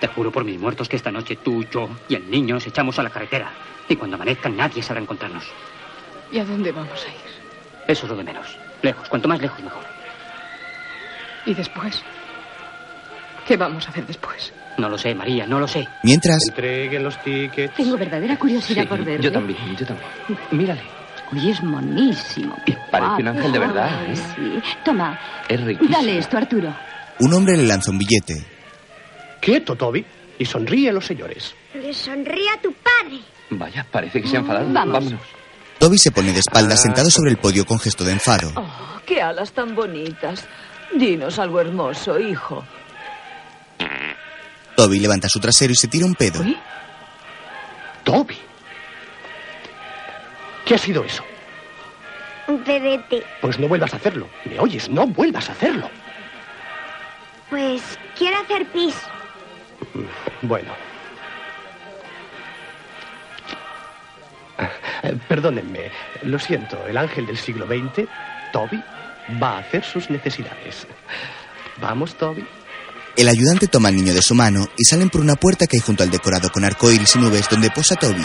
[0.00, 2.98] Te juro por mis muertos que esta noche tú, yo y el niño nos echamos
[2.98, 3.50] a la carretera.
[3.88, 5.44] Y cuando amanezca nadie sabrá encontrarnos.
[6.30, 7.32] ¿Y a dónde vamos a ir?
[7.88, 8.46] Eso es lo de menos.
[8.82, 9.84] Lejos, cuanto más lejos mejor.
[11.46, 12.02] ¿Y después?
[13.46, 14.52] ¿Qué vamos a hacer después?
[14.78, 15.86] No lo sé, María, no lo sé.
[16.02, 17.74] Mientras, Entreguen los tickets.
[17.74, 19.22] Tengo verdadera curiosidad Sí, por verlo.
[19.22, 20.08] yo también, yo también.
[20.52, 20.82] Mírale.
[21.32, 22.56] Uy, es monísimo.
[22.66, 24.16] qué Parece un ángel de verdad, ¿eh?
[24.16, 24.62] Sí.
[24.84, 25.18] Toma,
[25.48, 25.96] Es riquísimo.
[25.96, 26.74] dale esto, Arturo.
[27.20, 28.44] un hombre le lanza un billete.
[29.40, 30.04] Quieto, Toby,
[30.38, 31.54] y sonríe a los señores.
[31.74, 33.20] Le sonríe a tu padre.
[33.50, 34.66] Vaya, parece que se ha enfadado.
[34.72, 34.92] Vamos.
[34.94, 35.20] Vámonos.
[35.78, 38.52] Toby se pone de espaldas sentado sobre el podio con gesto de enfado.
[38.54, 40.44] Oh, qué alas tan bonitas.
[40.94, 42.62] Dinos algo hermoso, hijo.
[44.76, 46.42] Toby levanta su trasero y se tira un pedo.
[48.04, 48.36] Toby.
[50.72, 51.22] ¿Qué ha sido eso?
[52.48, 53.22] Un pedete.
[53.42, 54.26] Pues no vuelvas a hacerlo.
[54.46, 54.88] ¿Me oyes?
[54.88, 55.90] No vuelvas a hacerlo.
[57.50, 57.82] Pues
[58.16, 58.94] quiero hacer pis.
[60.40, 60.72] Bueno.
[65.02, 65.90] Eh, Perdónenme,
[66.22, 68.08] lo siento, el ángel del siglo XX,
[68.50, 68.82] Toby,
[69.42, 70.86] va a hacer sus necesidades.
[71.82, 72.46] Vamos, Toby.
[73.14, 75.82] El ayudante toma al niño de su mano y salen por una puerta que hay
[75.82, 78.24] junto al decorado con arcoíris y nubes donde posa Toby.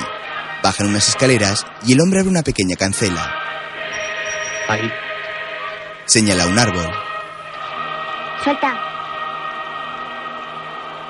[0.63, 3.31] Bajan unas escaleras y el hombre abre una pequeña cancela.
[4.67, 4.91] Ahí.
[6.05, 6.89] Señala un árbol.
[8.43, 8.73] Suelta.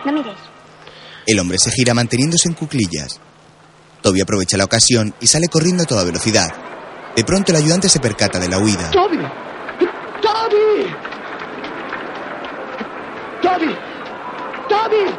[0.05, 0.37] No mires.
[1.25, 3.19] El hombre se gira manteniéndose en cuclillas.
[4.01, 6.47] Toby aprovecha la ocasión y sale corriendo a toda velocidad.
[7.15, 8.91] De pronto el ayudante se percata de la huida.
[8.91, 9.17] ¡Toby!
[10.21, 10.87] ¡Toby!
[13.41, 13.75] ¡Toby!
[14.69, 15.15] ¡Toby!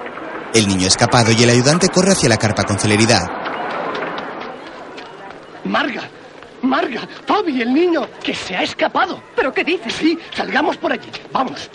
[0.54, 3.47] El niño ha escapado y el ayudante corre hacia la carpa con celeridad.
[5.68, 6.02] ¡Marga!
[6.62, 7.06] ¡Marga!
[7.26, 8.08] ¡Toby, el niño!
[8.22, 9.22] ¡Que se ha escapado!
[9.36, 9.92] ¿Pero qué dices?
[9.92, 11.10] Sí, salgamos por allí.
[11.30, 11.70] Vamos.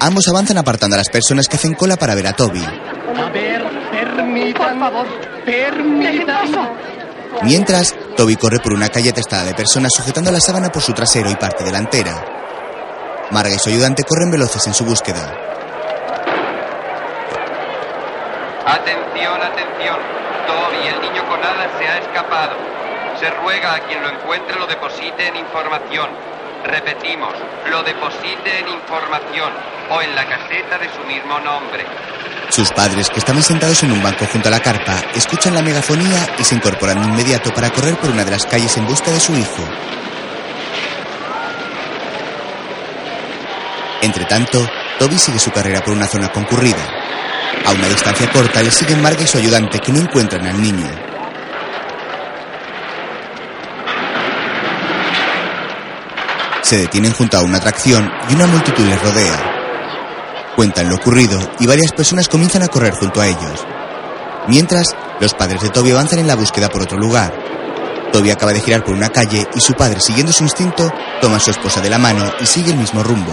[0.00, 2.64] Ambos avanzan apartando a las personas que hacen cola para ver a Toby.
[2.64, 4.78] A ver, permitan.
[4.78, 5.06] Por favor,
[5.44, 6.70] permitan.
[7.42, 11.30] Mientras, Toby corre por una calle atestada de personas sujetando la sábana por su trasero
[11.30, 12.24] y parte delantera.
[13.30, 15.20] Marga y su ayudante corren veloces en su búsqueda.
[18.66, 19.98] Atención, atención.
[20.46, 22.75] Toby, el niño con alas, se ha escapado.
[23.20, 26.10] Se ruega a quien lo encuentre lo deposite en información.
[26.64, 27.34] Repetimos,
[27.70, 29.52] lo deposite en información
[29.90, 31.86] o en la caseta de su mismo nombre.
[32.50, 36.26] Sus padres, que estaban sentados en un banco junto a la carpa, escuchan la megafonía
[36.38, 39.20] y se incorporan de inmediato para correr por una de las calles en busca de
[39.20, 39.62] su hijo.
[44.02, 44.68] Entre tanto,
[44.98, 46.86] Toby sigue su carrera por una zona concurrida.
[47.64, 51.15] A una distancia corta le siguen Marga y su ayudante que no encuentran al niño.
[56.66, 59.52] Se detienen junto a una atracción y una multitud les rodea.
[60.56, 63.64] Cuentan lo ocurrido y varias personas comienzan a correr junto a ellos.
[64.48, 64.88] Mientras,
[65.20, 67.32] los padres de Toby avanzan en la búsqueda por otro lugar.
[68.12, 71.40] Toby acaba de girar por una calle y su padre, siguiendo su instinto, toma a
[71.40, 73.32] su esposa de la mano y sigue el mismo rumbo.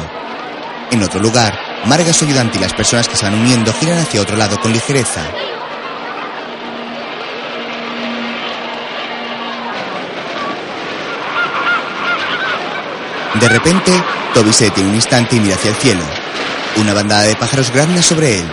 [0.92, 1.58] En otro lugar,
[1.88, 4.72] Marga, su ayudante y las personas que se van uniendo giran hacia otro lado con
[4.72, 5.22] ligereza.
[13.44, 13.92] De repente,
[14.34, 16.02] Toby se detiene un instante y mira hacia el cielo.
[16.78, 18.46] Una bandada de pájaros grandes sobre él.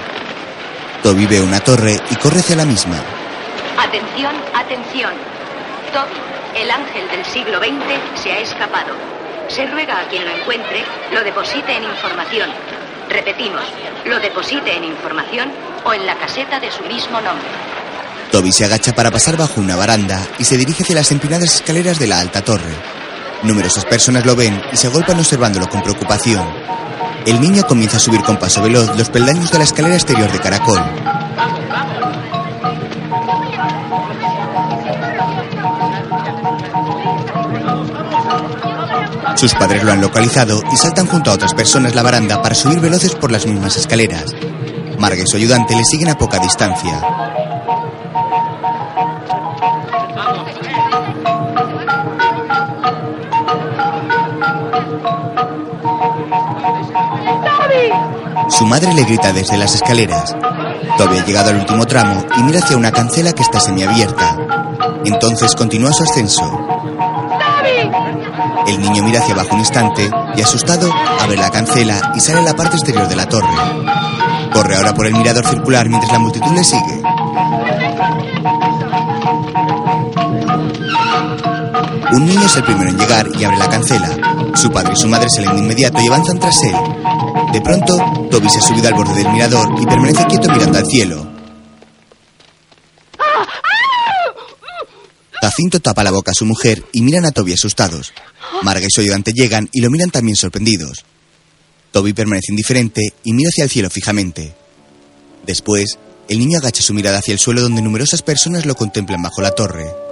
[1.01, 2.97] Toby ve una torre y corre hacia la misma.
[3.79, 5.13] Atención, atención.
[5.93, 8.97] Toby, el ángel del siglo XX, se ha escapado.
[9.47, 12.51] Se ruega a quien lo encuentre lo deposite en información.
[13.09, 13.63] Repetimos,
[14.07, 15.53] lo deposite en información
[15.85, 17.47] o en la caseta de su mismo nombre.
[18.33, 22.01] Toby se agacha para pasar bajo una baranda y se dirige hacia las empinadas escaleras
[22.01, 23.00] de la alta torre.
[23.43, 26.47] Numerosas personas lo ven y se agolpan observándolo con preocupación.
[27.27, 30.39] El niño comienza a subir con paso veloz los peldaños de la escalera exterior de
[30.39, 30.81] caracol.
[39.37, 42.81] Sus padres lo han localizado y saltan junto a otras personas la baranda para subir
[42.81, 44.35] veloces por las mismas escaleras.
[44.99, 47.01] Marga y su ayudante le siguen a poca distancia.
[58.49, 60.35] Su madre le grita desde las escaleras.
[60.99, 64.37] Toby ha llegado al último tramo y mira hacia una cancela que está semiabierta.
[65.05, 66.43] Entonces continúa su ascenso.
[68.67, 72.43] El niño mira hacia abajo un instante y asustado abre la cancela y sale a
[72.43, 73.49] la parte exterior de la torre.
[74.53, 77.03] Corre ahora por el mirador circular mientras la multitud le sigue.
[82.13, 84.09] Un niño es el primero en llegar y abre la cancela.
[84.55, 86.75] Su padre y su madre salen de inmediato y avanzan tras él.
[87.53, 90.87] De pronto, Toby se ha subido al borde del mirador y permanece quieto mirando al
[90.87, 91.31] cielo.
[95.41, 98.13] Jacinto tapa la boca a su mujer y miran a Toby asustados.
[98.63, 101.05] Marga y su ayudante llegan y lo miran también sorprendidos.
[101.91, 104.55] Toby permanece indiferente y mira hacia el cielo fijamente.
[105.45, 105.99] Después,
[106.29, 109.51] el niño agacha su mirada hacia el suelo donde numerosas personas lo contemplan bajo la
[109.51, 110.10] torre.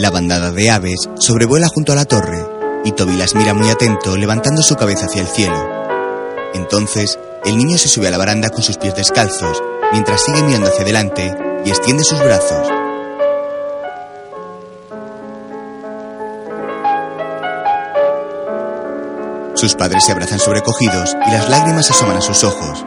[0.00, 2.42] La bandada de aves sobrevuela junto a la torre
[2.86, 5.62] y Toby las mira muy atento levantando su cabeza hacia el cielo.
[6.54, 9.62] Entonces, el niño se sube a la baranda con sus pies descalzos
[9.92, 11.36] mientras sigue mirando hacia adelante
[11.66, 12.66] y extiende sus brazos.
[19.54, 22.86] Sus padres se abrazan sobrecogidos y las lágrimas asoman a sus ojos.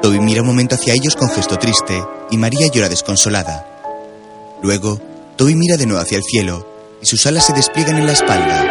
[0.00, 3.66] Toby mira un momento hacia ellos con gesto triste y María llora desconsolada.
[4.62, 4.98] Luego,
[5.36, 6.64] Toby mira de nuevo hacia el cielo
[7.02, 8.66] y sus alas se despliegan en la espalda.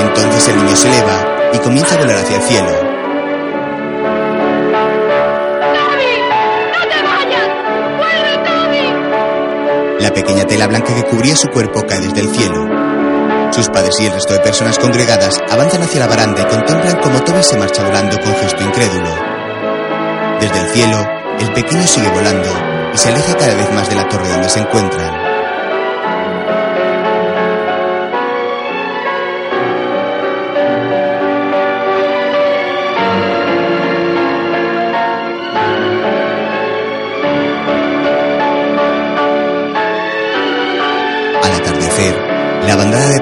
[0.00, 2.70] Entonces el niño se eleva y comienza a volar hacia el cielo.
[10.00, 13.52] La pequeña tela blanca que cubría su cuerpo cae desde el cielo.
[13.52, 17.22] Sus padres y el resto de personas congregadas avanzan hacia la baranda y contemplan cómo
[17.22, 19.14] Toby se marcha volando con gesto incrédulo.
[20.40, 21.06] Desde el cielo,
[21.38, 22.48] el pequeño sigue volando
[22.92, 25.17] y se aleja cada vez más de la torre donde se encuentran.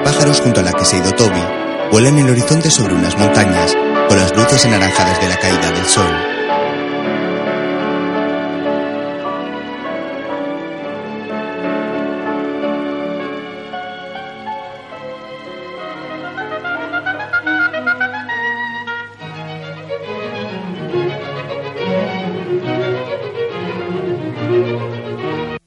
[0.07, 1.43] Pájaros junto a la que se ha ido Toby
[1.91, 3.75] vuela en el horizonte sobre unas montañas
[4.07, 6.26] con las luces anaranjadas de la caída del sol.